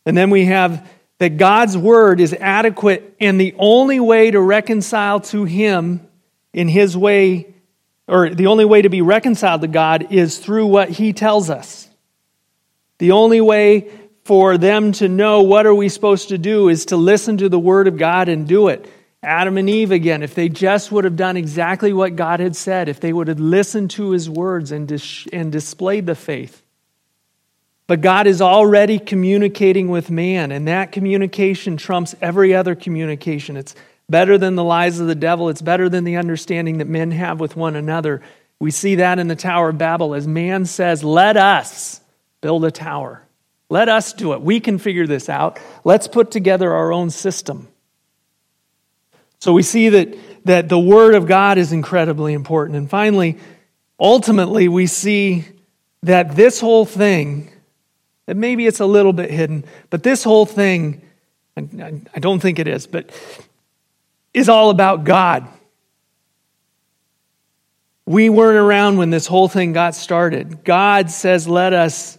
And 0.06 0.16
then 0.16 0.30
we 0.30 0.46
have 0.46 0.88
that 1.18 1.36
God's 1.36 1.76
word 1.76 2.20
is 2.20 2.34
adequate 2.34 3.14
and 3.20 3.40
the 3.40 3.54
only 3.58 4.00
way 4.00 4.30
to 4.30 4.40
reconcile 4.40 5.20
to 5.20 5.44
him 5.44 6.06
in 6.52 6.66
his 6.66 6.96
way, 6.96 7.54
or 8.08 8.30
the 8.30 8.48
only 8.48 8.64
way 8.64 8.82
to 8.82 8.88
be 8.88 9.02
reconciled 9.02 9.60
to 9.60 9.68
God 9.68 10.12
is 10.12 10.38
through 10.38 10.66
what 10.66 10.88
he 10.88 11.12
tells 11.12 11.50
us. 11.50 11.88
The 12.98 13.12
only 13.12 13.40
way 13.40 13.90
for 14.24 14.58
them 14.58 14.92
to 14.92 15.08
know 15.08 15.42
what 15.42 15.66
are 15.66 15.74
we 15.74 15.88
supposed 15.88 16.28
to 16.28 16.38
do 16.38 16.68
is 16.68 16.86
to 16.86 16.96
listen 16.96 17.38
to 17.38 17.48
the 17.48 17.58
word 17.58 17.88
of 17.88 17.96
God 17.96 18.28
and 18.28 18.46
do 18.46 18.68
it. 18.68 18.88
Adam 19.22 19.56
and 19.56 19.70
Eve 19.70 19.92
again, 19.92 20.22
if 20.22 20.34
they 20.34 20.48
just 20.48 20.90
would 20.90 21.04
have 21.04 21.16
done 21.16 21.36
exactly 21.36 21.92
what 21.92 22.16
God 22.16 22.40
had 22.40 22.56
said, 22.56 22.88
if 22.88 22.98
they 22.98 23.12
would 23.12 23.28
have 23.28 23.38
listened 23.38 23.90
to 23.92 24.10
his 24.10 24.28
words 24.28 24.72
and, 24.72 24.88
dis- 24.88 25.28
and 25.32 25.52
displayed 25.52 26.06
the 26.06 26.14
faith. 26.14 26.62
But 27.86 28.00
God 28.00 28.26
is 28.26 28.40
already 28.40 28.98
communicating 28.98 29.88
with 29.88 30.10
man, 30.10 30.50
and 30.50 30.66
that 30.66 30.92
communication 30.92 31.76
trumps 31.76 32.14
every 32.20 32.54
other 32.54 32.74
communication. 32.74 33.56
It's 33.56 33.74
better 34.12 34.38
than 34.38 34.54
the 34.54 34.62
lies 34.62 35.00
of 35.00 35.08
the 35.08 35.16
devil, 35.16 35.48
it's 35.48 35.62
better 35.62 35.88
than 35.88 36.04
the 36.04 36.16
understanding 36.16 36.78
that 36.78 36.86
men 36.86 37.10
have 37.10 37.40
with 37.40 37.56
one 37.56 37.74
another. 37.74 38.22
We 38.60 38.70
see 38.70 38.96
that 38.96 39.18
in 39.18 39.26
the 39.26 39.34
Tower 39.34 39.70
of 39.70 39.78
Babel 39.78 40.14
as 40.14 40.28
man 40.28 40.66
says, 40.66 41.02
Let 41.02 41.36
us 41.36 42.00
build 42.40 42.64
a 42.64 42.70
tower. 42.70 43.26
Let 43.68 43.88
us 43.88 44.12
do 44.12 44.34
it. 44.34 44.42
We 44.42 44.60
can 44.60 44.78
figure 44.78 45.06
this 45.06 45.28
out. 45.28 45.58
Let's 45.82 46.06
put 46.06 46.30
together 46.30 46.72
our 46.72 46.92
own 46.92 47.10
system. 47.10 47.68
So 49.40 49.52
we 49.52 49.62
see 49.62 49.88
that, 49.88 50.14
that 50.44 50.68
the 50.68 50.78
Word 50.78 51.14
of 51.14 51.26
God 51.26 51.58
is 51.58 51.72
incredibly 51.72 52.34
important. 52.34 52.76
And 52.76 52.88
finally, 52.88 53.38
ultimately, 53.98 54.68
we 54.68 54.86
see 54.86 55.46
that 56.02 56.36
this 56.36 56.60
whole 56.60 56.84
thing, 56.84 57.50
that 58.26 58.36
maybe 58.36 58.66
it's 58.66 58.80
a 58.80 58.86
little 58.86 59.12
bit 59.12 59.30
hidden, 59.30 59.64
but 59.88 60.02
this 60.02 60.22
whole 60.22 60.46
thing, 60.46 61.00
I 61.56 62.20
don't 62.20 62.40
think 62.40 62.58
it 62.58 62.68
is, 62.68 62.86
but 62.86 63.10
is 64.34 64.48
all 64.48 64.70
about 64.70 65.04
God. 65.04 65.46
We 68.06 68.28
weren't 68.28 68.58
around 68.58 68.96
when 68.96 69.10
this 69.10 69.26
whole 69.26 69.48
thing 69.48 69.72
got 69.72 69.94
started. 69.94 70.64
God 70.64 71.10
says, 71.10 71.46
let 71.46 71.72
us 71.72 72.18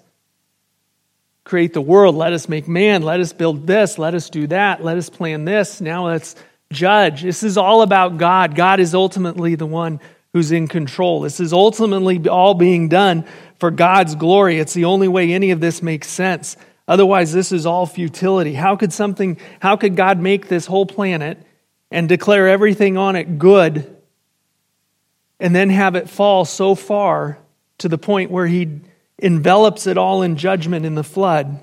create 1.44 1.74
the 1.74 1.82
world, 1.82 2.16
let 2.16 2.32
us 2.32 2.48
make 2.48 2.68
man, 2.68 3.04
let 3.04 3.20
us 3.20 3.34
build 3.34 3.68
this, 3.68 3.98
let 3.98 4.16
us 4.16 4.30
do 4.30 4.48
that, 4.48 4.84
let 4.84 4.98
us 4.98 5.10
plan 5.10 5.44
this. 5.44 5.82
Now 5.82 6.08
let's 6.08 6.36
judge. 6.72 7.22
This 7.22 7.44
is 7.44 7.58
all 7.58 7.82
about 7.82 8.18
God. 8.18 8.56
God 8.56 8.80
is 8.80 8.96
ultimately 8.96 9.56
the 9.56 9.66
one 9.66 10.00
who's 10.32 10.52
in 10.52 10.68
control. 10.68 11.22
This 11.22 11.40
is 11.40 11.54
ultimately 11.54 12.28
all 12.28 12.54
being 12.54 12.88
done 12.88 13.26
for 13.60 13.72
God's 13.72 14.16
glory. 14.16 14.58
It's 14.58 14.74
the 14.74 14.86
only 14.86 15.08
way 15.08 15.32
any 15.32 15.52
of 15.52 15.60
this 15.60 15.84
makes 15.84 16.08
sense. 16.08 16.58
Otherwise, 16.88 17.34
this 17.34 17.52
is 17.52 17.66
all 17.66 17.86
futility. 17.86 18.54
How 18.54 18.76
could 18.76 18.92
something, 18.92 19.38
how 19.60 19.76
could 19.76 19.96
God 19.96 20.20
make 20.20 20.48
this 20.48 20.66
whole 20.66 20.86
planet 20.86 21.38
and 21.94 22.10
declare 22.10 22.50
everything 22.50 22.98
on 22.98 23.16
it 23.16 23.38
good 23.40 23.96
and 25.40 25.56
then 25.56 25.70
have 25.70 25.96
it 25.96 26.10
fall 26.10 26.44
so 26.44 26.76
far 26.76 27.38
to 27.78 27.88
the 27.88 27.98
point 27.98 28.32
where 28.32 28.48
he 28.48 28.82
envelops 29.20 29.88
it 29.88 29.98
all 29.98 30.24
in 30.24 30.36
judgment 30.36 30.86
in 30.86 30.96
the 30.96 31.04
flood 31.04 31.60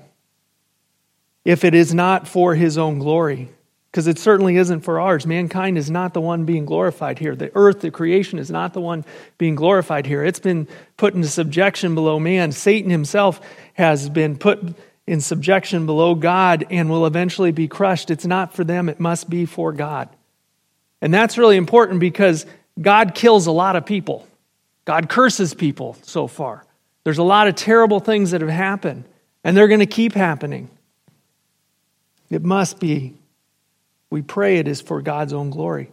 if 1.43 1.63
it 1.63 1.75
is 1.75 1.93
not 1.93 2.27
for 2.27 2.55
his 2.55 2.77
own 2.77 2.97
glory? 2.97 3.49
because 3.91 4.07
it 4.07 4.17
certainly 4.17 4.55
isn't 4.55 4.81
for 4.81 5.01
ours. 5.01 5.27
Mankind 5.27 5.77
is 5.77 5.91
not 5.91 6.13
the 6.13 6.21
one 6.21 6.45
being 6.45 6.63
glorified 6.63 7.19
here. 7.19 7.35
The 7.35 7.51
earth, 7.55 7.81
the 7.81 7.91
creation, 7.91 8.39
is 8.39 8.49
not 8.49 8.73
the 8.73 8.79
one 8.79 9.03
being 9.37 9.55
glorified 9.55 10.05
here. 10.05 10.23
It's 10.23 10.39
been 10.39 10.65
put 10.95 11.13
into 11.13 11.27
subjection 11.27 11.93
below 11.93 12.17
man. 12.17 12.53
Satan 12.53 12.89
himself 12.89 13.41
has 13.73 14.07
been 14.07 14.37
put 14.37 14.61
in 15.05 15.19
subjection 15.19 15.85
below 15.85 16.15
God 16.15 16.65
and 16.69 16.89
will 16.89 17.05
eventually 17.05 17.51
be 17.51 17.67
crushed. 17.67 18.09
It's 18.09 18.25
not 18.25 18.53
for 18.53 18.63
them, 18.63 18.87
it 18.87 19.01
must 19.01 19.29
be 19.29 19.45
for 19.45 19.73
God. 19.73 20.07
And 21.01 21.13
that's 21.13 21.37
really 21.37 21.57
important 21.57 21.99
because 21.99 22.45
God 22.79 23.15
kills 23.15 23.47
a 23.47 23.51
lot 23.51 23.75
of 23.75 23.85
people, 23.85 24.27
God 24.85 25.09
curses 25.09 25.53
people 25.53 25.97
so 26.03 26.27
far. 26.27 26.65
There's 27.03 27.17
a 27.17 27.23
lot 27.23 27.47
of 27.47 27.55
terrible 27.55 27.99
things 27.99 28.31
that 28.31 28.41
have 28.41 28.49
happened, 28.49 29.05
and 29.43 29.57
they're 29.57 29.67
going 29.67 29.79
to 29.79 29.87
keep 29.87 30.13
happening. 30.13 30.69
It 32.29 32.43
must 32.43 32.79
be 32.79 33.15
we 34.11 34.21
pray 34.21 34.57
it 34.57 34.67
is 34.67 34.81
for 34.81 35.01
God's 35.01 35.33
own 35.33 35.49
glory. 35.49 35.91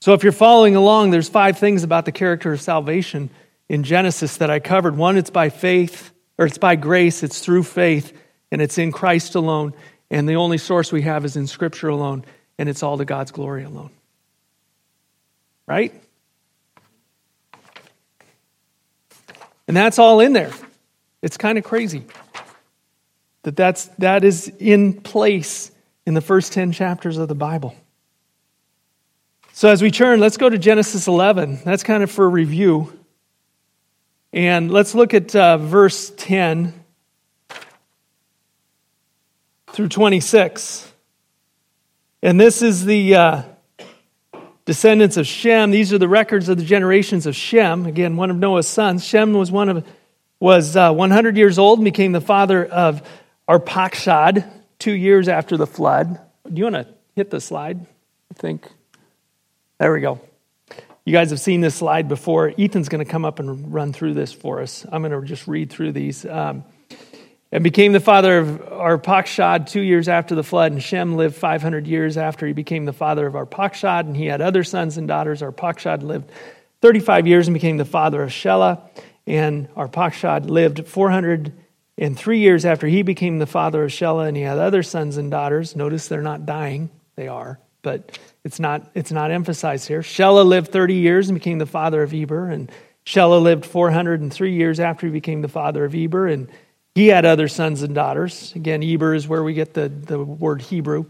So 0.00 0.14
if 0.14 0.22
you're 0.22 0.32
following 0.32 0.76
along, 0.76 1.10
there's 1.10 1.28
five 1.28 1.58
things 1.58 1.82
about 1.82 2.04
the 2.04 2.12
character 2.12 2.52
of 2.52 2.60
salvation 2.60 3.30
in 3.68 3.82
Genesis 3.82 4.36
that 4.36 4.50
I 4.50 4.60
covered. 4.60 4.96
One, 4.96 5.16
it's 5.16 5.30
by 5.30 5.48
faith, 5.48 6.12
or 6.38 6.46
it's 6.46 6.58
by 6.58 6.76
grace, 6.76 7.22
it's 7.22 7.40
through 7.40 7.64
faith, 7.64 8.16
and 8.52 8.62
it's 8.62 8.78
in 8.78 8.92
Christ 8.92 9.34
alone. 9.34 9.74
And 10.10 10.28
the 10.28 10.36
only 10.36 10.58
source 10.58 10.92
we 10.92 11.02
have 11.02 11.24
is 11.24 11.36
in 11.36 11.46
Scripture 11.46 11.88
alone, 11.88 12.24
and 12.58 12.68
it's 12.68 12.82
all 12.82 12.98
to 12.98 13.04
God's 13.04 13.30
glory 13.30 13.64
alone. 13.64 13.90
Right? 15.70 15.94
And 19.68 19.76
that's 19.76 20.00
all 20.00 20.18
in 20.18 20.32
there. 20.32 20.50
It's 21.22 21.36
kind 21.36 21.58
of 21.58 21.62
crazy 21.62 22.06
that 23.44 23.54
that's, 23.54 23.86
that 23.98 24.24
is 24.24 24.48
in 24.58 24.94
place 24.94 25.70
in 26.06 26.14
the 26.14 26.20
first 26.20 26.52
10 26.54 26.72
chapters 26.72 27.18
of 27.18 27.28
the 27.28 27.36
Bible. 27.36 27.76
So 29.52 29.68
as 29.68 29.80
we 29.80 29.92
turn, 29.92 30.18
let's 30.18 30.36
go 30.36 30.48
to 30.48 30.58
Genesis 30.58 31.06
11. 31.06 31.60
That's 31.64 31.84
kind 31.84 32.02
of 32.02 32.10
for 32.10 32.28
review. 32.28 32.92
And 34.32 34.72
let's 34.72 34.96
look 34.96 35.14
at 35.14 35.36
uh, 35.36 35.56
verse 35.58 36.10
10 36.16 36.74
through 39.68 39.88
26. 39.88 40.92
And 42.24 42.40
this 42.40 42.60
is 42.60 42.84
the 42.84 43.14
uh, 43.14 43.42
descendants 44.70 45.16
of 45.16 45.26
Shem. 45.26 45.72
These 45.72 45.92
are 45.92 45.98
the 45.98 46.06
records 46.06 46.48
of 46.48 46.56
the 46.56 46.62
generations 46.62 47.26
of 47.26 47.34
Shem. 47.34 47.86
Again, 47.86 48.14
one 48.14 48.30
of 48.30 48.36
Noah's 48.36 48.68
sons. 48.68 49.04
Shem 49.04 49.32
was 49.32 49.50
one 49.50 49.68
of 49.68 49.84
was 50.38 50.76
uh, 50.76 50.92
100 50.92 51.36
years 51.36 51.58
old 51.58 51.80
and 51.80 51.84
became 51.84 52.12
the 52.12 52.20
father 52.20 52.66
of 52.66 53.02
Arpachshad 53.48 54.48
two 54.78 54.92
years 54.92 55.26
after 55.26 55.56
the 55.56 55.66
flood. 55.66 56.20
Do 56.44 56.56
you 56.56 56.70
want 56.70 56.86
to 56.86 56.86
hit 57.16 57.30
the 57.30 57.40
slide? 57.40 57.80
I 57.80 58.34
think. 58.34 58.68
There 59.80 59.92
we 59.92 60.02
go. 60.02 60.20
You 61.04 61.12
guys 61.12 61.30
have 61.30 61.40
seen 61.40 61.62
this 61.62 61.74
slide 61.74 62.06
before. 62.06 62.54
Ethan's 62.56 62.88
going 62.88 63.04
to 63.04 63.10
come 63.10 63.24
up 63.24 63.40
and 63.40 63.74
run 63.74 63.92
through 63.92 64.14
this 64.14 64.32
for 64.32 64.60
us. 64.60 64.86
I'm 64.92 65.02
going 65.02 65.20
to 65.20 65.26
just 65.26 65.48
read 65.48 65.70
through 65.70 65.90
these. 65.90 66.24
Um, 66.24 66.62
and 67.52 67.64
became 67.64 67.92
the 67.92 68.00
father 68.00 68.38
of 68.38 68.48
Arpachshad 68.48 69.68
two 69.68 69.80
years 69.80 70.08
after 70.08 70.34
the 70.34 70.44
flood, 70.44 70.72
and 70.72 70.82
Shem 70.82 71.16
lived 71.16 71.34
500 71.34 71.86
years 71.86 72.16
after 72.16 72.46
he 72.46 72.52
became 72.52 72.84
the 72.84 72.92
father 72.92 73.26
of 73.26 73.34
Arpachshad, 73.34 74.00
and 74.00 74.16
he 74.16 74.26
had 74.26 74.40
other 74.40 74.62
sons 74.62 74.96
and 74.96 75.08
daughters. 75.08 75.42
Arpachshad 75.42 76.02
lived 76.02 76.30
35 76.80 77.26
years 77.26 77.48
and 77.48 77.54
became 77.54 77.76
the 77.76 77.84
father 77.84 78.22
of 78.22 78.30
Shelah, 78.30 78.80
and 79.26 79.68
Arpachshad 79.74 80.48
lived 80.48 80.86
400 80.86 81.52
and 81.98 82.16
three 82.18 82.38
years 82.38 82.64
after 82.64 82.86
he 82.86 83.02
became 83.02 83.38
the 83.38 83.46
father 83.46 83.84
of 83.84 83.90
Shelah, 83.90 84.28
and 84.28 84.36
he 84.36 84.42
had 84.42 84.58
other 84.58 84.82
sons 84.82 85.18
and 85.18 85.30
daughters. 85.30 85.76
Notice 85.76 86.08
they're 86.08 86.22
not 86.22 86.46
dying; 86.46 86.88
they 87.16 87.28
are, 87.28 87.58
but 87.82 88.18
it's 88.42 88.58
not 88.58 88.90
it's 88.94 89.12
not 89.12 89.30
emphasized 89.30 89.86
here. 89.86 90.00
Shelah 90.00 90.46
lived 90.46 90.72
thirty 90.72 90.94
years 90.94 91.28
and 91.28 91.38
became 91.38 91.58
the 91.58 91.66
father 91.66 92.02
of 92.02 92.14
Eber, 92.14 92.48
and 92.48 92.70
Shelah 93.04 93.42
lived 93.42 93.66
four 93.66 93.90
hundred 93.90 94.22
and 94.22 94.32
three 94.32 94.54
years 94.54 94.80
after 94.80 95.06
he 95.06 95.12
became 95.12 95.42
the 95.42 95.48
father 95.48 95.84
of 95.84 95.94
Eber, 95.94 96.26
and 96.26 96.48
he 97.00 97.06
had 97.06 97.24
other 97.24 97.48
sons 97.48 97.82
and 97.82 97.94
daughters. 97.94 98.52
Again, 98.54 98.82
Eber 98.82 99.14
is 99.14 99.26
where 99.26 99.42
we 99.42 99.54
get 99.54 99.72
the, 99.72 99.88
the 99.88 100.22
word 100.22 100.60
Hebrew. 100.60 101.06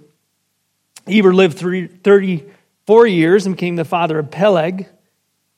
Eber 1.09 1.35
lived 1.35 1.59
three, 1.59 1.89
34 1.89 3.09
years 3.09 3.45
and 3.45 3.57
became 3.57 3.75
the 3.75 3.85
father 3.85 4.21
of 4.21 4.31
Peleg. 4.31 4.87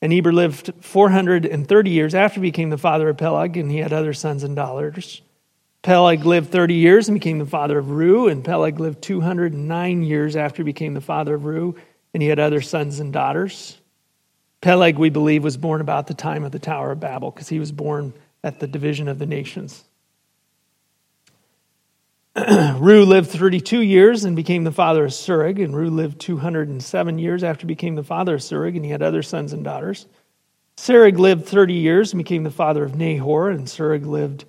And 0.01 0.11
Eber 0.11 0.33
lived 0.33 0.73
430 0.81 1.89
years 1.91 2.15
after 2.15 2.39
he 2.41 2.47
became 2.47 2.71
the 2.71 2.79
father 2.79 3.09
of 3.09 3.17
Peleg, 3.17 3.57
and 3.57 3.69
he 3.69 3.77
had 3.77 3.93
other 3.93 4.11
sons 4.11 4.43
and 4.43 4.55
daughters. 4.55 5.21
Peleg 5.83 6.25
lived 6.25 6.51
30 6.51 6.73
years 6.73 7.07
and 7.07 7.15
became 7.15 7.37
the 7.37 7.45
father 7.45 7.77
of 7.77 7.85
Reu, 7.85 8.31
and 8.31 8.43
Peleg 8.43 8.79
lived 8.79 9.03
209 9.03 10.01
years 10.01 10.35
after 10.35 10.63
he 10.63 10.65
became 10.65 10.95
the 10.95 11.01
father 11.01 11.35
of 11.35 11.43
Reu, 11.43 11.77
and 12.11 12.23
he 12.23 12.29
had 12.29 12.39
other 12.39 12.61
sons 12.61 12.99
and 12.99 13.13
daughters. 13.13 13.77
Peleg, 14.61 14.97
we 14.97 15.11
believe, 15.11 15.43
was 15.43 15.57
born 15.57 15.79
about 15.79 16.07
the 16.07 16.15
time 16.15 16.43
of 16.43 16.51
the 16.51 16.57
Tower 16.57 16.91
of 16.91 16.99
Babel 16.99 17.29
because 17.29 17.49
he 17.49 17.59
was 17.59 17.71
born 17.71 18.13
at 18.43 18.59
the 18.59 18.67
division 18.67 19.07
of 19.07 19.19
the 19.19 19.27
nations. 19.27 19.83
Reu 22.37 23.05
lived 23.05 23.29
32 23.29 23.81
years 23.81 24.23
and 24.23 24.35
became 24.35 24.63
the 24.63 24.71
father 24.71 25.05
of 25.05 25.11
Serug, 25.11 25.63
and 25.63 25.75
Reu 25.75 25.91
lived 25.91 26.19
207 26.19 27.19
years 27.19 27.43
after 27.43 27.61
he 27.61 27.67
became 27.67 27.93
the 27.93 28.03
father 28.03 28.35
of 28.35 28.41
Serug, 28.41 28.75
and 28.75 28.83
he 28.83 28.89
had 28.89 29.03
other 29.03 29.21
sons 29.21 29.53
and 29.53 29.63
daughters. 29.63 30.07
Serug 30.75 31.19
lived 31.19 31.45
30 31.45 31.75
years 31.75 32.11
and 32.11 32.17
became 32.17 32.43
the 32.43 32.49
father 32.49 32.83
of 32.83 32.95
Nahor, 32.95 33.51
and 33.51 33.67
Serug 33.67 34.07
lived 34.07 34.45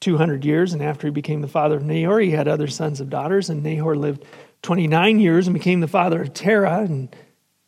200 0.00 0.44
years, 0.44 0.74
and 0.74 0.82
after 0.82 1.06
he 1.06 1.10
became 1.10 1.40
the 1.40 1.48
father 1.48 1.76
of 1.76 1.84
Nahor, 1.84 2.20
he 2.20 2.32
had 2.32 2.48
other 2.48 2.66
sons 2.66 3.00
and 3.00 3.08
daughters, 3.08 3.48
and 3.48 3.62
Nahor 3.62 3.96
lived 3.96 4.26
29 4.60 5.18
years 5.18 5.46
and 5.46 5.54
became 5.54 5.80
the 5.80 5.88
father 5.88 6.20
of 6.20 6.34
Terah, 6.34 6.80
and 6.80 7.16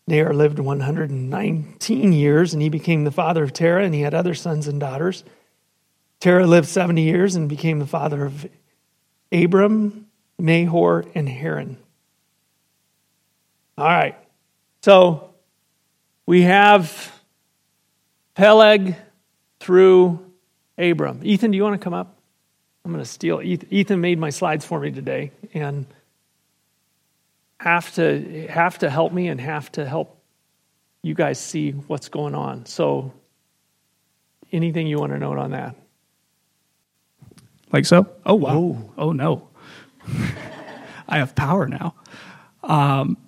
Nahor 0.07 0.35
lived 0.35 0.59
119 0.59 2.13
years, 2.13 2.53
and 2.53 2.63
he 2.63 2.69
became 2.69 3.05
the 3.05 3.11
father 3.11 3.43
of 3.43 3.55
Terah, 3.55 3.85
and 3.85 3.95
he 3.95 4.03
had 4.03 4.13
other 4.13 4.35
sons 4.35 4.69
and 4.69 4.79
daughters. 4.79 5.25
Terah 6.21 6.47
lived 6.47 6.69
70 6.69 7.01
years 7.01 7.35
and 7.35 7.49
became 7.49 7.79
the 7.79 7.87
father 7.87 8.27
of 8.27 8.47
Abram, 9.33 10.07
Nahor, 10.39 11.05
and 11.15 11.29
Haran. 11.29 11.77
All 13.77 13.87
right. 13.87 14.17
So 14.83 15.31
we 16.27 16.43
have 16.43 17.13
Peleg 18.35 18.97
through 19.61 20.21
Abram. 20.79 21.21
Ethan, 21.23 21.51
do 21.51 21.57
you 21.57 21.63
want 21.63 21.81
to 21.81 21.83
come 21.83 21.95
up? 21.95 22.17
I'm 22.85 22.93
going 22.93 23.03
to 23.03 23.11
steal. 23.11 23.41
Ethan 23.43 24.01
made 24.01 24.19
my 24.19 24.31
slides 24.31 24.65
for 24.65 24.79
me 24.79 24.91
today 24.91 25.31
and 25.55 25.87
have 27.59 27.95
to 27.95 28.47
have 28.49 28.79
to 28.79 28.91
help 28.91 29.13
me 29.13 29.29
and 29.29 29.41
have 29.41 29.73
to 29.73 29.87
help 29.87 30.19
you 31.03 31.15
guys 31.15 31.39
see 31.39 31.71
what's 31.71 32.09
going 32.09 32.35
on. 32.35 32.67
So 32.67 33.13
anything 34.53 34.87
you 34.87 34.99
want 34.99 35.13
to 35.13 35.19
note 35.19 35.39
on 35.39 35.53
that? 35.53 35.77
Like 37.75 37.87
so? 37.87 38.07
Oh 38.25 38.37
wow. 38.37 38.57
Oh, 38.57 38.93
oh 38.97 39.13
no. 39.13 39.49
I 41.09 41.19
have 41.19 41.35
power 41.35 41.67
now. 41.67 41.97
Um, 42.63 43.19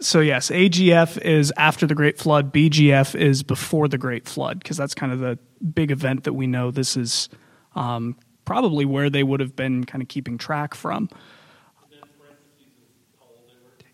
so 0.00 0.20
yes, 0.20 0.50
AGF 0.50 1.20
is 1.20 1.52
after 1.58 1.86
the 1.86 1.94
Great 1.94 2.16
Flood. 2.16 2.54
BGF 2.54 3.14
is 3.14 3.42
before 3.42 3.88
the 3.88 3.98
Great 3.98 4.26
Flood 4.26 4.60
because 4.60 4.78
that's 4.78 4.94
kind 4.94 5.12
of 5.12 5.18
the 5.18 5.38
big 5.74 5.90
event 5.90 6.24
that 6.24 6.32
we 6.32 6.46
know. 6.46 6.70
This 6.70 6.96
is 6.96 7.28
um, 7.74 8.16
probably 8.46 8.86
where 8.86 9.10
they 9.10 9.22
would 9.22 9.40
have 9.40 9.54
been 9.54 9.84
kind 9.84 10.00
of 10.00 10.08
keeping 10.08 10.38
track 10.38 10.74
from. 10.74 11.10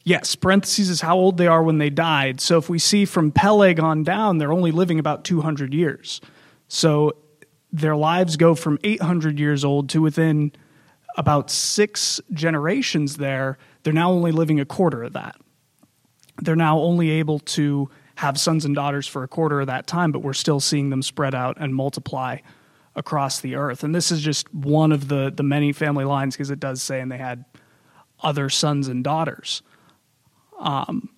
Yes, 0.04 0.36
parentheses 0.36 0.90
is 0.90 1.00
how 1.00 1.16
old 1.16 1.38
they 1.38 1.48
are 1.48 1.64
when 1.64 1.78
they 1.78 1.90
died. 1.90 2.40
So 2.40 2.56
if 2.56 2.68
we 2.68 2.78
see 2.78 3.04
from 3.04 3.32
Peleg 3.32 3.80
on 3.80 4.04
down, 4.04 4.38
they're 4.38 4.52
only 4.52 4.70
living 4.70 5.00
about 5.00 5.24
200 5.24 5.74
years. 5.74 6.20
So 6.68 7.16
their 7.72 7.96
lives 7.96 8.36
go 8.36 8.54
from 8.54 8.78
800 8.82 9.38
years 9.38 9.64
old 9.64 9.88
to 9.90 10.00
within 10.00 10.52
about 11.16 11.50
six 11.50 12.20
generations 12.32 13.16
there, 13.16 13.58
they're 13.82 13.92
now 13.92 14.10
only 14.10 14.32
living 14.32 14.60
a 14.60 14.64
quarter 14.64 15.02
of 15.02 15.12
that. 15.14 15.36
They're 16.40 16.56
now 16.56 16.78
only 16.78 17.10
able 17.10 17.40
to 17.40 17.90
have 18.16 18.38
sons 18.38 18.64
and 18.64 18.74
daughters 18.74 19.06
for 19.06 19.22
a 19.22 19.28
quarter 19.28 19.60
of 19.60 19.66
that 19.66 19.86
time, 19.86 20.12
but 20.12 20.20
we're 20.20 20.32
still 20.32 20.60
seeing 20.60 20.90
them 20.90 21.02
spread 21.02 21.34
out 21.34 21.56
and 21.60 21.74
multiply 21.74 22.38
across 22.96 23.40
the 23.40 23.54
earth. 23.54 23.84
And 23.84 23.94
this 23.94 24.10
is 24.10 24.20
just 24.20 24.52
one 24.52 24.92
of 24.92 25.08
the, 25.08 25.32
the 25.34 25.42
many 25.42 25.72
family 25.72 26.04
lines 26.04 26.34
because 26.34 26.50
it 26.50 26.60
does 26.60 26.82
say, 26.82 27.00
and 27.00 27.10
they 27.10 27.18
had 27.18 27.44
other 28.20 28.48
sons 28.48 28.88
and 28.88 29.04
daughters. 29.04 29.62
Um, 30.58 31.10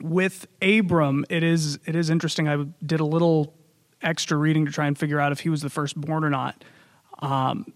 with 0.00 0.46
Abram, 0.62 1.24
it 1.28 1.42
is 1.42 1.78
it 1.86 1.96
is 1.96 2.10
interesting. 2.10 2.48
I 2.48 2.64
did 2.84 3.00
a 3.00 3.04
little 3.04 3.54
extra 4.04 4.36
reading 4.36 4.66
to 4.66 4.72
try 4.72 4.86
and 4.86 4.96
figure 4.96 5.20
out 5.20 5.32
if 5.32 5.40
he 5.40 5.48
was 5.48 5.62
the 5.62 5.70
firstborn 5.70 6.24
or 6.24 6.30
not. 6.30 6.62
Um, 7.20 7.72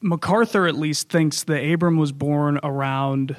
MacArthur 0.00 0.66
at 0.66 0.76
least 0.76 1.08
thinks 1.08 1.44
that 1.44 1.64
Abram 1.64 1.96
was 1.96 2.12
born 2.12 2.60
around 2.62 3.36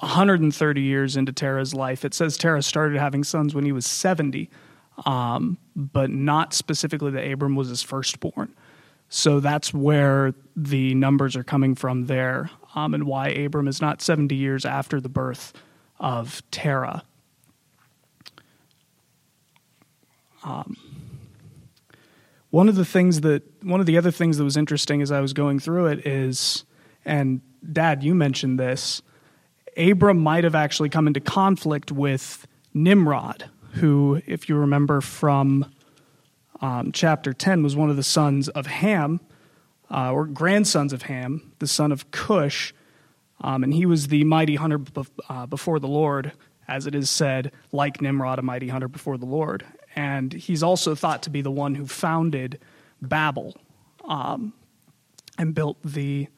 130 0.00 0.80
years 0.80 1.16
into 1.16 1.32
Terah's 1.32 1.74
life. 1.74 2.04
It 2.04 2.14
says 2.14 2.36
Terah 2.36 2.62
started 2.62 2.98
having 2.98 3.24
sons 3.24 3.54
when 3.54 3.64
he 3.64 3.72
was 3.72 3.86
70, 3.86 4.50
um, 5.06 5.58
but 5.74 6.10
not 6.10 6.52
specifically 6.52 7.10
that 7.12 7.30
Abram 7.30 7.56
was 7.56 7.68
his 7.68 7.82
firstborn. 7.82 8.54
So 9.08 9.40
that's 9.40 9.72
where 9.72 10.34
the 10.56 10.94
numbers 10.94 11.36
are 11.36 11.44
coming 11.44 11.74
from 11.74 12.06
there, 12.06 12.50
um, 12.74 12.94
and 12.94 13.04
why 13.04 13.28
Abram 13.28 13.68
is 13.68 13.80
not 13.80 14.02
70 14.02 14.34
years 14.34 14.64
after 14.64 15.00
the 15.00 15.08
birth 15.08 15.52
of 16.00 16.42
Terah. 16.50 17.04
Um, 20.42 20.76
one 22.54 22.68
of 22.68 22.76
the 22.76 22.84
things 22.84 23.22
that 23.22 23.42
one 23.64 23.80
of 23.80 23.86
the 23.86 23.98
other 23.98 24.12
things 24.12 24.38
that 24.38 24.44
was 24.44 24.56
interesting 24.56 25.02
as 25.02 25.10
I 25.10 25.20
was 25.20 25.32
going 25.32 25.58
through 25.58 25.86
it 25.86 26.06
is, 26.06 26.64
and 27.04 27.40
Dad, 27.72 28.04
you 28.04 28.14
mentioned 28.14 28.60
this. 28.60 29.02
Abram 29.76 30.20
might 30.20 30.44
have 30.44 30.54
actually 30.54 30.88
come 30.88 31.08
into 31.08 31.18
conflict 31.18 31.90
with 31.90 32.46
Nimrod, 32.72 33.50
who, 33.72 34.22
if 34.24 34.48
you 34.48 34.54
remember 34.54 35.00
from 35.00 35.68
um, 36.60 36.92
chapter 36.92 37.32
10, 37.32 37.64
was 37.64 37.74
one 37.74 37.90
of 37.90 37.96
the 37.96 38.04
sons 38.04 38.48
of 38.50 38.66
Ham, 38.68 39.18
uh, 39.90 40.12
or 40.12 40.24
grandsons 40.24 40.92
of 40.92 41.02
Ham, 41.02 41.50
the 41.58 41.66
son 41.66 41.90
of 41.90 42.08
Cush. 42.12 42.72
Um, 43.40 43.64
and 43.64 43.74
he 43.74 43.84
was 43.84 44.06
the 44.06 44.22
mighty 44.22 44.54
hunter 44.54 44.78
uh, 45.28 45.46
before 45.46 45.80
the 45.80 45.88
Lord, 45.88 46.30
as 46.68 46.86
it 46.86 46.94
is 46.94 47.10
said, 47.10 47.50
like 47.72 48.00
Nimrod, 48.00 48.38
a 48.38 48.42
mighty 48.42 48.68
hunter 48.68 48.86
before 48.86 49.18
the 49.18 49.26
Lord 49.26 49.64
and 49.94 50.32
he's 50.32 50.62
also 50.62 50.94
thought 50.94 51.22
to 51.22 51.30
be 51.30 51.42
the 51.42 51.50
one 51.50 51.74
who 51.74 51.86
founded 51.86 52.60
Babel 53.00 53.54
um, 54.04 54.52
and 55.38 55.54
built 55.54 55.78
the 55.82 56.28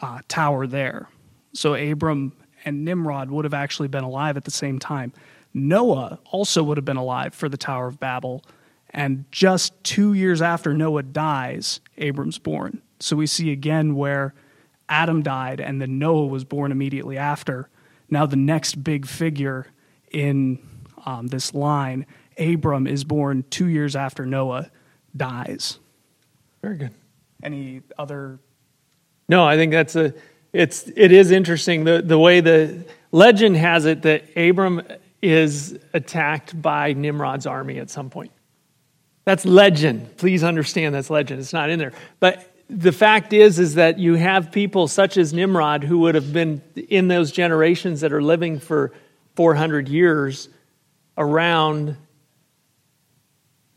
uh, 0.00 0.20
tower 0.28 0.66
there. 0.66 1.08
So 1.52 1.74
Abram 1.74 2.32
and 2.64 2.84
Nimrod 2.84 3.30
would 3.30 3.44
have 3.44 3.54
actually 3.54 3.88
been 3.88 4.04
alive 4.04 4.36
at 4.36 4.44
the 4.44 4.50
same 4.50 4.78
time. 4.78 5.12
Noah 5.52 6.18
also 6.30 6.62
would 6.62 6.76
have 6.76 6.84
been 6.84 6.96
alive 6.96 7.34
for 7.34 7.48
the 7.48 7.56
Tower 7.56 7.86
of 7.86 7.98
Babel. 7.98 8.44
And 8.90 9.24
just 9.30 9.72
two 9.84 10.12
years 10.12 10.42
after 10.42 10.74
Noah 10.74 11.02
dies, 11.02 11.80
Abram's 11.98 12.38
born. 12.38 12.82
So 12.98 13.16
we 13.16 13.26
see 13.26 13.50
again 13.50 13.94
where 13.94 14.34
Adam 14.88 15.22
died 15.22 15.60
and 15.60 15.80
then 15.80 15.98
Noah 15.98 16.26
was 16.26 16.44
born 16.44 16.72
immediately 16.72 17.16
after. 17.16 17.68
Now, 18.08 18.26
the 18.26 18.36
next 18.36 18.82
big 18.82 19.06
figure 19.06 19.68
in 20.10 20.58
um, 21.06 21.28
this 21.28 21.54
line 21.54 22.06
Abram 22.38 22.86
is 22.86 23.04
born 23.04 23.44
two 23.50 23.66
years 23.66 23.96
after 23.96 24.24
Noah 24.26 24.70
dies. 25.16 25.78
Very 26.62 26.76
good. 26.76 26.94
Any 27.42 27.82
other? 27.98 28.38
No, 29.28 29.44
I 29.44 29.56
think 29.56 29.72
that's 29.72 29.96
a. 29.96 30.14
It's 30.52 30.90
it 30.96 31.12
is 31.12 31.30
interesting 31.30 31.84
the 31.84 32.02
the 32.02 32.18
way 32.18 32.40
the 32.40 32.84
legend 33.12 33.56
has 33.56 33.86
it 33.86 34.02
that 34.02 34.36
Abram 34.36 34.82
is 35.22 35.78
attacked 35.92 36.60
by 36.60 36.92
Nimrod's 36.92 37.46
army 37.46 37.78
at 37.78 37.90
some 37.90 38.10
point. 38.10 38.32
That's 39.24 39.44
legend. 39.44 40.16
Please 40.16 40.42
understand 40.42 40.94
that's 40.94 41.10
legend. 41.10 41.40
It's 41.40 41.52
not 41.52 41.70
in 41.70 41.78
there. 41.78 41.92
But 42.18 42.50
the 42.68 42.92
fact 42.92 43.32
is 43.32 43.58
is 43.58 43.74
that 43.74 43.98
you 43.98 44.14
have 44.14 44.52
people 44.52 44.88
such 44.88 45.16
as 45.16 45.32
Nimrod 45.32 45.84
who 45.84 45.98
would 46.00 46.14
have 46.14 46.32
been 46.32 46.62
in 46.88 47.08
those 47.08 47.30
generations 47.32 48.00
that 48.00 48.12
are 48.12 48.22
living 48.22 48.58
for 48.58 48.92
400 49.36 49.88
years 49.88 50.48
around 51.18 51.96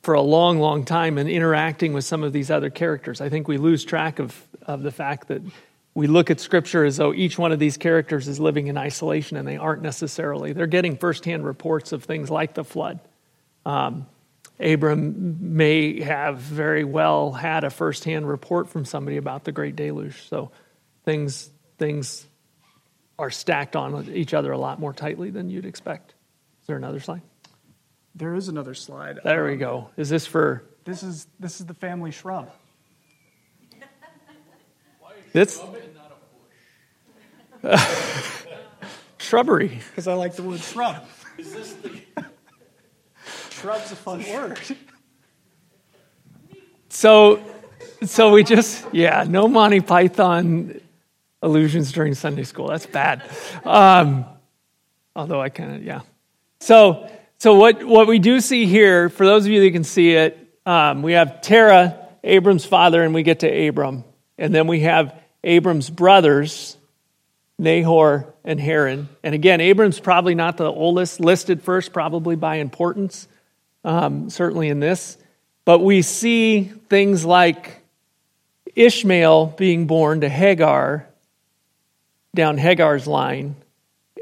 for 0.03 0.13
a 0.13 0.21
long, 0.21 0.59
long 0.59 0.83
time 0.83 1.17
and 1.17 1.29
interacting 1.29 1.93
with 1.93 2.03
some 2.03 2.23
of 2.23 2.33
these 2.33 2.51
other 2.51 2.69
characters. 2.69 3.21
I 3.21 3.29
think 3.29 3.47
we 3.47 3.57
lose 3.57 3.85
track 3.85 4.19
of, 4.19 4.47
of 4.63 4.83
the 4.83 4.91
fact 4.91 5.29
that 5.29 5.41
we 5.95 6.07
look 6.07 6.29
at 6.29 6.41
Scripture 6.41 6.83
as 6.83 6.97
though 6.97 7.13
each 7.13 7.39
one 7.39 7.53
of 7.53 7.59
these 7.59 7.77
characters 7.77 8.27
is 8.27 8.39
living 8.39 8.67
in 8.67 8.77
isolation, 8.77 9.37
and 9.37 9.47
they 9.47 9.57
aren't 9.57 9.81
necessarily. 9.81 10.51
They're 10.51 10.67
getting 10.67 10.97
firsthand 10.97 11.45
reports 11.45 11.93
of 11.93 12.03
things 12.03 12.29
like 12.29 12.53
the 12.53 12.65
flood. 12.65 12.99
Um, 13.65 14.07
Abram 14.59 15.55
may 15.55 16.01
have 16.01 16.37
very 16.37 16.83
well 16.83 17.31
had 17.31 17.63
a 17.63 17.69
firsthand 17.69 18.27
report 18.27 18.69
from 18.69 18.85
somebody 18.85 19.17
about 19.17 19.45
the 19.45 19.51
Great 19.51 19.75
Deluge. 19.75 20.27
So 20.27 20.51
things, 21.05 21.49
things 21.77 22.25
are 23.17 23.31
stacked 23.31 23.75
on 23.75 24.09
each 24.13 24.33
other 24.33 24.51
a 24.51 24.57
lot 24.57 24.79
more 24.79 24.93
tightly 24.93 25.29
than 25.29 25.49
you'd 25.49 25.65
expect. 25.65 26.13
Is 26.61 26.67
there 26.67 26.77
another 26.77 26.99
slide? 26.99 27.21
There 28.15 28.36
is 28.36 28.47
another 28.47 28.73
slide. 28.73 29.19
There 29.23 29.45
we 29.45 29.56
go. 29.56 29.89
Is 29.97 30.10
this 30.10 30.28
for? 30.28 30.63
This 30.86 31.02
is 31.02 31.28
this 31.39 31.60
is 31.60 31.65
the 31.65 31.73
family 31.73 32.12
shrub. 32.12 32.52
This 35.34 35.60
shrubbery. 39.17 39.80
Because 39.89 40.08
I 40.08 40.13
like 40.13 40.36
the 40.36 40.43
word 40.43 40.60
shrub. 40.60 41.04
Is 41.39 41.54
this 41.54 41.73
the 41.73 42.02
shrub's 43.49 43.91
a 43.91 43.95
fun 43.95 44.23
word. 44.32 44.60
So, 46.89 47.43
so 48.04 48.32
we 48.32 48.43
just 48.43 48.86
yeah, 48.91 49.26
no 49.28 49.47
Monty 49.47 49.82
Python 49.82 50.80
illusions 51.41 51.91
during 51.91 52.13
Sunday 52.13 52.43
school. 52.43 52.67
That's 52.67 52.86
bad. 52.86 53.23
Um, 53.65 54.26
although 55.15 55.41
I 55.41 55.49
kind 55.49 55.76
of 55.76 55.84
yeah. 55.84 56.02
So 56.60 57.10
so, 57.43 57.56
what, 57.56 57.84
what 57.84 58.08
we 58.08 58.19
do 58.19 58.39
see 58.39 58.67
here, 58.67 59.10
for 59.10 59.25
those 59.25 59.45
of 59.45 59.51
you 59.51 59.60
that 59.60 59.71
can 59.71 59.84
see 59.84 60.13
it, 60.13 60.56
um, 60.65 61.01
we 61.01 61.12
have 61.12 61.41
Terah, 61.41 62.08
Abram's 62.23 62.63
father, 62.63 63.03
and 63.03 63.13
we 63.13 63.21
get 63.21 63.41
to 63.41 63.67
Abram. 63.67 64.06
And 64.38 64.56
then 64.56 64.65
we 64.65 64.79
have 64.79 65.13
Abram's 65.43 65.89
brothers, 65.89 66.77
Nahor 67.60 68.34
and 68.45 68.62
Haran. 68.62 69.10
And 69.23 69.36
again, 69.36 69.60
Abram's 69.60 69.99
probably 69.99 70.36
not 70.36 70.56
the 70.56 70.71
oldest, 70.71 71.19
listed 71.19 71.62
first, 71.62 71.91
probably 71.91 72.38
by 72.38 72.60
importance, 72.60 73.27
um, 73.84 74.29
certainly 74.29 74.69
in 74.69 74.79
this. 74.79 75.17
But 75.65 75.79
we 75.79 76.01
see 76.01 76.63
things 76.63 77.25
like 77.25 77.84
Ishmael 78.73 79.47
being 79.58 79.86
born 79.86 80.21
to 80.21 80.29
Hagar 80.29 81.10
down 82.34 82.58
Hagar's 82.58 83.06
line, 83.06 83.58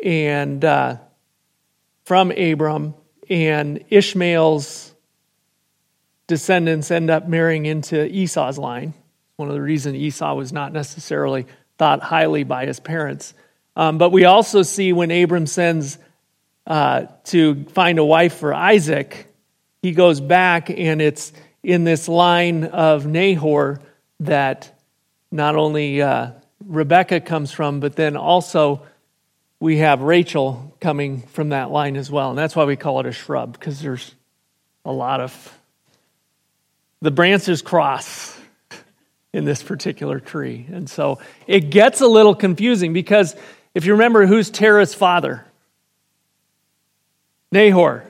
and 0.04 0.66
uh, 0.66 0.98
from 2.04 2.32
Abram, 2.32 2.96
and 3.32 3.86
Ishmael's 3.90 4.94
descendants 6.28 6.92
end 6.92 7.10
up 7.10 7.30
marrying 7.30 7.66
into 7.66 8.06
Esau's 8.06 8.58
line. 8.58 8.94
One 9.38 9.48
of 9.48 9.56
the 9.56 9.62
reasons 9.62 9.96
Esau 9.96 10.36
was 10.36 10.52
not 10.52 10.74
necessarily 10.74 11.48
thought 11.78 12.02
highly 12.02 12.44
by 12.44 12.66
his 12.66 12.82
parents. 12.82 13.34
Um, 13.78 13.98
but 13.98 14.12
we 14.12 14.26
also 14.26 14.64
see 14.64 14.92
when 14.92 15.12
Abram 15.12 15.48
sends 15.48 15.98
uh, 16.68 17.06
to 17.26 17.64
find 17.70 18.00
a 18.00 18.06
wife 18.06 18.36
for 18.36 18.54
Isaac, 18.54 19.34
he 19.82 19.94
goes 19.94 20.20
back 20.20 20.70
and 20.70 21.02
it's 21.02 21.32
in 21.64 21.86
this 21.86 22.10
line 22.10 22.66
of 22.66 23.06
Nahor 23.06 23.80
that 24.20 24.78
not 25.32 25.56
only 25.56 26.02
uh, 26.02 26.32
Rebecca 26.66 27.22
comes 27.22 27.54
from, 27.54 27.80
but 27.80 27.96
then 27.96 28.18
also 28.18 28.82
we 29.62 29.78
have 29.78 30.02
Rachel 30.02 30.76
coming 30.82 31.22
from 31.22 31.50
that 31.50 31.70
line 31.70 31.96
as 31.96 32.10
well. 32.10 32.32
And 32.32 32.38
that's 32.38 32.56
why 32.56 32.66
we 32.66 32.76
call 32.76 33.00
it 33.00 33.06
a 33.06 33.12
shrub, 33.12 33.54
because 33.54 33.80
there's 33.80 34.14
a 34.84 34.92
lot 34.92 35.22
of. 35.22 35.58
The 37.04 37.12
branches 37.12 37.62
cross 37.62 38.38
in 39.34 39.46
this 39.46 39.64
particular 39.64 40.20
tree. 40.20 40.66
And 40.72 40.90
so 40.90 41.20
it 41.48 41.70
gets 41.70 42.02
a 42.02 42.08
little 42.08 42.36
confusing 42.36 42.92
because 42.92 43.36
if 43.74 43.86
you 43.86 43.94
remember 43.94 44.26
who's 44.26 44.50
Terah's 44.50 44.96
father? 44.96 45.46
Nahor. 47.52 48.04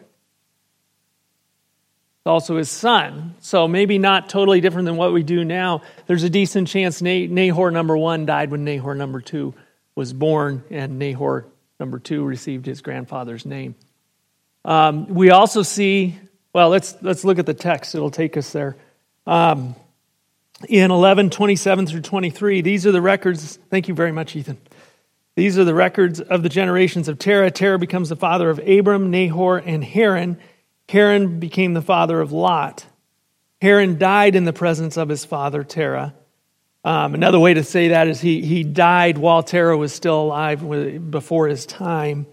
It's 2.19 2.27
Also 2.27 2.57
his 2.57 2.69
son. 2.69 3.35
So 3.41 3.67
maybe 3.67 3.97
not 3.97 4.29
totally 4.29 4.61
different 4.61 4.85
than 4.85 4.95
what 4.95 5.11
we 5.11 5.23
do 5.23 5.43
now. 5.43 5.81
There's 6.07 6.23
a 6.23 6.29
decent 6.29 6.69
chance 6.69 7.01
Nahor 7.01 7.71
number 7.71 7.97
one 7.97 8.25
died 8.25 8.51
when 8.51 8.63
Nahor 8.63 8.95
number 8.95 9.19
two 9.19 9.53
was 9.95 10.13
born, 10.13 10.63
and 10.69 10.99
Nahor 10.99 11.47
number 11.79 11.99
two 11.99 12.23
received 12.23 12.65
his 12.65 12.81
grandfather's 12.81 13.45
name. 13.45 13.75
Um, 14.63 15.07
we 15.07 15.31
also 15.31 15.63
see, 15.63 16.19
well, 16.53 16.69
let's, 16.69 16.95
let's 17.01 17.23
look 17.23 17.39
at 17.39 17.45
the 17.45 17.53
text. 17.53 17.95
It'll 17.95 18.11
take 18.11 18.37
us 18.37 18.51
there. 18.51 18.77
Um, 19.25 19.75
in 20.69 20.91
11, 20.91 21.31
27 21.31 21.87
through 21.87 22.01
23, 22.01 22.61
these 22.61 22.85
are 22.85 22.91
the 22.91 23.01
records. 23.01 23.57
Thank 23.69 23.87
you 23.87 23.95
very 23.95 24.11
much, 24.11 24.35
Ethan. 24.35 24.57
These 25.35 25.57
are 25.57 25.63
the 25.63 25.73
records 25.73 26.19
of 26.19 26.43
the 26.43 26.49
generations 26.49 27.07
of 27.07 27.17
Terah. 27.17 27.51
Terah 27.51 27.79
becomes 27.79 28.09
the 28.09 28.15
father 28.15 28.49
of 28.49 28.59
Abram, 28.59 29.09
Nahor, 29.09 29.57
and 29.57 29.83
Haran. 29.83 30.37
Haran 30.89 31.39
became 31.39 31.73
the 31.73 31.81
father 31.81 32.19
of 32.19 32.31
Lot. 32.31 32.85
Haran 33.61 33.97
died 33.97 34.35
in 34.35 34.43
the 34.43 34.53
presence 34.53 34.97
of 34.97 35.09
his 35.09 35.23
father, 35.23 35.63
Terah. 35.63 36.13
Um, 36.83 37.13
another 37.13 37.39
way 37.39 37.53
to 37.53 37.63
say 37.63 37.89
that 37.89 38.07
is 38.07 38.21
he, 38.21 38.41
he 38.41 38.63
died 38.63 39.17
while 39.17 39.43
Terah 39.43 39.77
was 39.77 39.93
still 39.93 40.21
alive 40.21 41.11
before 41.11 41.47
his 41.47 41.65
time. 41.65 42.25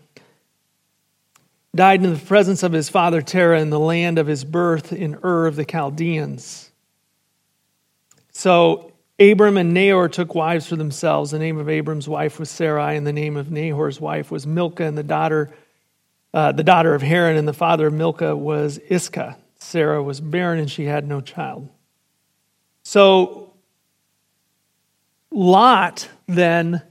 Died 1.74 2.02
in 2.02 2.14
the 2.14 2.18
presence 2.18 2.62
of 2.62 2.72
his 2.72 2.88
father 2.88 3.20
Terah 3.20 3.60
in 3.60 3.68
the 3.70 3.78
land 3.78 4.18
of 4.18 4.26
his 4.26 4.44
birth 4.44 4.92
in 4.92 5.18
Ur 5.22 5.46
of 5.46 5.56
the 5.56 5.66
Chaldeans. 5.66 6.70
So 8.32 8.92
Abram 9.20 9.58
and 9.58 9.74
Nahor 9.74 10.08
took 10.08 10.34
wives 10.34 10.66
for 10.66 10.76
themselves. 10.76 11.32
The 11.32 11.38
name 11.38 11.58
of 11.58 11.68
Abram's 11.68 12.08
wife 12.08 12.38
was 12.38 12.48
Sarai, 12.48 12.96
and 12.96 13.06
the 13.06 13.12
name 13.12 13.36
of 13.36 13.50
Nahor's 13.50 14.00
wife 14.00 14.30
was 14.30 14.46
Milcah, 14.46 14.84
and 14.84 14.96
the 14.96 15.02
daughter, 15.02 15.50
uh, 16.32 16.52
the 16.52 16.62
daughter 16.62 16.94
of 16.94 17.02
Haran, 17.02 17.36
and 17.36 17.46
the 17.46 17.52
father 17.52 17.88
of 17.88 17.92
Milcah 17.92 18.34
was 18.34 18.78
Iscah. 18.78 19.36
Sarah 19.58 20.02
was 20.02 20.20
barren, 20.20 20.60
and 20.60 20.70
she 20.70 20.84
had 20.84 21.06
no 21.06 21.20
child. 21.20 21.68
So 22.82 23.47
Lot 25.30 26.08
then, 26.26 26.82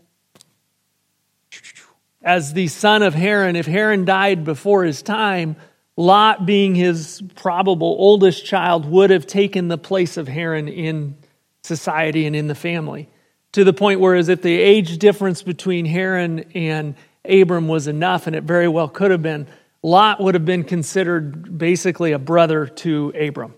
as 2.21 2.53
the 2.53 2.67
son 2.67 3.03
of 3.03 3.13
Haran, 3.13 3.55
if 3.55 3.65
Haran 3.65 4.05
died 4.05 4.43
before 4.43 4.83
his 4.83 5.01
time, 5.01 5.55
Lot, 5.95 6.45
being 6.45 6.75
his 6.75 7.23
probable 7.35 7.95
oldest 7.99 8.45
child, 8.45 8.85
would 8.85 9.09
have 9.09 9.25
taken 9.25 9.67
the 9.67 9.79
place 9.79 10.17
of 10.17 10.27
Haran 10.27 10.67
in 10.67 11.15
society 11.63 12.27
and 12.27 12.35
in 12.35 12.47
the 12.47 12.55
family. 12.55 13.09
To 13.53 13.63
the 13.63 13.73
point 13.73 13.99
where, 13.99 14.13
as 14.13 14.29
if 14.29 14.43
the 14.43 14.59
age 14.59 14.99
difference 14.99 15.41
between 15.41 15.85
Haran 15.85 16.51
and 16.53 16.95
Abram 17.27 17.67
was 17.67 17.87
enough, 17.87 18.27
and 18.27 18.35
it 18.35 18.43
very 18.43 18.67
well 18.67 18.87
could 18.87 19.09
have 19.09 19.23
been, 19.23 19.47
Lot 19.81 20.21
would 20.21 20.35
have 20.35 20.45
been 20.45 20.63
considered 20.63 21.57
basically 21.57 22.11
a 22.11 22.19
brother 22.19 22.67
to 22.67 23.11
Abram. 23.19 23.55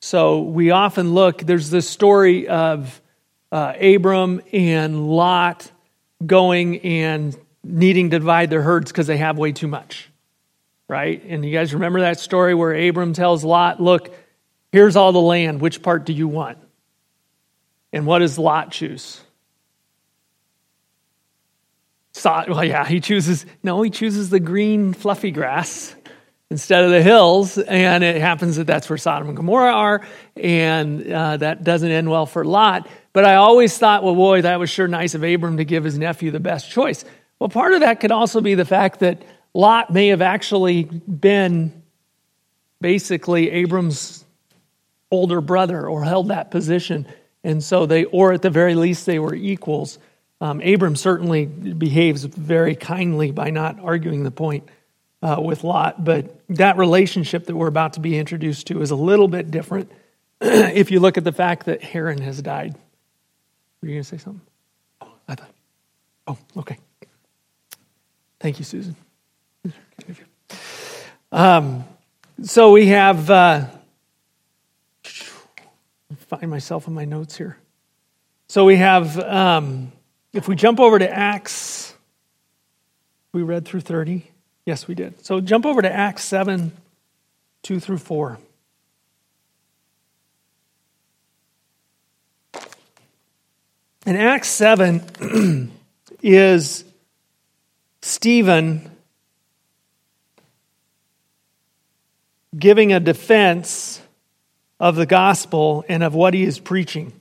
So 0.00 0.40
we 0.40 0.70
often 0.70 1.14
look, 1.14 1.38
there's 1.38 1.70
this 1.70 1.88
story 1.88 2.48
of 2.48 3.00
uh, 3.54 3.72
Abram 3.80 4.42
and 4.52 5.08
Lot 5.08 5.70
going 6.26 6.80
and 6.80 7.38
needing 7.62 8.10
to 8.10 8.18
divide 8.18 8.50
their 8.50 8.62
herds 8.62 8.90
because 8.90 9.06
they 9.06 9.16
have 9.18 9.38
way 9.38 9.52
too 9.52 9.68
much, 9.68 10.10
right? 10.88 11.22
And 11.28 11.44
you 11.44 11.52
guys 11.52 11.72
remember 11.72 12.00
that 12.00 12.18
story 12.18 12.52
where 12.56 12.74
Abram 12.74 13.12
tells 13.12 13.44
Lot, 13.44 13.80
Look, 13.80 14.12
here's 14.72 14.96
all 14.96 15.12
the 15.12 15.20
land. 15.20 15.60
Which 15.60 15.82
part 15.82 16.04
do 16.04 16.12
you 16.12 16.26
want? 16.26 16.58
And 17.92 18.06
what 18.06 18.18
does 18.18 18.40
Lot 18.40 18.72
choose? 18.72 19.20
So, 22.10 22.44
well, 22.48 22.64
yeah, 22.64 22.84
he 22.84 22.98
chooses, 22.98 23.46
no, 23.62 23.82
he 23.82 23.90
chooses 23.90 24.30
the 24.30 24.40
green, 24.40 24.94
fluffy 24.94 25.30
grass 25.30 25.94
instead 26.54 26.84
of 26.84 26.90
the 26.92 27.02
hills. 27.02 27.58
And 27.58 28.04
it 28.04 28.20
happens 28.20 28.54
that 28.56 28.68
that's 28.68 28.88
where 28.88 28.96
Sodom 28.96 29.26
and 29.26 29.36
Gomorrah 29.36 29.72
are. 29.72 30.06
And 30.36 31.12
uh, 31.12 31.36
that 31.38 31.64
doesn't 31.64 31.90
end 31.90 32.08
well 32.08 32.26
for 32.26 32.44
Lot. 32.44 32.88
But 33.12 33.24
I 33.24 33.34
always 33.34 33.76
thought, 33.76 34.04
well, 34.04 34.14
boy, 34.14 34.42
that 34.42 34.60
was 34.60 34.70
sure 34.70 34.86
nice 34.86 35.16
of 35.16 35.24
Abram 35.24 35.56
to 35.56 35.64
give 35.64 35.82
his 35.82 35.98
nephew 35.98 36.30
the 36.30 36.38
best 36.38 36.70
choice. 36.70 37.04
Well, 37.40 37.48
part 37.48 37.74
of 37.74 37.80
that 37.80 37.98
could 37.98 38.12
also 38.12 38.40
be 38.40 38.54
the 38.54 38.64
fact 38.64 39.00
that 39.00 39.20
Lot 39.52 39.92
may 39.92 40.08
have 40.08 40.22
actually 40.22 40.84
been 40.84 41.82
basically 42.80 43.50
Abram's 43.50 44.24
older 45.10 45.40
brother 45.40 45.88
or 45.88 46.04
held 46.04 46.28
that 46.28 46.52
position. 46.52 47.04
And 47.42 47.64
so 47.64 47.84
they, 47.84 48.04
or 48.04 48.32
at 48.32 48.42
the 48.42 48.50
very 48.50 48.76
least, 48.76 49.06
they 49.06 49.18
were 49.18 49.34
equals. 49.34 49.98
Um, 50.40 50.60
Abram 50.60 50.94
certainly 50.94 51.46
behaves 51.46 52.22
very 52.22 52.76
kindly 52.76 53.32
by 53.32 53.50
not 53.50 53.80
arguing 53.80 54.22
the 54.22 54.30
point 54.30 54.68
uh, 55.24 55.40
with 55.40 55.64
Lot, 55.64 56.04
but 56.04 56.38
that 56.50 56.76
relationship 56.76 57.46
that 57.46 57.56
we're 57.56 57.66
about 57.66 57.94
to 57.94 58.00
be 58.00 58.18
introduced 58.18 58.66
to 58.66 58.82
is 58.82 58.90
a 58.90 58.96
little 58.96 59.26
bit 59.26 59.50
different 59.50 59.90
if 60.40 60.90
you 60.90 61.00
look 61.00 61.16
at 61.16 61.24
the 61.24 61.32
fact 61.32 61.64
that 61.66 61.82
Haran 61.82 62.20
has 62.20 62.42
died. 62.42 62.76
Were 63.80 63.88
you 63.88 63.94
going 63.94 64.02
to 64.02 64.08
say 64.08 64.18
something? 64.18 64.42
Oh, 65.00 65.12
I 65.26 65.34
thought. 65.34 65.50
Oh, 66.26 66.38
okay. 66.58 66.78
Thank 68.38 68.58
you, 68.58 68.64
Susan. 68.66 68.94
Um, 71.32 71.84
so 72.42 72.72
we 72.72 72.86
have. 72.88 73.30
Uh, 73.30 73.66
find 76.28 76.50
myself 76.50 76.86
in 76.86 76.94
my 76.94 77.06
notes 77.06 77.36
here. 77.36 77.56
So 78.48 78.66
we 78.66 78.76
have. 78.76 79.18
Um, 79.18 79.90
if 80.34 80.48
we 80.48 80.54
jump 80.54 80.80
over 80.80 80.98
to 80.98 81.10
Acts, 81.10 81.94
we 83.32 83.42
read 83.42 83.64
through 83.64 83.80
30. 83.80 84.30
Yes, 84.66 84.88
we 84.88 84.94
did. 84.94 85.24
So 85.24 85.40
jump 85.40 85.66
over 85.66 85.82
to 85.82 85.92
Acts 85.92 86.24
7, 86.24 86.72
2 87.62 87.80
through 87.80 87.98
4. 87.98 88.38
In 94.06 94.16
Acts 94.16 94.48
7 94.48 95.70
is 96.22 96.84
Stephen 98.02 98.90
giving 102.56 102.92
a 102.92 103.00
defense 103.00 104.00
of 104.78 104.96
the 104.96 105.06
gospel 105.06 105.84
and 105.88 106.02
of 106.02 106.14
what 106.14 106.34
he 106.34 106.42
is 106.42 106.58
preaching. 106.58 107.12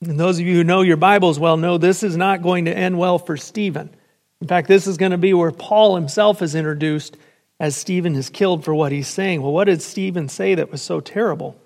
And 0.00 0.18
those 0.18 0.38
of 0.38 0.46
you 0.46 0.54
who 0.54 0.64
know 0.64 0.82
your 0.82 0.96
Bibles 0.96 1.38
well 1.38 1.56
know 1.56 1.78
this 1.78 2.02
is 2.02 2.16
not 2.16 2.42
going 2.42 2.66
to 2.66 2.76
end 2.76 2.98
well 2.98 3.18
for 3.18 3.36
Stephen. 3.36 3.90
In 4.40 4.46
fact, 4.46 4.68
this 4.68 4.86
is 4.86 4.96
going 4.96 5.12
to 5.12 5.18
be 5.18 5.34
where 5.34 5.50
Paul 5.50 5.96
himself 5.96 6.42
is 6.42 6.54
introduced 6.54 7.16
as 7.60 7.76
Stephen 7.76 8.14
is 8.14 8.30
killed 8.30 8.64
for 8.64 8.74
what 8.74 8.92
he's 8.92 9.08
saying. 9.08 9.42
Well, 9.42 9.52
what 9.52 9.64
did 9.64 9.82
Stephen 9.82 10.28
say 10.28 10.54
that 10.54 10.70
was 10.70 10.80
so 10.80 11.00
terrible? 11.00 11.56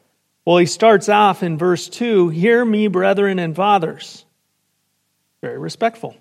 Well, 0.45 0.57
he 0.57 0.67
starts 0.67 1.09
off 1.09 1.43
in 1.43 1.59
verse 1.59 1.89
2 1.89 2.31
Hear 2.31 2.65
me, 2.65 2.89
brethren 2.89 3.39
and 3.39 3.55
fathers. 3.55 4.25
Very 5.41 5.59
respectful. 5.59 6.17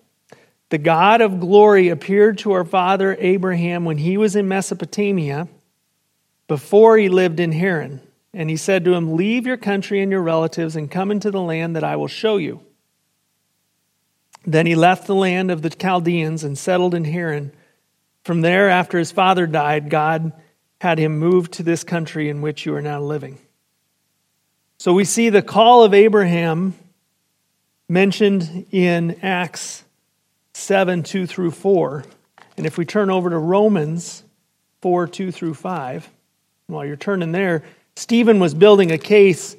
The 0.70 0.78
God 0.78 1.22
of 1.22 1.40
glory 1.40 1.90
appeared 1.90 2.38
to 2.40 2.54
our 2.54 2.64
father 2.64 3.16
Abraham 3.20 3.86
when 3.86 3.98
he 3.98 4.18
was 4.18 4.36
in 4.36 4.48
Mesopotamia, 4.48 5.48
before 6.48 6.98
he 6.98 7.10
lived 7.10 7.40
in 7.40 7.52
Haran. 7.52 8.02
And 8.34 8.50
he 8.50 8.58
said 8.58 8.86
to 8.86 8.94
him, 8.94 9.16
Leave 9.16 9.46
your 9.46 9.58
country 9.58 10.02
and 10.02 10.12
your 10.12 10.22
relatives 10.22 10.76
and 10.76 10.90
come 10.90 11.12
into 11.12 11.32
the 11.32 11.42
land 11.42 11.76
that 11.76 11.84
I 11.84 11.98
will 11.98 12.08
show 12.08 12.38
you. 12.38 12.62
Then 14.46 14.66
he 14.66 14.76
left 14.76 15.08
the 15.08 15.16
land 15.16 15.52
of 15.52 15.62
the 15.62 15.70
Chaldeans 15.70 16.44
and 16.44 16.58
settled 16.58 16.94
in 16.94 17.06
Haran. 17.06 17.52
From 18.24 18.42
there, 18.42 18.70
after 18.70 18.98
his 18.98 19.12
father 19.12 19.48
died, 19.48 19.90
God 19.90 20.34
had 20.80 20.98
him 20.98 21.20
move 21.20 21.52
to 21.52 21.64
this 21.64 21.84
country 21.84 22.30
in 22.30 22.42
which 22.42 22.66
you 22.66 22.74
are 22.74 22.82
now 22.82 23.02
living. 23.02 23.38
So 24.80 24.94
we 24.94 25.06
see 25.06 25.30
the 25.30 25.44
call 25.44 25.84
of 25.84 25.94
Abraham 25.94 26.74
mentioned 27.88 28.66
in 28.72 29.20
Acts 29.22 29.84
7 30.54 31.04
2 31.04 31.28
through 31.28 31.52
4. 31.52 32.04
And 32.58 32.66
if 32.66 32.78
we 32.78 32.86
turn 32.86 33.12
over 33.12 33.30
to 33.30 33.38
Romans 33.38 34.24
4 34.82 35.08
2 35.08 35.32
through 35.32 35.54
5, 35.54 36.10
while 36.66 36.86
you're 36.86 36.96
turning 36.96 37.32
there, 37.32 37.64
Stephen 37.96 38.40
was 38.40 38.54
building 38.54 38.92
a 38.92 38.98
case 38.98 39.56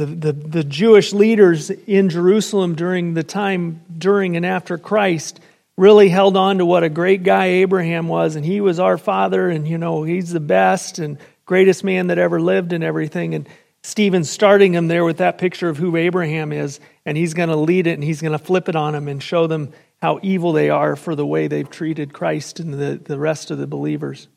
the, 0.00 0.06
the, 0.06 0.32
the 0.32 0.64
Jewish 0.64 1.12
leaders 1.12 1.68
in 1.70 2.08
Jerusalem 2.08 2.74
during 2.74 3.12
the 3.12 3.22
time 3.22 3.82
during 3.98 4.36
and 4.36 4.46
after 4.46 4.78
Christ 4.78 5.40
really 5.76 6.08
held 6.08 6.36
on 6.36 6.58
to 6.58 6.64
what 6.66 6.84
a 6.84 6.88
great 6.88 7.22
guy 7.22 7.46
Abraham 7.46 8.08
was, 8.08 8.36
and 8.36 8.44
he 8.44 8.60
was 8.60 8.80
our 8.80 8.96
father, 8.96 9.50
and 9.50 9.68
you 9.68 9.76
know, 9.76 10.02
he's 10.02 10.30
the 10.30 10.40
best 10.40 10.98
and 10.98 11.18
greatest 11.44 11.84
man 11.84 12.06
that 12.06 12.18
ever 12.18 12.40
lived 12.40 12.72
and 12.72 12.82
everything. 12.82 13.34
And 13.34 13.48
Stephen's 13.82 14.30
starting 14.30 14.74
him 14.74 14.88
there 14.88 15.04
with 15.04 15.18
that 15.18 15.36
picture 15.36 15.68
of 15.68 15.76
who 15.76 15.96
Abraham 15.96 16.52
is, 16.52 16.80
and 17.04 17.16
he's 17.16 17.34
going 17.34 17.48
to 17.50 17.56
lead 17.56 17.86
it 17.86 17.94
and 17.94 18.04
he's 18.04 18.22
going 18.22 18.32
to 18.32 18.38
flip 18.38 18.68
it 18.68 18.76
on 18.76 18.94
them 18.94 19.06
and 19.06 19.22
show 19.22 19.46
them 19.46 19.72
how 20.00 20.18
evil 20.22 20.52
they 20.52 20.70
are 20.70 20.96
for 20.96 21.14
the 21.14 21.26
way 21.26 21.46
they've 21.46 21.68
treated 21.68 22.12
Christ 22.12 22.58
and 22.58 22.72
the, 22.72 23.00
the 23.02 23.18
rest 23.18 23.50
of 23.50 23.58
the 23.58 23.66
believers. 23.66 24.28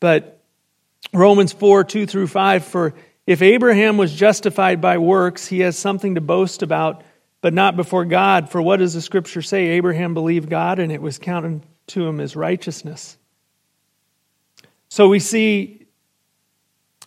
But 0.00 0.40
Romans 1.12 1.52
4 1.52 1.84
2 1.84 2.06
through 2.06 2.26
5 2.26 2.64
For 2.64 2.94
if 3.26 3.42
Abraham 3.42 3.96
was 3.96 4.14
justified 4.14 4.80
by 4.80 4.98
works, 4.98 5.46
he 5.46 5.60
has 5.60 5.76
something 5.76 6.14
to 6.14 6.20
boast 6.20 6.62
about, 6.62 7.02
but 7.40 7.52
not 7.52 7.76
before 7.76 8.04
God. 8.04 8.48
For 8.50 8.62
what 8.62 8.78
does 8.78 8.94
the 8.94 9.00
scripture 9.00 9.42
say? 9.42 9.66
Abraham 9.66 10.14
believed 10.14 10.48
God, 10.48 10.78
and 10.78 10.92
it 10.92 11.02
was 11.02 11.18
counted 11.18 11.62
to 11.88 12.06
him 12.06 12.20
as 12.20 12.36
righteousness. 12.36 13.18
So 14.88 15.08
we 15.08 15.18
see 15.18 15.86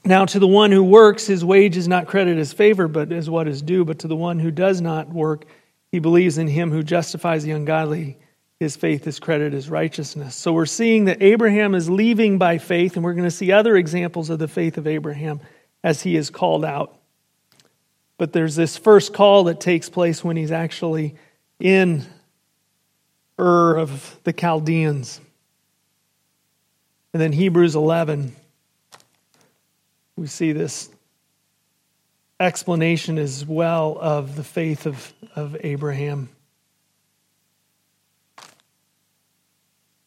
now 0.04 0.26
to 0.26 0.40
the 0.40 0.48
one 0.48 0.72
who 0.72 0.84
works, 0.84 1.28
his 1.28 1.44
wage 1.44 1.78
is 1.78 1.88
not 1.88 2.08
credited 2.08 2.40
as 2.40 2.54
favor, 2.54 2.88
but 2.88 3.12
as 3.12 3.30
what 3.30 3.48
is 3.48 3.62
due. 3.62 3.86
But 3.86 4.00
to 4.00 4.08
the 4.08 4.16
one 4.16 4.40
who 4.40 4.52
does 4.52 4.82
not 4.82 5.10
work, 5.10 5.46
he 5.92 6.00
believes 6.00 6.38
in 6.38 6.48
him 6.48 6.72
who 6.72 6.84
justifies 6.84 7.44
the 7.44 7.52
ungodly. 7.52 8.18
His 8.60 8.76
faith 8.76 9.08
is 9.08 9.20
credited 9.20 9.54
as 9.54 9.70
righteousness. 9.70 10.36
So 10.36 10.52
we're 10.52 10.66
seeing 10.66 11.06
that 11.06 11.22
Abraham 11.22 11.76
is 11.76 11.90
leaving 11.90 12.38
by 12.38 12.58
faith, 12.58 12.96
and 12.96 13.06
we're 13.06 13.14
going 13.14 13.24
to 13.24 13.32
see 13.32 13.54
other 13.54 13.78
examples 13.78 14.30
of 14.30 14.40
the 14.40 14.50
faith 14.50 14.78
of 14.78 14.86
Abraham 14.86 15.40
as 15.84 16.04
he 16.04 16.16
is 16.16 16.30
called 16.30 16.66
out. 16.66 16.96
But 18.18 18.34
there's 18.34 18.56
this 18.56 18.78
first 18.78 19.14
call 19.14 19.46
that 19.46 19.60
takes 19.60 19.90
place 19.90 20.24
when 20.24 20.36
he's 20.36 20.52
actually 20.52 21.16
in 21.60 22.06
Ur 23.40 23.78
of 23.78 24.20
the 24.24 24.34
Chaldeans. 24.34 25.22
And 27.14 27.22
then 27.22 27.32
Hebrews 27.32 27.76
11, 27.76 28.36
we 30.16 30.28
see 30.28 30.52
this 30.52 30.90
explanation 32.40 33.18
as 33.18 33.46
well 33.46 33.98
of 34.00 34.36
the 34.36 34.44
faith 34.44 34.86
of, 34.86 35.14
of 35.36 35.58
Abraham. 35.62 36.30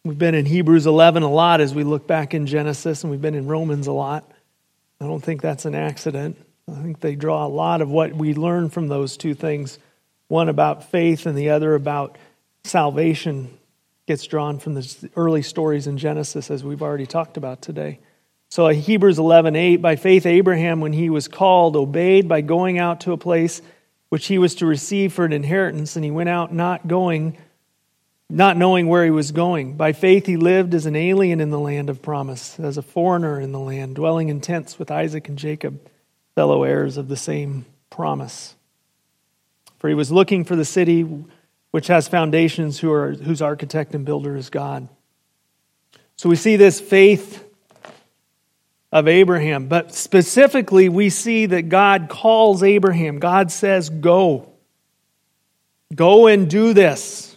We've 0.05 0.19
been 0.19 0.35
in 0.35 0.47
Hebrews 0.47 0.87
11 0.87 1.23
a 1.23 1.31
lot 1.31 1.61
as 1.61 1.75
we 1.75 1.85
look 1.85 2.07
back 2.07 2.35
in 2.35 2.47
Genesis, 2.47 3.05
and 3.05 3.11
we've 3.11 3.23
been 3.23 3.35
in 3.35 3.47
Romans 3.47 3.87
a 3.87 3.93
lot. 3.93 4.32
I 5.03 5.07
don't 5.07 5.21
think 5.21 5.43
that's 5.43 5.65
an 5.65 5.75
accident. 5.75 6.37
I 6.71 6.81
think 6.81 7.01
they 7.01 7.17
draw 7.17 7.45
a 7.45 7.49
lot 7.49 7.81
of 7.81 7.91
what 7.91 8.15
we 8.15 8.35
learn 8.35 8.71
from 8.71 8.87
those 8.87 9.17
two 9.17 9.35
things 9.35 9.79
one 10.29 10.49
about 10.49 10.91
faith 10.91 11.27
and 11.27 11.37
the 11.37 11.51
other 11.51 11.75
about 11.75 12.17
salvation 12.65 13.59
gets 14.07 14.25
drawn 14.27 14.59
from 14.59 14.75
the 14.75 15.11
early 15.17 15.43
stories 15.43 15.87
in 15.87 15.99
Genesis, 15.99 16.51
as 16.51 16.65
we've 16.65 16.81
already 16.81 17.07
talked 17.07 17.37
about 17.37 17.61
today. 17.61 17.99
So, 18.51 18.67
uh, 18.67 18.73
Hebrews 18.73 19.19
11 19.19 19.57
8, 19.57 19.77
by 19.77 19.97
faith, 19.97 20.25
Abraham, 20.25 20.81
when 20.81 20.93
he 20.93 21.11
was 21.11 21.27
called, 21.27 21.75
obeyed 21.77 22.29
by 22.29 22.41
going 22.41 22.79
out 22.79 23.01
to 23.01 23.13
a 23.13 23.19
place 23.19 23.61
which 24.09 24.27
he 24.27 24.39
was 24.39 24.55
to 24.57 24.67
receive 24.67 25.13
for 25.13 25.25
an 25.25 25.33
inheritance, 25.33 25.97
and 25.97 26.05
he 26.05 26.11
went 26.11 26.29
out 26.29 26.55
not 26.55 26.87
going 26.87 27.37
not 28.33 28.57
knowing 28.57 28.87
where 28.89 29.05
he 29.05 29.11
was 29.11 29.31
going. 29.31 29.75
By 29.77 29.93
faith, 29.93 30.25
he 30.25 30.39
lived 30.39 30.73
as 30.73 30.87
an 30.87 30.97
alien 30.97 31.39
in 31.39 31.51
the 31.51 31.59
land 31.59 31.91
of 31.91 32.01
promise, 32.01 32.59
as 32.59 32.79
a 32.79 32.83
foreigner 32.83 33.39
in 33.39 33.53
the 33.53 33.61
land, 33.61 33.95
dwelling 33.95 34.31
in 34.31 34.41
tents 34.41 34.79
with 34.79 34.91
Isaac 34.91 35.29
and 35.29 35.39
Jacob, 35.39 35.79
fellow 36.35 36.63
heirs 36.63 36.97
of 36.97 37.09
the 37.09 37.17
same 37.17 37.67
promise. 37.91 38.55
For 39.79 39.89
he 39.89 39.95
was 39.95 40.11
looking 40.11 40.45
for 40.45 40.57
the 40.57 40.65
city 40.65 41.07
which 41.73 41.89
has 41.89 42.09
foundations, 42.09 42.79
who 42.79 42.91
are, 42.91 43.13
whose 43.13 43.43
architect 43.43 43.95
and 43.95 44.07
builder 44.07 44.35
is 44.35 44.49
God. 44.49 44.89
So 46.17 46.31
we 46.31 46.37
see 46.37 46.57
this 46.57 46.81
faith 46.81 47.45
of 48.91 49.09
Abraham, 49.09 49.69
but 49.69 49.95
specifically, 49.95 50.89
we 50.89 51.11
see 51.11 51.47
that 51.47 51.69
God 51.69 52.09
calls 52.09 52.63
Abraham. 52.63 53.19
God 53.19 53.53
says, 53.53 53.91
Go. 53.91 54.53
Go 55.95 56.27
and 56.29 56.49
do 56.49 56.73
this. 56.73 57.32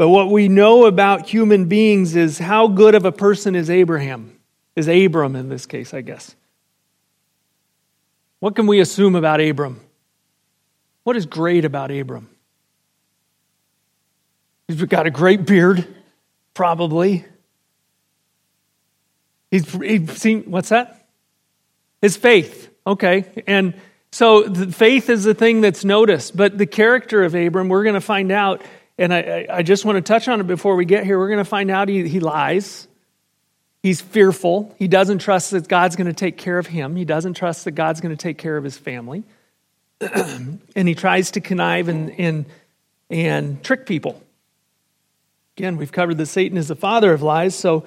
But 0.00 0.08
what 0.08 0.30
we 0.30 0.48
know 0.48 0.86
about 0.86 1.28
human 1.28 1.66
beings 1.66 2.16
is 2.16 2.38
how 2.38 2.68
good 2.68 2.94
of 2.94 3.04
a 3.04 3.12
person 3.12 3.54
is 3.54 3.68
Abraham, 3.68 4.40
is 4.74 4.88
Abram 4.88 5.36
in 5.36 5.50
this 5.50 5.66
case, 5.66 5.92
I 5.92 6.00
guess. 6.00 6.34
What 8.38 8.56
can 8.56 8.66
we 8.66 8.80
assume 8.80 9.14
about 9.14 9.42
Abram? 9.42 9.78
What 11.02 11.16
is 11.16 11.26
great 11.26 11.66
about 11.66 11.90
Abram? 11.90 12.30
He's 14.68 14.82
got 14.84 15.06
a 15.06 15.10
great 15.10 15.44
beard, 15.44 15.86
probably. 16.54 17.26
He's, 19.50 19.70
he's 19.70 20.10
seen, 20.16 20.44
what's 20.44 20.70
that? 20.70 21.08
His 22.00 22.16
faith. 22.16 22.70
Okay. 22.86 23.44
And 23.46 23.74
so 24.12 24.50
faith 24.54 25.10
is 25.10 25.24
the 25.24 25.34
thing 25.34 25.60
that's 25.60 25.84
noticed, 25.84 26.34
but 26.34 26.56
the 26.56 26.64
character 26.64 27.22
of 27.22 27.34
Abram, 27.34 27.68
we're 27.68 27.84
going 27.84 27.96
to 27.96 28.00
find 28.00 28.32
out 28.32 28.62
and 29.00 29.14
I, 29.14 29.46
I 29.48 29.62
just 29.62 29.86
want 29.86 29.96
to 29.96 30.02
touch 30.02 30.28
on 30.28 30.40
it 30.40 30.46
before 30.46 30.76
we 30.76 30.84
get 30.84 31.04
here. 31.04 31.18
We're 31.18 31.28
going 31.28 31.38
to 31.38 31.44
find 31.44 31.70
out 31.70 31.88
he, 31.88 32.06
he 32.06 32.20
lies. 32.20 32.86
He's 33.82 34.02
fearful. 34.02 34.74
He 34.78 34.88
doesn't 34.88 35.20
trust 35.20 35.52
that 35.52 35.66
God's 35.68 35.96
going 35.96 36.06
to 36.06 36.12
take 36.12 36.36
care 36.36 36.58
of 36.58 36.66
him. 36.66 36.96
He 36.96 37.06
doesn't 37.06 37.32
trust 37.32 37.64
that 37.64 37.70
God's 37.70 38.02
going 38.02 38.14
to 38.14 38.22
take 38.22 38.36
care 38.36 38.58
of 38.58 38.62
his 38.62 38.76
family. 38.76 39.24
and 40.00 40.60
he 40.74 40.94
tries 40.94 41.30
to 41.30 41.40
connive 41.40 41.88
and, 41.88 42.10
and, 42.20 42.44
and 43.08 43.64
trick 43.64 43.86
people. 43.86 44.22
Again, 45.56 45.78
we've 45.78 45.92
covered 45.92 46.18
that 46.18 46.26
Satan 46.26 46.58
is 46.58 46.68
the 46.68 46.76
father 46.76 47.14
of 47.14 47.22
lies, 47.22 47.54
so 47.54 47.86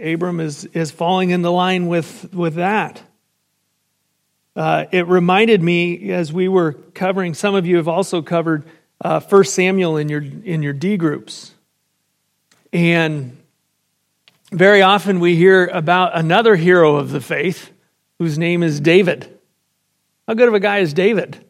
Abram 0.00 0.38
is, 0.38 0.64
is 0.66 0.92
falling 0.92 1.30
in 1.30 1.42
the 1.42 1.52
line 1.52 1.88
with, 1.88 2.32
with 2.32 2.54
that. 2.54 3.02
Uh, 4.54 4.84
it 4.92 5.08
reminded 5.08 5.60
me 5.60 6.12
as 6.12 6.32
we 6.32 6.46
were 6.46 6.74
covering, 6.94 7.34
some 7.34 7.56
of 7.56 7.66
you 7.66 7.78
have 7.78 7.88
also 7.88 8.22
covered 8.22 8.64
uh, 9.02 9.20
1 9.20 9.44
Samuel 9.44 9.96
in 9.96 10.08
your, 10.08 10.22
in 10.22 10.62
your 10.62 10.72
D 10.72 10.96
groups. 10.96 11.52
And 12.72 13.36
very 14.50 14.80
often 14.80 15.20
we 15.20 15.36
hear 15.36 15.66
about 15.66 16.16
another 16.16 16.56
hero 16.56 16.96
of 16.96 17.10
the 17.10 17.20
faith 17.20 17.70
whose 18.18 18.38
name 18.38 18.62
is 18.62 18.80
David. 18.80 19.38
How 20.26 20.34
good 20.34 20.48
of 20.48 20.54
a 20.54 20.60
guy 20.60 20.78
is 20.78 20.94
David? 20.94 21.44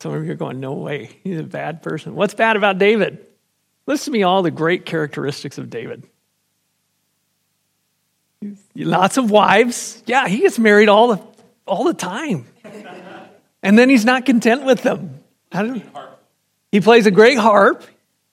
Some 0.00 0.12
of 0.12 0.24
you 0.24 0.32
are 0.32 0.36
going, 0.36 0.60
no 0.60 0.72
way, 0.72 1.10
he's 1.22 1.38
a 1.38 1.44
bad 1.44 1.82
person. 1.82 2.14
What's 2.14 2.34
bad 2.34 2.56
about 2.56 2.78
David? 2.78 3.24
Listen 3.86 4.12
to 4.12 4.18
me 4.18 4.22
all 4.22 4.42
the 4.42 4.50
great 4.50 4.84
characteristics 4.84 5.58
of 5.58 5.70
David. 5.70 6.04
Lots 8.74 9.16
of 9.16 9.30
wives. 9.30 10.02
Yeah, 10.06 10.26
he 10.26 10.38
gets 10.38 10.58
married 10.58 10.88
all 10.88 11.14
the, 11.14 11.22
all 11.66 11.84
the 11.84 11.94
time. 11.94 12.46
And 13.62 13.78
then 13.78 13.90
he's 13.90 14.06
not 14.06 14.24
content 14.24 14.64
with 14.64 14.82
them. 14.82 15.19
How 15.52 15.62
did, 15.62 15.82
he 16.70 16.80
plays 16.80 17.06
a 17.06 17.10
great 17.10 17.38
harp. 17.38 17.84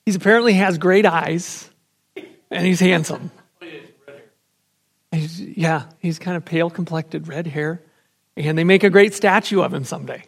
He 0.06 0.14
apparently 0.14 0.54
has 0.54 0.78
great 0.78 1.04
eyes, 1.04 1.68
and 2.50 2.66
he's 2.66 2.80
handsome. 2.80 3.30
He's, 5.10 5.40
yeah, 5.40 5.84
he's 5.98 6.18
kind 6.18 6.36
of 6.36 6.44
pale 6.44 6.70
complected, 6.70 7.28
red 7.28 7.46
hair, 7.46 7.82
and 8.36 8.56
they 8.56 8.64
make 8.64 8.84
a 8.84 8.90
great 8.90 9.14
statue 9.14 9.60
of 9.62 9.74
him 9.74 9.84
someday. 9.84 10.22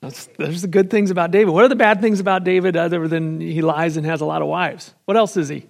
That's, 0.00 0.26
there's 0.38 0.62
the 0.62 0.68
good 0.68 0.90
things 0.90 1.10
about 1.10 1.30
David. 1.30 1.52
What 1.52 1.64
are 1.64 1.68
the 1.68 1.76
bad 1.76 2.00
things 2.00 2.20
about 2.20 2.42
David 2.42 2.76
other 2.76 3.06
than 3.06 3.40
he 3.40 3.60
lies 3.60 3.96
and 3.96 4.06
has 4.06 4.20
a 4.22 4.24
lot 4.24 4.40
of 4.40 4.48
wives? 4.48 4.94
What 5.04 5.16
else 5.16 5.36
is 5.36 5.48
he? 5.48 5.66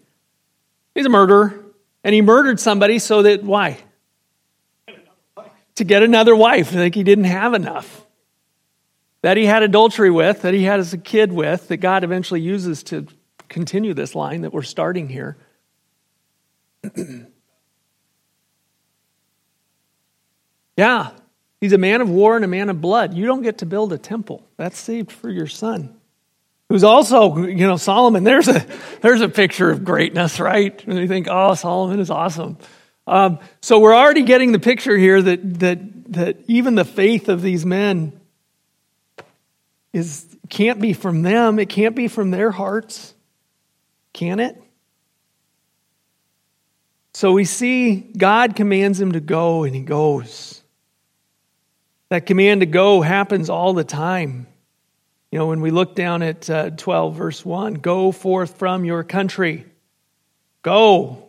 He's 0.95 1.07
a 1.07 1.11
murderer, 1.11 1.59
and 2.05 2.15
he 2.15 2.23
murdered 2.23 2.61
somebody 2.61 2.99
so 2.99 3.23
that 3.23 3.43
why? 3.43 3.79
To 5.77 5.85
get 5.85 6.03
another 6.03 6.37
wife. 6.37 6.75
Like 6.75 6.95
he 6.95 7.03
didn't 7.03 7.25
have 7.25 7.55
enough 7.55 8.07
that 9.23 9.37
he 9.37 9.47
had 9.47 9.63
adultery 9.63 10.11
with, 10.11 10.43
that 10.43 10.55
he 10.55 10.65
had 10.65 10.81
as 10.81 10.93
a 10.93 10.99
kid 10.99 11.33
with, 11.33 11.69
that 11.69 11.77
God 11.79 12.05
eventually 12.05 12.41
uses 12.41 12.83
to 12.85 13.07
continue 13.49 13.95
this 13.95 14.15
line 14.15 14.43
that 14.43 14.53
we're 14.53 14.63
starting 14.63 15.09
here. 15.09 15.37
yeah, 20.77 21.11
he's 21.61 21.73
a 21.73 21.79
man 21.79 22.01
of 22.01 22.09
war 22.09 22.37
and 22.37 22.45
a 22.45 22.49
man 22.49 22.71
of 22.71 22.81
blood. 22.81 23.13
You 23.15 23.27
don't 23.27 23.43
get 23.43 23.59
to 23.59 23.67
build 23.67 23.93
a 23.93 23.99
temple. 23.99 24.47
That's 24.57 24.79
saved 24.79 25.13
for 25.13 25.29
your 25.29 25.49
son. 25.49 25.97
Who's 26.71 26.85
also, 26.85 27.37
you 27.37 27.67
know, 27.67 27.77
Solomon, 27.77 28.23
there's 28.23 28.47
a 28.47 28.65
there's 29.01 29.21
a 29.21 29.29
picture 29.29 29.71
of 29.71 29.85
greatness, 29.85 30.39
right? 30.39 30.83
And 30.87 30.99
you 30.99 31.09
think, 31.09 31.27
oh, 31.29 31.55
Solomon 31.55 31.99
is 31.99 32.11
awesome. 32.11 32.59
Um, 33.09 33.41
so 33.61 33.81
we're 33.81 33.95
already 33.95 34.23
getting 34.23 34.53
the 34.53 34.61
picture 34.61 34.97
here 34.97 35.21
that 35.21 35.59
that 35.59 36.13
that 36.13 36.37
even 36.47 36.77
the 36.77 36.85
faith 36.85 37.29
of 37.29 37.43
these 37.43 37.67
men 37.67 38.20
is 39.93 40.27
can't 40.49 40.81
be 40.81 40.93
from 40.93 41.23
them, 41.23 41.59
it 41.59 41.69
can't 41.69 41.95
be 41.95 42.09
from 42.09 42.31
their 42.31 42.51
hearts. 42.51 43.15
Can 44.13 44.41
it? 44.41 44.61
So 47.13 47.33
we 47.33 47.45
see 47.45 47.97
God 47.97 48.57
commands 48.57 49.01
him 49.01 49.13
to 49.13 49.21
go, 49.21 49.65
and 49.65 49.75
he 49.75 49.83
goes. 49.83 50.63
That 52.09 52.27
command 52.27 52.61
to 52.61 52.67
go 52.67 53.03
happens 53.03 53.49
all 53.51 53.73
the 53.73 53.85
time. 53.85 54.47
You 55.31 55.39
know, 55.39 55.47
when 55.47 55.61
we 55.61 55.71
look 55.71 55.95
down 55.95 56.23
at 56.23 56.51
uh, 56.51 56.71
12, 56.71 57.15
verse 57.15 57.45
1 57.45 57.75
go 57.75 58.11
forth 58.11 58.59
from 58.59 58.85
your 58.85 59.05
country. 59.05 59.65
Go. 60.63 61.29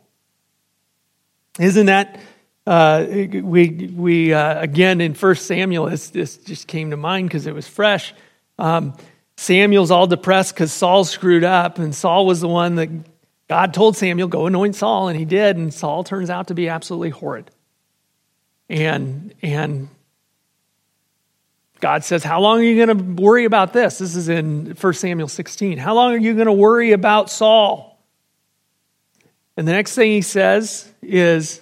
Isn't 1.60 1.86
that, 1.86 2.20
uh, 2.66 3.06
we, 3.08 3.92
we 3.96 4.34
uh, 4.34 4.60
again 4.60 5.02
in 5.02 5.14
1 5.14 5.36
Samuel, 5.36 5.88
this, 5.88 6.10
this 6.10 6.38
just 6.38 6.68
came 6.68 6.90
to 6.92 6.98
mind 6.98 7.30
because 7.30 7.46
it 7.46 7.54
was 7.54 7.68
fresh. 7.68 8.14
Um, 8.62 8.94
Samuel's 9.38 9.90
all 9.90 10.06
depressed 10.06 10.54
because 10.54 10.72
Saul 10.72 11.04
screwed 11.04 11.44
up, 11.44 11.80
and 11.80 11.96
Saul 11.96 12.28
was 12.28 12.42
the 12.42 12.48
one 12.48 12.76
that 12.76 12.90
God 13.48 13.74
told 13.74 13.98
Samuel, 13.98 14.28
go 14.28 14.46
anoint 14.46 14.76
Saul, 14.76 15.08
and 15.08 15.18
he 15.18 15.26
did, 15.26 15.58
and 15.58 15.74
Saul 15.74 16.04
turns 16.04 16.30
out 16.30 16.48
to 16.50 16.54
be 16.54 16.70
absolutely 16.70 17.10
horrid. 17.10 17.50
And, 18.70 19.34
and 19.42 19.90
God 21.80 22.04
says, 22.04 22.24
How 22.24 22.40
long 22.40 22.60
are 22.60 22.64
you 22.64 22.86
going 22.86 22.98
to 22.98 23.22
worry 23.22 23.46
about 23.46 23.74
this? 23.74 23.98
This 23.98 24.16
is 24.16 24.30
in 24.30 24.78
1 24.80 24.94
Samuel 24.94 25.28
16. 25.28 25.80
How 25.80 25.96
long 25.96 26.14
are 26.14 26.18
you 26.18 26.36
going 26.36 26.46
to 26.46 26.54
worry 26.54 26.92
about 26.92 27.32
Saul? 27.32 28.00
And 29.58 29.68
the 29.68 29.72
next 29.72 29.96
thing 29.96 30.12
he 30.12 30.22
says 30.22 30.90
is, 31.02 31.60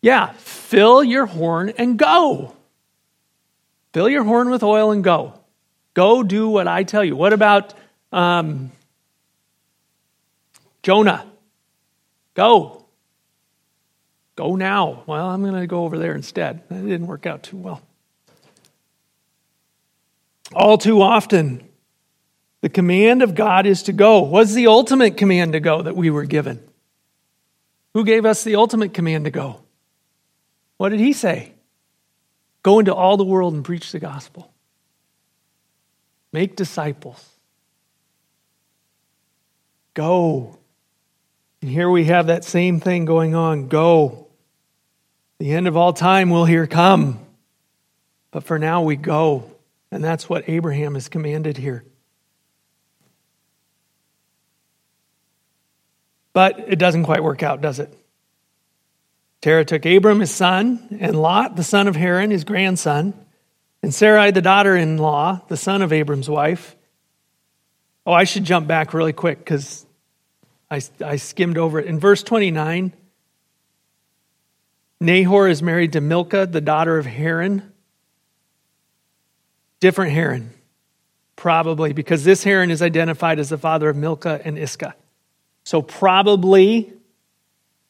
Yeah, 0.00 0.32
fill 0.32 1.04
your 1.04 1.26
horn 1.26 1.72
and 1.78 1.96
go. 1.96 2.56
Fill 3.92 4.08
your 4.08 4.24
horn 4.24 4.50
with 4.50 4.62
oil 4.62 4.90
and 4.90 5.04
go. 5.04 5.34
Go 5.94 6.22
do 6.22 6.48
what 6.48 6.66
I 6.66 6.84
tell 6.84 7.04
you. 7.04 7.14
What 7.14 7.32
about 7.32 7.74
um, 8.10 8.72
Jonah? 10.82 11.26
Go. 12.34 12.84
Go 14.36 14.56
now. 14.56 15.02
Well, 15.06 15.28
I'm 15.28 15.42
going 15.42 15.54
to 15.54 15.66
go 15.66 15.84
over 15.84 15.98
there 15.98 16.14
instead. 16.14 16.66
That 16.68 16.82
didn't 16.82 17.06
work 17.06 17.26
out 17.26 17.42
too 17.42 17.58
well. 17.58 17.82
All 20.54 20.78
too 20.78 21.00
often, 21.02 21.66
the 22.60 22.68
command 22.68 23.22
of 23.22 23.34
God 23.34 23.66
is 23.66 23.84
to 23.84 23.92
go. 23.92 24.20
What's 24.20 24.54
the 24.54 24.66
ultimate 24.66 25.16
command 25.16 25.52
to 25.52 25.60
go 25.60 25.82
that 25.82 25.96
we 25.96 26.10
were 26.10 26.24
given? 26.24 26.62
Who 27.94 28.04
gave 28.04 28.24
us 28.24 28.44
the 28.44 28.56
ultimate 28.56 28.94
command 28.94 29.24
to 29.24 29.30
go? 29.30 29.60
What 30.78 30.90
did 30.90 31.00
he 31.00 31.12
say? 31.12 31.52
Go 32.62 32.78
into 32.78 32.94
all 32.94 33.16
the 33.16 33.24
world 33.24 33.54
and 33.54 33.64
preach 33.64 33.92
the 33.92 33.98
gospel. 33.98 34.52
Make 36.32 36.56
disciples. 36.56 37.28
Go. 39.94 40.58
And 41.60 41.70
here 41.70 41.90
we 41.90 42.04
have 42.04 42.28
that 42.28 42.44
same 42.44 42.80
thing 42.80 43.04
going 43.04 43.34
on. 43.34 43.68
Go. 43.68 44.28
The 45.38 45.52
end 45.52 45.66
of 45.66 45.76
all 45.76 45.92
time 45.92 46.30
will 46.30 46.44
here 46.44 46.66
come. 46.66 47.18
But 48.30 48.44
for 48.44 48.58
now, 48.58 48.82
we 48.82 48.96
go. 48.96 49.50
And 49.90 50.02
that's 50.02 50.28
what 50.28 50.48
Abraham 50.48 50.96
is 50.96 51.08
commanded 51.08 51.56
here. 51.58 51.84
But 56.32 56.60
it 56.60 56.78
doesn't 56.78 57.04
quite 57.04 57.22
work 57.22 57.42
out, 57.42 57.60
does 57.60 57.78
it? 57.78 57.92
Terah 59.42 59.64
took 59.64 59.84
Abram, 59.84 60.20
his 60.20 60.30
son, 60.30 60.98
and 61.00 61.20
Lot, 61.20 61.56
the 61.56 61.64
son 61.64 61.88
of 61.88 61.96
Haran, 61.96 62.30
his 62.30 62.44
grandson, 62.44 63.12
and 63.82 63.92
Sarai, 63.92 64.30
the 64.30 64.40
daughter 64.40 64.76
in 64.76 64.98
law, 64.98 65.40
the 65.48 65.56
son 65.56 65.82
of 65.82 65.92
Abram's 65.92 66.30
wife. 66.30 66.76
Oh, 68.06 68.12
I 68.12 68.22
should 68.22 68.44
jump 68.44 68.68
back 68.68 68.94
really 68.94 69.12
quick 69.12 69.40
because 69.40 69.84
I, 70.70 70.80
I 71.04 71.16
skimmed 71.16 71.58
over 71.58 71.80
it. 71.80 71.86
In 71.86 71.98
verse 71.98 72.22
29, 72.22 72.92
Nahor 75.00 75.48
is 75.48 75.60
married 75.60 75.94
to 75.94 76.00
Milcah, 76.00 76.46
the 76.46 76.60
daughter 76.60 76.96
of 76.96 77.06
Haran. 77.06 77.72
Different 79.80 80.12
Haran, 80.12 80.52
probably, 81.34 81.92
because 81.92 82.22
this 82.22 82.44
Haran 82.44 82.70
is 82.70 82.80
identified 82.80 83.40
as 83.40 83.48
the 83.48 83.58
father 83.58 83.88
of 83.88 83.96
Milcah 83.96 84.40
and 84.44 84.56
Iscah. 84.56 84.94
So, 85.64 85.82
probably 85.82 86.92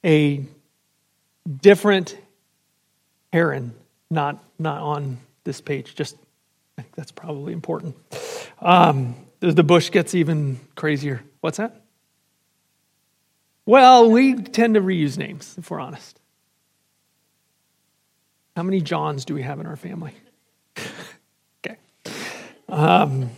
a 0.03 0.47
different 1.61 2.17
Haran, 3.33 3.75
not, 4.11 4.43
not 4.59 4.83
on 4.83 5.19
this 5.45 5.61
page. 5.61 5.95
Just 5.95 6.17
that's 6.95 7.13
probably 7.13 7.53
important. 7.53 7.97
Um, 8.61 9.17
the 9.41 9.65
bush 9.65 9.91
gets 9.91 10.15
even 10.15 10.61
crazier. 10.75 11.23
What's 11.41 11.59
that? 11.59 11.83
Well, 13.65 14.11
we 14.11 14.35
tend 14.35 14.75
to 14.75 14.81
reuse 14.81 15.17
names, 15.17 15.55
if 15.59 15.71
we're 15.71 15.81
honest. 15.81 16.19
How 18.57 18.63
many 18.63 18.81
Johns 18.81 19.25
do 19.25 19.35
we 19.35 19.43
have 19.43 19.61
in 19.61 19.67
our 19.67 19.77
family? 19.77 20.15
Okay. 21.65 21.77
Um, 22.69 23.31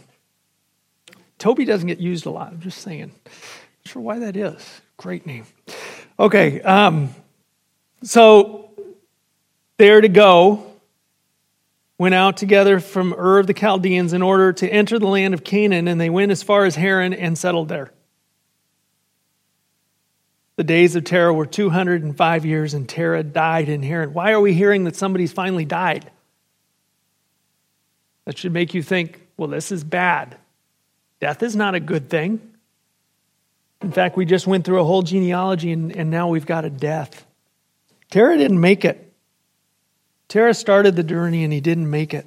Toby 1.37 1.67
doesn't 1.67 1.87
get 1.87 1.99
used 1.99 2.25
a 2.25 2.31
lot. 2.31 2.53
I'm 2.53 2.61
just 2.61 2.79
saying. 2.79 3.13
Not 3.27 3.85
sure 3.85 4.01
why 4.01 4.19
that 4.21 4.35
is. 4.35 4.81
Great 4.97 5.27
name. 5.27 5.45
Okay. 6.19 6.63
Um, 6.63 7.15
so 8.05 8.71
there 9.77 10.01
to 10.01 10.09
go 10.09 10.75
went 11.99 12.15
out 12.15 12.37
together 12.37 12.81
from 12.81 13.15
Ur 13.15 13.39
of 13.39 13.47
the 13.47 13.55
Chaldeans 13.55 14.13
in 14.13 14.23
order 14.23 14.53
to 14.53 14.69
enter 14.69 14.99
the 14.99 15.07
land 15.07 15.33
of 15.33 15.45
Canaan, 15.45 15.89
and 15.89 16.01
they 16.01 16.11
went 16.11 16.33
as 16.33 16.43
far 16.43 16.65
as 16.65 16.75
Haran 16.75 17.15
and 17.15 17.39
settled 17.39 17.69
there. 17.69 17.93
The 20.57 20.65
days 20.65 20.97
of 20.97 21.05
Terah 21.05 21.33
were 21.33 21.47
205 21.47 22.45
years, 22.45 22.75
and 22.75 22.89
Terah 22.89 23.23
died 23.23 23.69
in 23.69 23.83
Haran. 23.83 24.13
Why 24.13 24.33
are 24.33 24.41
we 24.41 24.55
hearing 24.55 24.85
that 24.85 24.97
somebody's 24.97 25.33
finally 25.33 25.65
died? 25.65 26.11
That 28.25 28.39
should 28.39 28.53
make 28.53 28.75
you 28.75 28.83
think, 28.83 29.21
well, 29.37 29.49
this 29.49 29.73
is 29.73 29.85
bad. 29.85 30.37
Death 31.21 31.43
is 31.43 31.57
not 31.57 31.75
a 31.75 31.81
good 31.81 32.09
thing. 32.09 32.41
In 33.83 33.93
fact, 33.93 34.17
we 34.17 34.25
just 34.25 34.47
went 34.47 34.65
through 34.65 34.81
a 34.81 34.85
whole 34.85 35.03
genealogy 35.03 35.73
and, 35.73 35.95
and 35.95 36.11
now 36.11 36.29
we've 36.29 36.47
got 36.47 36.65
a 36.65 36.71
death. 36.71 37.27
Terah 38.11 38.37
didn't 38.37 38.61
make 38.61 38.85
it. 38.85 39.13
Terah 40.29 40.55
started 40.55 40.97
the 40.97 41.03
journey 41.03 41.45
and 41.45 41.53
he 41.53 41.61
didn't 41.61 41.91
make 41.91 42.15
it. 42.15 42.27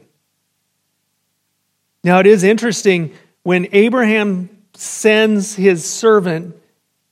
Now, 2.03 2.19
it 2.19 2.27
is 2.27 2.43
interesting 2.43 3.13
when 3.43 3.67
Abraham 3.71 4.49
sends 4.73 5.55
his 5.55 5.83
servant, 5.85 6.55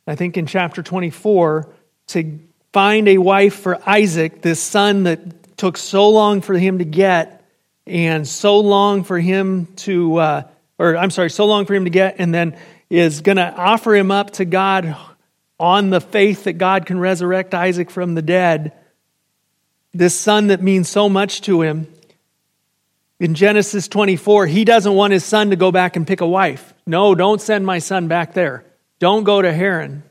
I 0.08 0.16
think 0.16 0.38
in 0.38 0.46
chapter 0.46 0.84
24, 0.84 1.68
to 2.08 2.40
find 2.72 3.08
a 3.08 3.18
wife 3.18 3.56
for 3.56 3.80
Isaac, 3.90 4.42
this 4.42 4.62
son 4.62 5.04
that 5.04 5.58
took 5.58 5.78
so 5.78 6.10
long 6.10 6.42
for 6.42 6.54
him 6.54 6.80
to 6.80 6.86
get, 6.86 7.44
and 7.88 8.28
so 8.28 8.60
long 8.60 9.04
for 9.04 9.20
him 9.20 9.68
to, 9.78 10.18
uh, 10.18 10.44
or 10.78 10.98
I'm 10.98 11.12
sorry, 11.12 11.30
so 11.30 11.46
long 11.46 11.66
for 11.66 11.74
him 11.74 11.86
to 11.86 11.90
get, 11.90 12.16
and 12.20 12.34
then 12.34 12.58
is 12.90 13.22
going 13.22 13.38
to 13.38 13.54
offer 13.54 13.96
him 13.96 14.12
up 14.12 14.32
to 14.32 14.46
God 14.46 14.96
on 15.60 15.90
the 15.90 16.02
faith 16.02 16.44
that 16.46 16.54
God 16.54 16.86
can 16.86 17.00
resurrect 17.00 17.54
Isaac 17.54 17.90
from 17.90 18.16
the 18.16 18.22
dead. 18.22 18.74
This 19.94 20.14
son 20.14 20.48
that 20.48 20.62
means 20.62 20.90
so 20.90 21.08
much 21.08 21.42
to 21.42 21.62
him. 21.62 21.88
In 23.20 23.34
Genesis 23.34 23.88
24, 23.88 24.48
he 24.48 24.66
doesn't 24.66 24.94
want 24.94 25.14
his 25.14 25.24
son 25.24 25.52
to 25.52 25.56
go 25.56 25.72
back 25.72 25.96
and 25.96 26.06
pick 26.06 26.20
a 26.20 26.28
wife. 26.28 26.74
No, 26.86 27.16
don't 27.16 27.40
send 27.40 27.66
my 27.66 27.80
son 27.80 28.10
back 28.10 28.34
there. 28.34 28.66
Don't 29.00 29.24
go 29.24 29.42
to 29.42 29.54
Haran. 29.54 30.04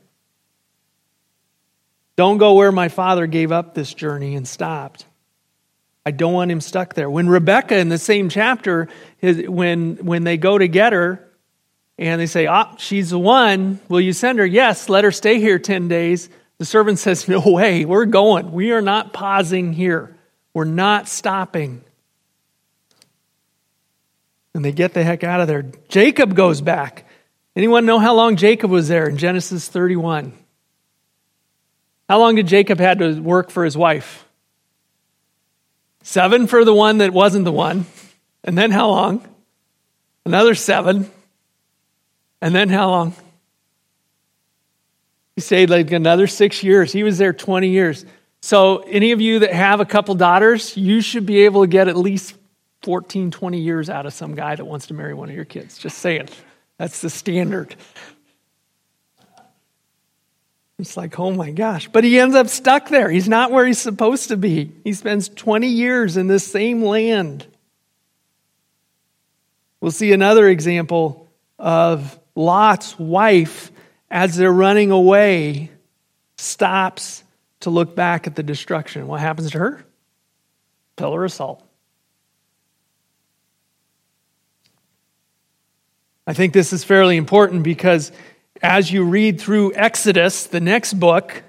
Don't 2.15 2.37
go 2.37 2.53
where 2.53 2.71
my 2.71 2.89
father 2.89 3.27
gave 3.27 3.51
up 3.51 3.73
this 3.73 3.93
journey 3.93 4.35
and 4.35 4.47
stopped. 4.47 5.05
I 6.05 6.11
don't 6.11 6.33
want 6.33 6.51
him 6.51 6.61
stuck 6.61 6.93
there. 6.93 7.09
When 7.09 7.27
Rebecca 7.27 7.77
in 7.77 7.89
the 7.89 7.97
same 7.97 8.29
chapter, 8.29 8.87
when, 9.21 9.97
when 9.97 10.23
they 10.23 10.37
go 10.37 10.57
to 10.57 10.67
get 10.67 10.93
her 10.93 11.24
and 11.97 12.19
they 12.19 12.25
say, 12.25 12.47
Ah, 12.47 12.75
she's 12.77 13.11
the 13.11 13.19
one, 13.19 13.79
will 13.87 14.01
you 14.01 14.13
send 14.13 14.39
her? 14.39 14.45
Yes, 14.45 14.89
let 14.89 15.03
her 15.03 15.11
stay 15.11 15.39
here 15.39 15.59
10 15.59 15.87
days. 15.87 16.29
The 16.57 16.65
servant 16.65 16.99
says, 16.99 17.27
No 17.27 17.41
way, 17.41 17.85
we're 17.85 18.05
going. 18.05 18.51
We 18.51 18.71
are 18.71 18.81
not 18.81 19.13
pausing 19.13 19.73
here. 19.73 20.15
We're 20.53 20.65
not 20.65 21.07
stopping. 21.07 21.83
And 24.53 24.63
they 24.63 24.71
get 24.71 24.93
the 24.93 25.03
heck 25.03 25.23
out 25.23 25.41
of 25.41 25.47
there. 25.47 25.65
Jacob 25.89 26.33
goes 26.33 26.61
back. 26.61 27.05
Anyone 27.57 27.85
know 27.85 27.99
how 27.99 28.15
long 28.15 28.37
Jacob 28.37 28.71
was 28.71 28.87
there 28.87 29.07
in 29.07 29.17
Genesis 29.17 29.67
31? 29.67 30.31
How 32.07 32.19
long 32.19 32.35
did 32.35 32.47
Jacob 32.47 32.79
had 32.79 32.99
to 32.99 33.19
work 33.19 33.49
for 33.49 33.65
his 33.65 33.75
wife? 33.75 34.25
Seven 36.03 36.47
for 36.47 36.63
the 36.63 36.73
one 36.73 36.99
that 36.99 37.11
wasn't 37.11 37.45
the 37.45 37.51
one. 37.51 37.85
And 38.43 38.57
then 38.57 38.71
how 38.71 38.89
long? 38.89 39.27
Another 40.25 40.55
seven. 40.55 41.09
And 42.45 42.53
then 42.53 42.69
how 42.69 42.91
long? 42.91 43.15
He 45.35 45.41
stayed 45.41 45.71
like 45.71 45.91
another 45.91 46.27
six 46.27 46.61
years. 46.61 46.91
He 46.91 47.01
was 47.01 47.17
there 47.17 47.33
20 47.33 47.69
years. 47.69 48.05
So, 48.39 48.83
any 48.83 49.13
of 49.13 49.19
you 49.19 49.39
that 49.39 49.51
have 49.51 49.79
a 49.79 49.85
couple 49.85 50.13
daughters, 50.13 50.77
you 50.77 51.01
should 51.01 51.25
be 51.25 51.45
able 51.45 51.61
to 51.61 51.67
get 51.67 51.87
at 51.87 51.97
least 51.97 52.35
14, 52.83 53.31
20 53.31 53.59
years 53.59 53.89
out 53.89 54.05
of 54.05 54.13
some 54.13 54.35
guy 54.35 54.55
that 54.55 54.63
wants 54.63 54.85
to 54.87 54.93
marry 54.93 55.15
one 55.15 55.27
of 55.27 55.35
your 55.35 55.43
kids. 55.43 55.79
Just 55.79 55.97
saying. 55.97 56.29
That's 56.77 57.01
the 57.01 57.09
standard. 57.09 57.75
It's 60.77 60.95
like, 60.95 61.19
oh 61.19 61.31
my 61.31 61.49
gosh. 61.49 61.87
But 61.87 62.03
he 62.03 62.19
ends 62.19 62.35
up 62.35 62.47
stuck 62.47 62.89
there. 62.89 63.09
He's 63.09 63.27
not 63.27 63.49
where 63.49 63.65
he's 63.65 63.79
supposed 63.79 64.27
to 64.27 64.37
be. 64.37 64.71
He 64.83 64.93
spends 64.93 65.29
20 65.29 65.65
years 65.65 66.15
in 66.15 66.27
this 66.27 66.45
same 66.45 66.83
land. 66.83 67.47
We'll 69.81 69.89
see 69.89 70.13
another 70.13 70.47
example 70.47 71.27
of 71.57 72.19
Lot's 72.35 72.99
wife, 72.99 73.71
as 74.11 74.35
they're 74.35 74.51
running 74.51 74.91
away, 74.91 75.71
stops 76.37 77.23
to 77.61 77.69
look 77.69 77.95
back 77.95 78.27
at 78.27 78.35
the 78.35 78.43
destruction. 78.43 79.07
What 79.07 79.21
happens 79.21 79.51
to 79.51 79.59
her? 79.59 79.85
Pillar 80.97 81.23
of 81.23 81.31
salt. 81.31 81.63
I 86.27 86.33
think 86.33 86.53
this 86.53 86.73
is 86.73 86.83
fairly 86.83 87.17
important 87.17 87.63
because 87.63 88.11
as 88.61 88.91
you 88.91 89.03
read 89.03 89.39
through 89.39 89.73
Exodus, 89.75 90.47
the 90.47 90.59
next 90.59 90.95
book, 90.95 91.43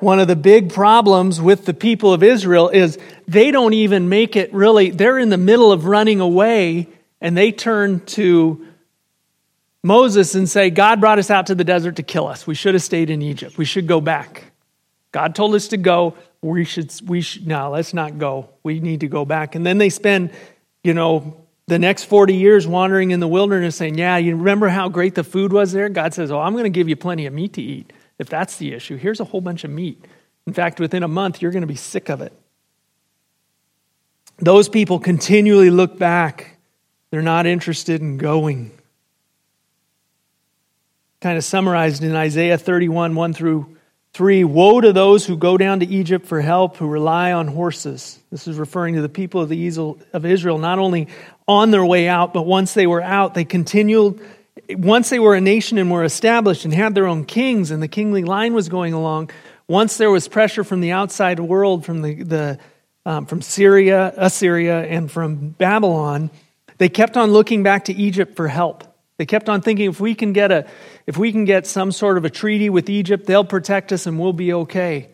one 0.00 0.18
of 0.18 0.28
the 0.28 0.36
big 0.36 0.72
problems 0.72 1.40
with 1.40 1.64
the 1.64 1.74
people 1.74 2.12
of 2.12 2.22
Israel 2.22 2.68
is 2.68 2.98
they 3.26 3.50
don't 3.50 3.74
even 3.74 4.08
make 4.08 4.36
it 4.36 4.52
really, 4.52 4.90
they're 4.90 5.18
in 5.18 5.30
the 5.30 5.38
middle 5.38 5.72
of 5.72 5.86
running 5.86 6.20
away 6.20 6.88
and 7.20 7.36
they 7.36 7.52
turn 7.52 8.00
to 8.06 8.66
Moses 9.82 10.34
and 10.34 10.48
say, 10.48 10.70
God 10.70 11.00
brought 11.00 11.18
us 11.18 11.30
out 11.30 11.46
to 11.46 11.54
the 11.54 11.64
desert 11.64 11.96
to 11.96 12.02
kill 12.02 12.26
us. 12.26 12.46
We 12.46 12.54
should 12.54 12.74
have 12.74 12.82
stayed 12.82 13.10
in 13.10 13.22
Egypt. 13.22 13.56
We 13.56 13.64
should 13.64 13.86
go 13.86 14.00
back. 14.00 14.52
God 15.12 15.34
told 15.34 15.54
us 15.54 15.68
to 15.68 15.76
go. 15.76 16.14
We 16.42 16.64
should, 16.64 16.92
we 17.06 17.20
should, 17.20 17.46
no, 17.46 17.70
let's 17.70 17.94
not 17.94 18.18
go. 18.18 18.50
We 18.62 18.80
need 18.80 19.00
to 19.00 19.08
go 19.08 19.24
back. 19.24 19.54
And 19.54 19.64
then 19.64 19.78
they 19.78 19.88
spend, 19.88 20.30
you 20.84 20.92
know, 20.92 21.36
the 21.66 21.78
next 21.78 22.04
40 22.04 22.34
years 22.34 22.66
wandering 22.66 23.10
in 23.10 23.20
the 23.20 23.28
wilderness 23.28 23.76
saying, 23.76 23.98
Yeah, 23.98 24.16
you 24.18 24.36
remember 24.36 24.68
how 24.68 24.88
great 24.88 25.14
the 25.14 25.24
food 25.24 25.52
was 25.52 25.72
there? 25.72 25.88
God 25.88 26.14
says, 26.14 26.30
Oh, 26.30 26.40
I'm 26.40 26.52
going 26.52 26.64
to 26.64 26.70
give 26.70 26.88
you 26.88 26.96
plenty 26.96 27.26
of 27.26 27.32
meat 27.32 27.54
to 27.54 27.62
eat. 27.62 27.92
If 28.18 28.28
that's 28.28 28.56
the 28.56 28.72
issue, 28.72 28.96
here's 28.96 29.20
a 29.20 29.24
whole 29.24 29.40
bunch 29.40 29.64
of 29.64 29.70
meat. 29.70 30.04
In 30.46 30.52
fact, 30.52 30.80
within 30.80 31.02
a 31.02 31.08
month, 31.08 31.42
you're 31.42 31.50
going 31.50 31.62
to 31.62 31.66
be 31.66 31.76
sick 31.76 32.08
of 32.08 32.20
it. 32.20 32.32
Those 34.38 34.68
people 34.68 34.98
continually 34.98 35.70
look 35.70 35.98
back, 35.98 36.55
they're 37.16 37.22
not 37.22 37.46
interested 37.46 38.02
in 38.02 38.18
going. 38.18 38.70
Kind 41.22 41.38
of 41.38 41.44
summarized 41.44 42.04
in 42.04 42.14
Isaiah 42.14 42.58
31 42.58 43.14
1 43.14 43.32
through 43.32 43.74
3 44.12 44.44
Woe 44.44 44.82
to 44.82 44.92
those 44.92 45.24
who 45.24 45.38
go 45.38 45.56
down 45.56 45.80
to 45.80 45.86
Egypt 45.86 46.26
for 46.26 46.42
help, 46.42 46.76
who 46.76 46.86
rely 46.86 47.32
on 47.32 47.46
horses. 47.48 48.18
This 48.30 48.46
is 48.46 48.58
referring 48.58 48.96
to 48.96 49.00
the 49.00 49.08
people 49.08 49.40
of, 49.40 49.48
the 49.48 49.96
of 50.12 50.26
Israel, 50.26 50.58
not 50.58 50.78
only 50.78 51.08
on 51.48 51.70
their 51.70 51.86
way 51.86 52.06
out, 52.06 52.34
but 52.34 52.42
once 52.42 52.74
they 52.74 52.86
were 52.86 53.00
out, 53.02 53.32
they 53.32 53.46
continued. 53.46 54.20
Once 54.68 55.08
they 55.08 55.18
were 55.18 55.34
a 55.34 55.40
nation 55.40 55.78
and 55.78 55.90
were 55.90 56.04
established 56.04 56.66
and 56.66 56.74
had 56.74 56.94
their 56.94 57.06
own 57.06 57.24
kings, 57.24 57.70
and 57.70 57.82
the 57.82 57.88
kingly 57.88 58.24
line 58.24 58.52
was 58.52 58.68
going 58.68 58.92
along, 58.92 59.30
once 59.68 59.96
there 59.96 60.10
was 60.10 60.28
pressure 60.28 60.64
from 60.64 60.82
the 60.82 60.92
outside 60.92 61.40
world, 61.40 61.86
from, 61.86 62.02
the, 62.02 62.22
the 62.22 62.58
um, 63.06 63.24
from 63.24 63.40
Syria, 63.40 64.12
Assyria, 64.18 64.82
and 64.82 65.10
from 65.10 65.48
Babylon, 65.48 66.28
they 66.78 66.88
kept 66.88 67.16
on 67.16 67.32
looking 67.32 67.62
back 67.62 67.86
to 67.86 67.94
Egypt 67.94 68.36
for 68.36 68.48
help. 68.48 68.84
They 69.18 69.26
kept 69.26 69.48
on 69.48 69.62
thinking 69.62 69.88
if 69.88 70.00
we 70.00 70.14
can 70.14 70.32
get 70.32 70.52
a 70.52 70.66
if 71.06 71.16
we 71.16 71.32
can 71.32 71.44
get 71.44 71.66
some 71.66 71.92
sort 71.92 72.18
of 72.18 72.24
a 72.24 72.30
treaty 72.30 72.68
with 72.68 72.90
Egypt, 72.90 73.26
they'll 73.26 73.44
protect 73.44 73.92
us 73.92 74.06
and 74.06 74.18
we'll 74.18 74.32
be 74.32 74.52
okay. 74.52 75.10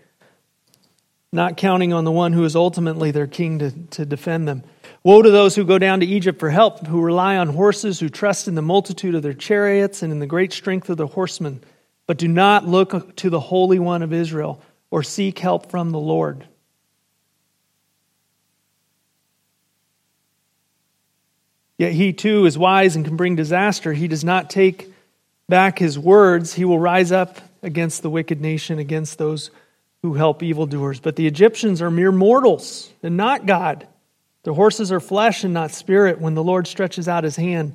Not 1.32 1.56
counting 1.56 1.92
on 1.92 2.04
the 2.04 2.12
one 2.12 2.32
who 2.32 2.44
is 2.44 2.56
ultimately 2.56 3.10
their 3.10 3.26
king 3.26 3.60
to, 3.60 3.70
to 3.70 4.04
defend 4.04 4.46
them. 4.46 4.64
Woe 5.02 5.22
to 5.22 5.30
those 5.30 5.54
who 5.54 5.64
go 5.64 5.78
down 5.78 6.00
to 6.00 6.06
Egypt 6.06 6.38
for 6.38 6.50
help, 6.50 6.86
who 6.86 7.00
rely 7.00 7.36
on 7.36 7.48
horses, 7.48 8.00
who 8.00 8.08
trust 8.08 8.48
in 8.48 8.54
the 8.54 8.62
multitude 8.62 9.14
of 9.14 9.22
their 9.22 9.32
chariots 9.32 10.02
and 10.02 10.12
in 10.12 10.18
the 10.18 10.26
great 10.26 10.52
strength 10.52 10.90
of 10.90 10.98
the 10.98 11.06
horsemen, 11.06 11.62
but 12.06 12.18
do 12.18 12.28
not 12.28 12.66
look 12.66 13.16
to 13.16 13.30
the 13.30 13.40
Holy 13.40 13.78
One 13.78 14.02
of 14.02 14.12
Israel 14.12 14.60
or 14.90 15.02
seek 15.02 15.38
help 15.38 15.70
from 15.70 15.90
the 15.90 15.98
Lord. 15.98 16.46
Yet 21.82 21.94
he 21.94 22.12
too 22.12 22.46
is 22.46 22.56
wise 22.56 22.94
and 22.94 23.04
can 23.04 23.16
bring 23.16 23.34
disaster. 23.34 23.92
He 23.92 24.06
does 24.06 24.22
not 24.22 24.48
take 24.48 24.88
back 25.48 25.80
his 25.80 25.98
words, 25.98 26.54
he 26.54 26.64
will 26.64 26.78
rise 26.78 27.10
up 27.10 27.40
against 27.60 28.02
the 28.02 28.08
wicked 28.08 28.40
nation, 28.40 28.78
against 28.78 29.18
those 29.18 29.50
who 30.02 30.14
help 30.14 30.44
evildoers. 30.44 31.00
But 31.00 31.16
the 31.16 31.26
Egyptians 31.26 31.82
are 31.82 31.90
mere 31.90 32.12
mortals 32.12 32.92
and 33.02 33.16
not 33.16 33.46
God. 33.46 33.88
Their 34.44 34.52
horses 34.52 34.92
are 34.92 35.00
flesh 35.00 35.42
and 35.42 35.52
not 35.52 35.72
spirit. 35.72 36.20
When 36.20 36.36
the 36.36 36.44
Lord 36.44 36.68
stretches 36.68 37.08
out 37.08 37.24
his 37.24 37.34
hand, 37.34 37.74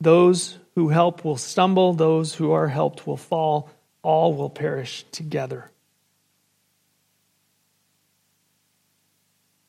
those 0.00 0.58
who 0.74 0.88
help 0.88 1.22
will 1.22 1.36
stumble, 1.36 1.92
those 1.92 2.32
who 2.36 2.50
are 2.52 2.68
helped 2.68 3.06
will 3.06 3.18
fall, 3.18 3.68
all 4.02 4.32
will 4.32 4.48
perish 4.48 5.04
together. 5.12 5.70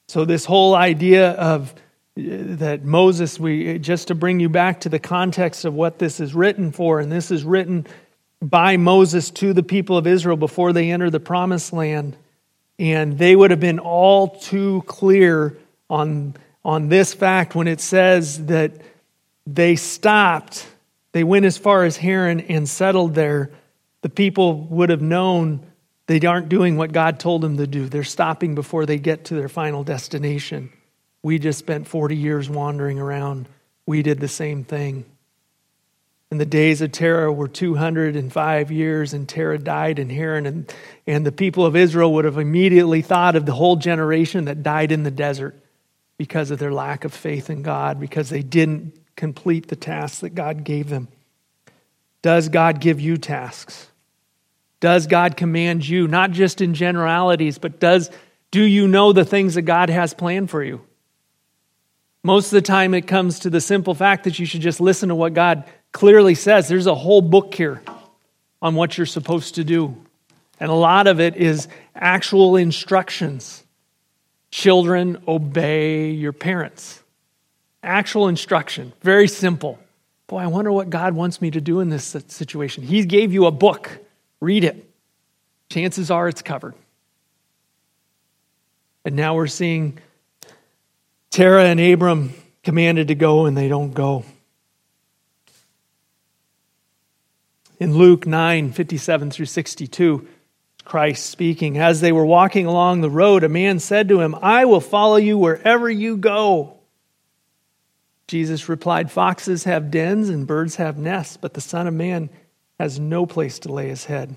So, 0.08 0.24
this 0.24 0.46
whole 0.46 0.76
idea 0.76 1.32
of 1.32 1.76
that 2.16 2.84
Moses, 2.84 3.40
we 3.40 3.78
just 3.80 4.08
to 4.08 4.16
bring 4.16 4.40
you 4.40 4.48
back 4.48 4.82
to 4.82 4.90
the 4.90 5.00
context 5.00 5.66
of 5.66 5.74
what 5.74 6.00
this 6.00 6.20
is 6.20 6.34
written 6.34 6.72
for, 6.72 7.00
and 7.00 7.12
this 7.12 7.30
is 7.30 7.44
written 7.44 7.86
by 8.42 8.78
Moses 8.78 9.32
to 9.32 9.54
the 9.54 9.64
people 9.64 9.98
of 9.98 10.08
Israel 10.08 10.38
before 10.38 10.72
they 10.72 10.92
enter 10.92 11.10
the 11.10 11.20
promised 11.20 11.74
land. 11.74 12.16
And 12.78 13.18
they 13.18 13.36
would 13.36 13.52
have 13.52 13.60
been 13.60 13.80
all 13.80 14.30
too 14.30 14.84
clear 14.86 15.58
on, 15.90 16.36
on 16.64 16.90
this 16.90 17.14
fact 17.14 17.56
when 17.56 17.68
it 17.68 17.80
says 17.80 18.46
that 18.48 18.74
they 19.48 19.76
stopped, 19.76 20.68
they 21.12 21.24
went 21.24 21.46
as 21.46 21.58
far 21.58 21.86
as 21.86 21.98
Haran 21.98 22.42
and 22.42 22.68
settled 22.68 23.16
there. 23.16 23.52
The 24.02 24.10
people 24.10 24.62
would 24.66 24.90
have 24.90 25.02
known 25.02 25.66
they 26.08 26.20
aren't 26.20 26.50
doing 26.50 26.78
what 26.78 26.92
God 26.92 27.20
told 27.20 27.42
them 27.42 27.58
to 27.58 27.68
do. 27.68 27.88
They're 27.88 28.04
stopping 28.04 28.56
before 28.56 28.86
they 28.86 29.00
get 29.00 29.26
to 29.26 29.36
their 29.36 29.50
final 29.50 29.84
destination. 29.84 30.72
We 31.26 31.40
just 31.40 31.58
spent 31.58 31.88
40 31.88 32.16
years 32.16 32.52
wandering 32.52 33.00
around. 33.00 33.50
We 33.88 34.04
did 34.04 34.20
the 34.20 34.28
same 34.28 34.64
thing. 34.64 35.06
And 36.30 36.40
the 36.40 36.46
days 36.46 36.82
of 36.82 36.92
Terah 36.92 37.34
were 37.34 37.48
205 37.48 38.72
years, 38.72 39.12
and 39.12 39.28
Terah 39.28 39.58
died 39.58 39.98
in 39.98 40.12
Haran. 40.12 40.46
And, 40.46 40.72
and 41.08 41.26
the 41.26 41.32
people 41.32 41.66
of 41.66 41.76
Israel 41.76 42.14
would 42.14 42.26
have 42.26 42.38
immediately 42.38 43.02
thought 43.02 43.36
of 43.36 43.48
the 43.48 43.54
whole 43.54 43.76
generation 43.76 44.46
that 44.46 44.62
died 44.62 44.92
in 44.92 45.02
the 45.02 45.10
desert 45.10 45.56
because 46.20 46.52
of 46.52 46.60
their 46.60 46.72
lack 46.72 47.06
of 47.06 47.12
faith 47.12 47.50
in 47.50 47.64
God, 47.64 48.00
because 48.00 48.30
they 48.30 48.44
didn't 48.44 48.94
complete 49.16 49.68
the 49.68 49.76
tasks 49.76 50.20
that 50.20 50.36
God 50.36 50.64
gave 50.64 50.90
them. 50.90 51.08
Does 52.22 52.50
God 52.50 52.80
give 52.80 53.02
you 53.02 53.18
tasks? 53.18 53.90
Does 54.80 55.08
God 55.08 55.38
command 55.38 55.90
you, 55.90 56.08
not 56.08 56.30
just 56.30 56.62
in 56.62 56.76
generalities, 56.76 57.58
but 57.58 57.80
does, 57.80 58.12
do 58.52 58.62
you 58.62 58.88
know 58.88 59.12
the 59.12 59.26
things 59.26 59.56
that 59.56 59.64
God 59.64 59.90
has 59.90 60.14
planned 60.14 60.52
for 60.52 60.64
you? 60.64 60.86
Most 62.26 62.48
of 62.48 62.54
the 62.54 62.64
time, 62.64 62.96
it 62.96 63.06
comes 63.06 63.38
to 63.42 63.52
the 63.52 63.62
simple 63.62 63.94
fact 63.94 64.24
that 64.24 64.40
you 64.40 64.48
should 64.48 64.62
just 64.62 64.82
listen 64.82 65.10
to 65.10 65.16
what 65.16 65.36
God 65.36 65.64
clearly 65.92 66.34
says. 66.34 66.68
There's 66.68 66.88
a 66.88 66.96
whole 66.96 67.22
book 67.22 67.54
here 67.54 67.84
on 68.64 68.74
what 68.74 68.98
you're 68.98 69.06
supposed 69.06 69.54
to 69.56 69.64
do. 69.64 69.96
And 70.60 70.72
a 70.72 70.74
lot 70.74 71.06
of 71.06 71.20
it 71.20 71.36
is 71.36 71.68
actual 71.94 72.56
instructions. 72.56 73.64
Children, 74.50 75.22
obey 75.28 76.10
your 76.14 76.34
parents. 76.34 77.04
Actual 77.84 78.28
instruction. 78.28 78.92
Very 79.04 79.28
simple. 79.28 79.78
Boy, 80.26 80.40
I 80.40 80.48
wonder 80.48 80.72
what 80.72 80.90
God 80.90 81.14
wants 81.14 81.44
me 81.44 81.52
to 81.52 81.62
do 81.62 81.80
in 81.80 81.90
this 81.90 82.16
situation. 82.28 82.84
He 82.84 83.06
gave 83.06 83.34
you 83.34 83.46
a 83.46 83.52
book. 83.52 84.00
Read 84.40 84.64
it. 84.64 84.90
Chances 85.70 86.10
are 86.10 86.28
it's 86.28 86.42
covered. 86.42 86.74
And 89.06 89.16
now 89.16 89.36
we're 89.36 89.46
seeing 89.46 90.00
Terah 91.36 91.66
and 91.66 91.82
Abram 91.82 92.34
commanded 92.64 93.10
to 93.10 93.16
go 93.16 93.46
and 93.46 93.58
they 93.58 93.68
don't 93.68 93.94
go. 93.94 94.24
In 97.78 97.94
Luke 97.94 98.26
9 98.26 98.72
57 98.72 99.32
through 99.32 99.48
62, 99.48 100.30
Christ 100.86 101.26
speaking, 101.26 101.78
as 101.78 102.00
they 102.00 102.14
were 102.14 102.26
walking 102.26 102.68
along 102.68 103.02
the 103.02 103.10
road, 103.10 103.44
a 103.44 103.50
man 103.50 103.80
said 103.80 104.08
to 104.08 104.22
him, 104.22 104.34
I 104.42 104.64
will 104.64 104.80
follow 104.80 105.18
you 105.18 105.38
wherever 105.38 105.90
you 105.90 106.16
go. 106.16 106.78
Jesus 108.30 108.70
replied, 108.70 109.12
Foxes 109.12 109.66
have 109.66 109.92
dens 109.92 110.30
and 110.30 110.48
birds 110.48 110.78
have 110.78 110.98
nests, 110.98 111.36
but 111.36 111.54
the 111.54 111.60
Son 111.60 111.86
of 111.86 111.94
Man 111.94 112.30
has 112.80 112.98
no 112.98 113.26
place 113.26 113.60
to 113.60 113.74
lay 113.74 113.90
his 113.90 114.06
head. 114.06 114.34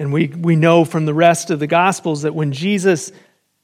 And 0.00 0.12
we, 0.12 0.26
we 0.26 0.56
know 0.56 0.84
from 0.84 1.06
the 1.06 1.14
rest 1.14 1.52
of 1.52 1.60
the 1.60 1.68
Gospels 1.68 2.22
that 2.22 2.34
when 2.34 2.50
Jesus 2.50 3.12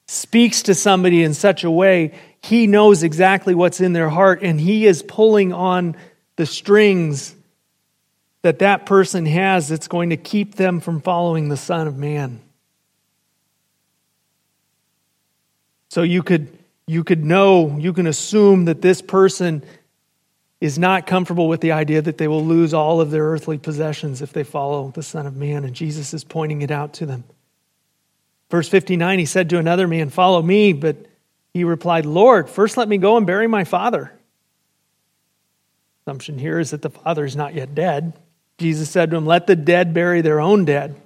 speaks 0.09 0.63
to 0.63 0.75
somebody 0.75 1.23
in 1.23 1.35
such 1.35 1.63
a 1.63 1.71
way, 1.71 2.15
he 2.43 2.67
knows 2.67 3.03
exactly 3.03 3.55
what's 3.55 3.81
in 3.81 3.93
their 3.93 4.09
heart 4.09 4.43
and 4.43 4.61
he 4.61 4.87
is 4.87 5.03
pulling 5.03 5.53
on 5.53 5.95
the 6.37 6.47
strings 6.47 7.37
that 8.43 8.61
that 8.61 8.87
person 8.87 9.27
has 9.27 9.69
that's 9.69 9.87
going 9.87 10.11
to 10.11 10.17
keep 10.17 10.55
them 10.55 10.81
from 10.81 11.01
following 11.01 11.49
the 11.49 11.57
Son 11.57 11.87
of 11.87 11.97
Man. 11.97 12.41
So 15.91 16.03
you 16.03 16.23
could 16.23 16.57
you 16.87 17.05
could 17.05 17.23
know, 17.23 17.77
you 17.77 17.93
can 17.93 18.07
assume 18.07 18.65
that 18.65 18.81
this 18.81 19.03
person 19.03 19.63
is 20.59 20.79
not 20.79 21.07
comfortable 21.07 21.47
with 21.47 21.61
the 21.61 21.73
idea 21.73 22.01
that 22.01 22.17
they 22.17 22.29
will 22.29 22.45
lose 22.45 22.73
all 22.73 23.03
of 23.03 23.11
their 23.11 23.25
earthly 23.25 23.59
possessions 23.59 24.23
if 24.23 24.33
they 24.33 24.43
follow 24.43 24.91
the 24.95 25.03
Son 25.03 25.27
of 25.27 25.37
Man, 25.37 25.65
and 25.65 25.75
Jesus 25.75 26.15
is 26.15 26.25
pointing 26.25 26.63
it 26.63 26.71
out 26.71 26.95
to 26.95 27.07
them. 27.07 27.25
Verse 28.51 28.69
59, 28.69 29.19
he 29.19 29.27
said 29.27 29.51
to 29.51 29.59
another 29.59 29.87
man, 29.87 30.11
Follow 30.11 30.41
me, 30.41 30.73
but 30.73 30.97
he 31.53 31.65
replied, 31.65 32.07
Lord, 32.07 32.49
first 32.49 32.77
let 32.77 32.89
me 32.89 32.99
go 32.99 33.17
and 33.17 33.27
bury 33.27 33.47
my 33.47 33.65
father. 33.65 34.13
Assumption 36.03 36.39
here 36.39 36.59
is 36.59 36.71
that 36.71 36.83
the 36.83 36.91
father 36.91 37.25
is 37.25 37.37
not 37.37 37.55
yet 37.55 37.75
dead. 37.75 38.15
Jesus 38.57 38.89
said 38.89 39.11
to 39.11 39.17
him, 39.17 39.27
Let 39.27 39.47
the 39.47 39.57
dead 39.57 39.93
bury 39.93 40.21
their 40.21 40.41
own 40.41 40.65
dead, 40.65 41.01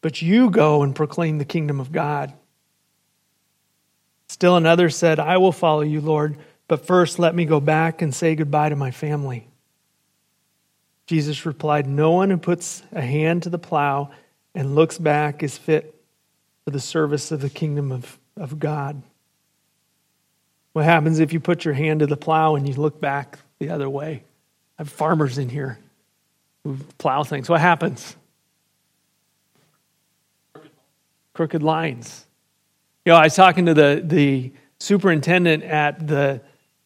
but 0.00 0.22
you 0.22 0.50
go 0.50 0.82
and 0.82 0.94
proclaim 0.94 1.38
the 1.38 1.44
kingdom 1.44 1.80
of 1.80 1.92
God. 1.92 2.32
Still 4.28 4.56
another 4.56 4.90
said, 4.90 5.18
I 5.18 5.36
will 5.36 5.52
follow 5.52 5.82
you, 5.82 6.00
Lord 6.00 6.38
but 6.70 6.86
first, 6.86 7.18
let 7.18 7.34
me 7.34 7.46
go 7.46 7.58
back 7.58 8.00
and 8.00 8.14
say 8.14 8.36
goodbye 8.36 8.68
to 8.68 8.76
my 8.76 8.92
family. 8.92 9.48
Jesus 11.08 11.44
replied, 11.44 11.88
No 11.88 12.12
one 12.12 12.30
who 12.30 12.36
puts 12.36 12.84
a 12.92 13.00
hand 13.00 13.42
to 13.42 13.50
the 13.50 13.58
plow 13.58 14.12
and 14.54 14.74
looks 14.74 14.98
back 14.98 15.42
is 15.42 15.56
fit 15.56 15.94
for 16.64 16.70
the 16.70 16.80
service 16.80 17.30
of 17.32 17.40
the 17.40 17.50
kingdom 17.50 17.92
of, 17.92 18.18
of 18.36 18.58
God. 18.58 19.02
What 20.72 20.84
happens 20.84 21.18
if 21.18 21.32
you 21.32 21.40
put 21.40 21.64
your 21.64 21.74
hand 21.74 22.00
to 22.00 22.06
the 22.06 22.16
plow 22.16 22.54
and 22.54 22.68
you 22.68 22.74
look 22.74 23.00
back 23.00 23.38
the 23.58 23.70
other 23.70 23.88
way? 23.88 24.22
I 24.78 24.82
have 24.82 24.88
farmers 24.88 25.38
in 25.38 25.48
here 25.48 25.78
who 26.64 26.76
plow 26.98 27.24
things. 27.24 27.48
What 27.48 27.60
happens? 27.60 28.16
Crooked 31.32 31.62
lines. 31.62 32.26
You 33.04 33.12
know, 33.12 33.18
I 33.18 33.24
was 33.24 33.34
talking 33.34 33.66
to 33.66 33.74
the, 33.74 34.02
the 34.04 34.52
superintendent 34.78 35.64
at 35.64 36.06
the 36.06 36.40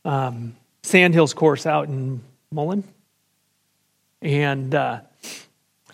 um, 0.05 0.57
Sandhills 0.83 1.35
course 1.35 1.67
out 1.67 1.89
in 1.89 2.23
Mullen. 2.51 2.85
And 4.23 4.75
uh, 4.75 5.01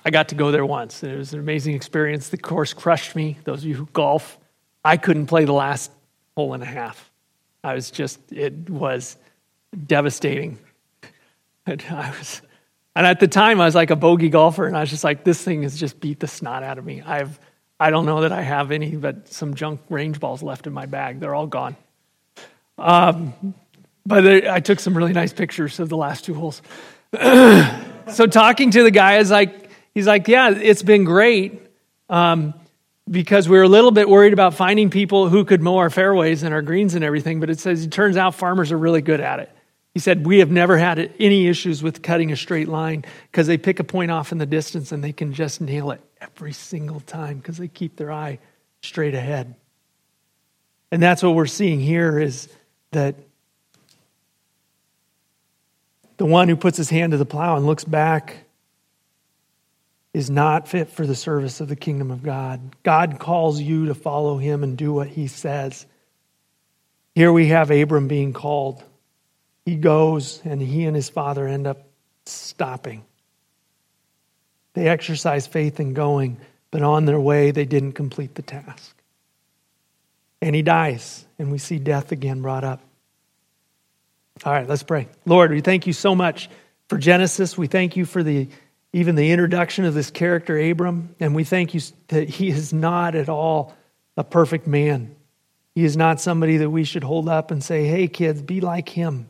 I 0.05 0.11
got 0.11 0.29
to 0.29 0.35
go 0.35 0.51
there 0.51 0.65
once. 0.65 1.03
It 1.03 1.17
was 1.17 1.33
an 1.33 1.41
amazing 1.41 1.75
experience. 1.75 2.29
The 2.29 2.39
course 2.39 2.73
crushed 2.73 3.15
me. 3.15 3.39
Those 3.45 3.61
of 3.61 3.65
you 3.67 3.75
who 3.75 3.87
golf, 3.93 4.39
I 4.85 4.97
couldn't 4.97 5.27
play 5.27 5.45
the 5.45 5.53
last 5.53 5.91
hole 6.37 6.55
and 6.55 6.63
a 6.63 6.67
half. 6.67 7.11
I 7.63 7.75
was 7.75 7.91
just, 7.91 8.19
it 8.33 8.71
was 8.71 9.17
devastating. 9.87 10.59
And 11.67 11.85
I 11.91 12.11
was, 12.19 12.41
and 12.97 13.07
at 13.07 13.21
the 13.21 13.29
time, 13.29 13.61
I 13.61 13.67
was 13.67 13.75
like 13.75 13.91
a 13.91 13.97
bogey 13.97 14.31
golfer, 14.31 14.67
and 14.67 14.77
I 14.77 14.81
was 14.81 14.91
just 14.91 15.05
like, 15.05 15.25
this 15.25 15.43
thing 15.43 15.63
has 15.63 15.79
just 15.79 16.01
beat 16.01 16.21
the 16.21 16.27
snot 16.27 16.63
out 16.63 16.79
of 16.79 16.85
me. 16.85 17.03
I've, 17.03 17.39
I 17.79 17.91
don't 17.91 18.07
know 18.07 18.23
that 18.23 18.33
I 18.33 18.43
have 18.43 18.73
any, 18.73 18.97
but 18.97 19.29
some 19.29 19.55
junk 19.55 19.81
range 19.89 20.19
balls 20.19 20.43
left 20.43 20.67
in 20.67 20.73
my 20.73 20.87
bag. 20.87 21.21
They're 21.21 21.35
all 21.35 21.47
gone. 21.47 21.77
Um, 22.79 23.55
but 24.07 24.27
I 24.49 24.61
took 24.61 24.81
some 24.81 24.97
really 24.97 25.13
nice 25.13 25.33
pictures 25.33 25.79
of 25.79 25.89
the 25.89 25.97
last 25.97 26.25
two 26.25 26.35
holes. 26.35 26.63
so 27.13 28.27
talking 28.27 28.71
to 28.71 28.83
the 28.83 28.91
guy 28.91 29.19
is 29.19 29.31
like, 29.31 29.70
he's 29.95 30.07
like, 30.07 30.29
yeah, 30.29 30.51
it's 30.51 30.83
been 30.83 31.05
great. 31.05 31.61
Um, 32.09 32.55
because 33.11 33.49
we 33.49 33.57
were 33.57 33.65
a 33.65 33.69
little 33.69 33.91
bit 33.91 34.09
worried 34.09 34.33
about 34.33 34.55
finding 34.55 34.89
people 34.89 35.29
who 35.29 35.45
could 35.45 35.61
mow 35.61 35.79
our 35.79 35.91
fairways 35.91 36.43
and 36.43 36.55
our 36.55 36.63
greens 36.63 36.95
and 36.95 37.05
everything, 37.05 37.41
but 37.41 37.51
it 37.51 37.59
says 37.59 37.85
it 37.85 37.91
turns 37.91 38.17
out 38.17 38.35
farmers 38.35 38.71
are 38.71 38.79
really 38.79 39.03
good 39.03 39.21
at 39.21 39.41
it. 39.41 39.51
He 39.95 39.99
said, 39.99 40.25
We 40.25 40.39
have 40.39 40.51
never 40.51 40.79
had 40.79 41.13
any 41.19 41.49
issues 41.49 41.83
with 41.83 42.03
cutting 42.03 42.31
a 42.31 42.37
straight 42.37 42.69
line 42.69 43.05
because 43.31 43.49
they 43.49 43.59
pick 43.59 43.81
a 43.81 43.85
point 43.85 44.13
off 44.13 44.31
in 44.31 44.39
the 44.39 44.47
distance 44.47 44.93
and 44.93 45.03
they 45.03 45.13
can 45.13 45.33
just 45.33 45.61
nail 45.61 45.91
it 45.91 46.01
every 46.21 46.53
single 46.53 47.01
time 47.01 47.39
because 47.39 47.59
they 47.59 47.67
keep 47.67 47.97
their 47.97 48.13
eye 48.13 48.39
straight 48.83 49.15
ahead. 49.15 49.57
And 50.93 51.03
that's 51.03 51.23
what 51.23 51.35
we're 51.35 51.47
seeing 51.47 51.81
here 51.81 52.19
is 52.19 52.49
that 52.93 53.17
the 56.17 56.27
one 56.27 56.49
who 56.49 56.57
puts 56.57 56.77
his 56.77 56.91
hand 56.91 57.13
to 57.13 57.19
the 57.19 57.25
plow 57.25 57.57
and 57.57 57.67
looks 57.67 57.85
back 57.85 58.45
is 60.13 60.29
not 60.29 60.69
fit 60.69 60.91
for 60.91 61.07
the 61.07 61.15
service 61.15 61.61
of 61.61 61.69
the 61.69 61.77
kingdom 61.77 62.11
of 62.11 62.23
God. 62.23 62.77
God 62.83 63.19
calls 63.19 63.61
you 63.61 63.87
to 63.87 63.95
follow 63.95 64.39
him 64.39 64.65
and 64.65 64.77
do 64.77 64.93
what 64.93 65.07
he 65.07 65.29
says. 65.29 65.87
Here 67.15 67.33
we 67.33 67.49
have 67.49 67.71
Abram 67.71 68.09
being 68.09 68.33
called. 68.33 68.83
He 69.65 69.77
goes, 69.77 70.41
and 70.45 70.61
he 70.61 70.85
and 70.85 70.97
his 70.97 71.09
father 71.09 71.47
end 71.47 71.67
up 71.67 71.87
stopping. 72.27 73.05
They 74.75 74.89
exercise 74.89 75.47
faith 75.47 75.81
in 75.81 75.95
going, 75.95 76.39
but 76.71 76.83
on 76.83 77.05
their 77.05 77.21
way, 77.21 77.51
they 77.51 77.65
didn't 77.65 77.93
complete 77.93 78.35
the 78.35 78.43
task. 78.43 78.97
And 80.43 80.55
he 80.55 80.63
dies, 80.63 81.25
and 81.39 81.53
we 81.53 81.59
see 81.59 81.79
death 81.79 82.13
again 82.13 82.41
brought 82.43 82.65
up. 82.65 82.81
All 84.45 84.53
right, 84.53 84.67
let's 84.67 84.83
pray. 84.83 85.09
Lord, 85.27 85.51
we 85.51 85.61
thank 85.61 85.87
you 85.87 85.93
so 85.93 86.15
much 86.15 86.49
for 86.89 86.97
Genesis. 86.97 87.59
We 87.59 87.67
thank 87.67 87.97
you 87.97 88.07
for 88.07 88.23
the 88.23 88.49
even 88.93 89.15
the 89.15 89.31
introduction 89.31 89.85
of 89.85 89.95
this 89.95 90.11
character 90.11 90.59
Abram, 90.59 91.15
and 91.21 91.35
we 91.35 91.45
thank 91.45 91.75
you 91.75 91.81
that 92.09 92.29
he 92.29 92.49
is 92.49 92.73
not 92.73 93.15
at 93.15 93.29
all 93.29 93.75
a 94.17 94.25
perfect 94.25 94.67
man. 94.67 95.15
He 95.75 95.85
is 95.85 95.97
not 95.97 96.21
somebody 96.21 96.57
that 96.59 96.71
we 96.71 96.85
should 96.85 97.05
hold 97.05 97.29
up 97.29 97.51
and 97.51 97.63
say, 97.63 97.85
"Hey 97.85 98.09
kids, 98.09 98.43
be 98.43 98.61
like 98.61 98.89
him." 98.89 99.29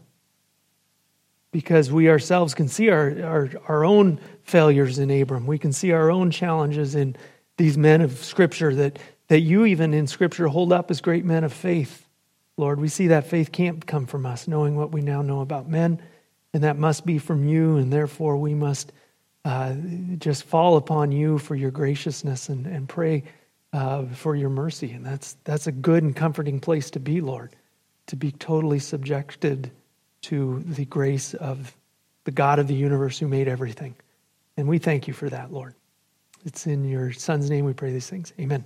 Because 1.52 1.90
we 1.90 2.08
ourselves 2.08 2.54
can 2.54 2.68
see 2.68 2.90
our, 2.90 3.22
our, 3.22 3.50
our 3.66 3.84
own 3.84 4.20
failures 4.44 4.98
in 4.98 5.10
Abram. 5.10 5.46
We 5.46 5.58
can 5.58 5.72
see 5.72 5.92
our 5.92 6.10
own 6.10 6.30
challenges 6.30 6.94
in 6.94 7.16
these 7.56 7.76
men 7.76 8.00
of 8.00 8.12
Scripture 8.12 8.74
that, 8.76 8.98
that 9.28 9.40
you 9.40 9.66
even 9.66 9.92
in 9.92 10.06
Scripture 10.06 10.46
hold 10.46 10.72
up 10.72 10.90
as 10.90 11.00
great 11.00 11.24
men 11.24 11.42
of 11.44 11.52
faith. 11.52 12.06
Lord, 12.56 12.80
we 12.80 12.88
see 12.88 13.08
that 13.08 13.26
faith 13.26 13.50
can't 13.50 13.84
come 13.84 14.06
from 14.06 14.26
us, 14.26 14.46
knowing 14.46 14.76
what 14.76 14.92
we 14.92 15.00
now 15.00 15.22
know 15.22 15.40
about 15.40 15.68
men, 15.68 16.00
and 16.54 16.62
that 16.62 16.78
must 16.78 17.04
be 17.04 17.18
from 17.18 17.44
you, 17.44 17.76
and 17.76 17.92
therefore 17.92 18.36
we 18.36 18.54
must 18.54 18.92
uh, 19.44 19.74
just 20.18 20.44
fall 20.44 20.76
upon 20.76 21.12
you 21.12 21.38
for 21.38 21.54
your 21.54 21.70
graciousness 21.70 22.48
and, 22.48 22.66
and 22.66 22.88
pray 22.88 23.22
uh, 23.72 24.04
for 24.06 24.36
your 24.36 24.50
mercy. 24.50 24.92
And 24.92 25.04
that's, 25.04 25.36
that's 25.44 25.66
a 25.66 25.72
good 25.72 26.02
and 26.02 26.14
comforting 26.14 26.60
place 26.60 26.90
to 26.90 27.00
be, 27.00 27.20
Lord, 27.20 27.56
to 28.06 28.16
be 28.16 28.32
totally 28.32 28.78
subjected 28.78 29.70
to 30.22 30.62
the 30.66 30.84
grace 30.84 31.34
of 31.34 31.74
the 32.24 32.30
God 32.30 32.58
of 32.58 32.68
the 32.68 32.74
universe 32.74 33.18
who 33.18 33.28
made 33.28 33.48
everything. 33.48 33.94
And 34.56 34.68
we 34.68 34.78
thank 34.78 35.08
you 35.08 35.14
for 35.14 35.30
that, 35.30 35.52
Lord. 35.52 35.74
It's 36.44 36.66
in 36.66 36.84
your 36.84 37.12
Son's 37.12 37.48
name 37.48 37.64
we 37.64 37.72
pray 37.72 37.92
these 37.92 38.08
things. 38.08 38.32
Amen. 38.38 38.64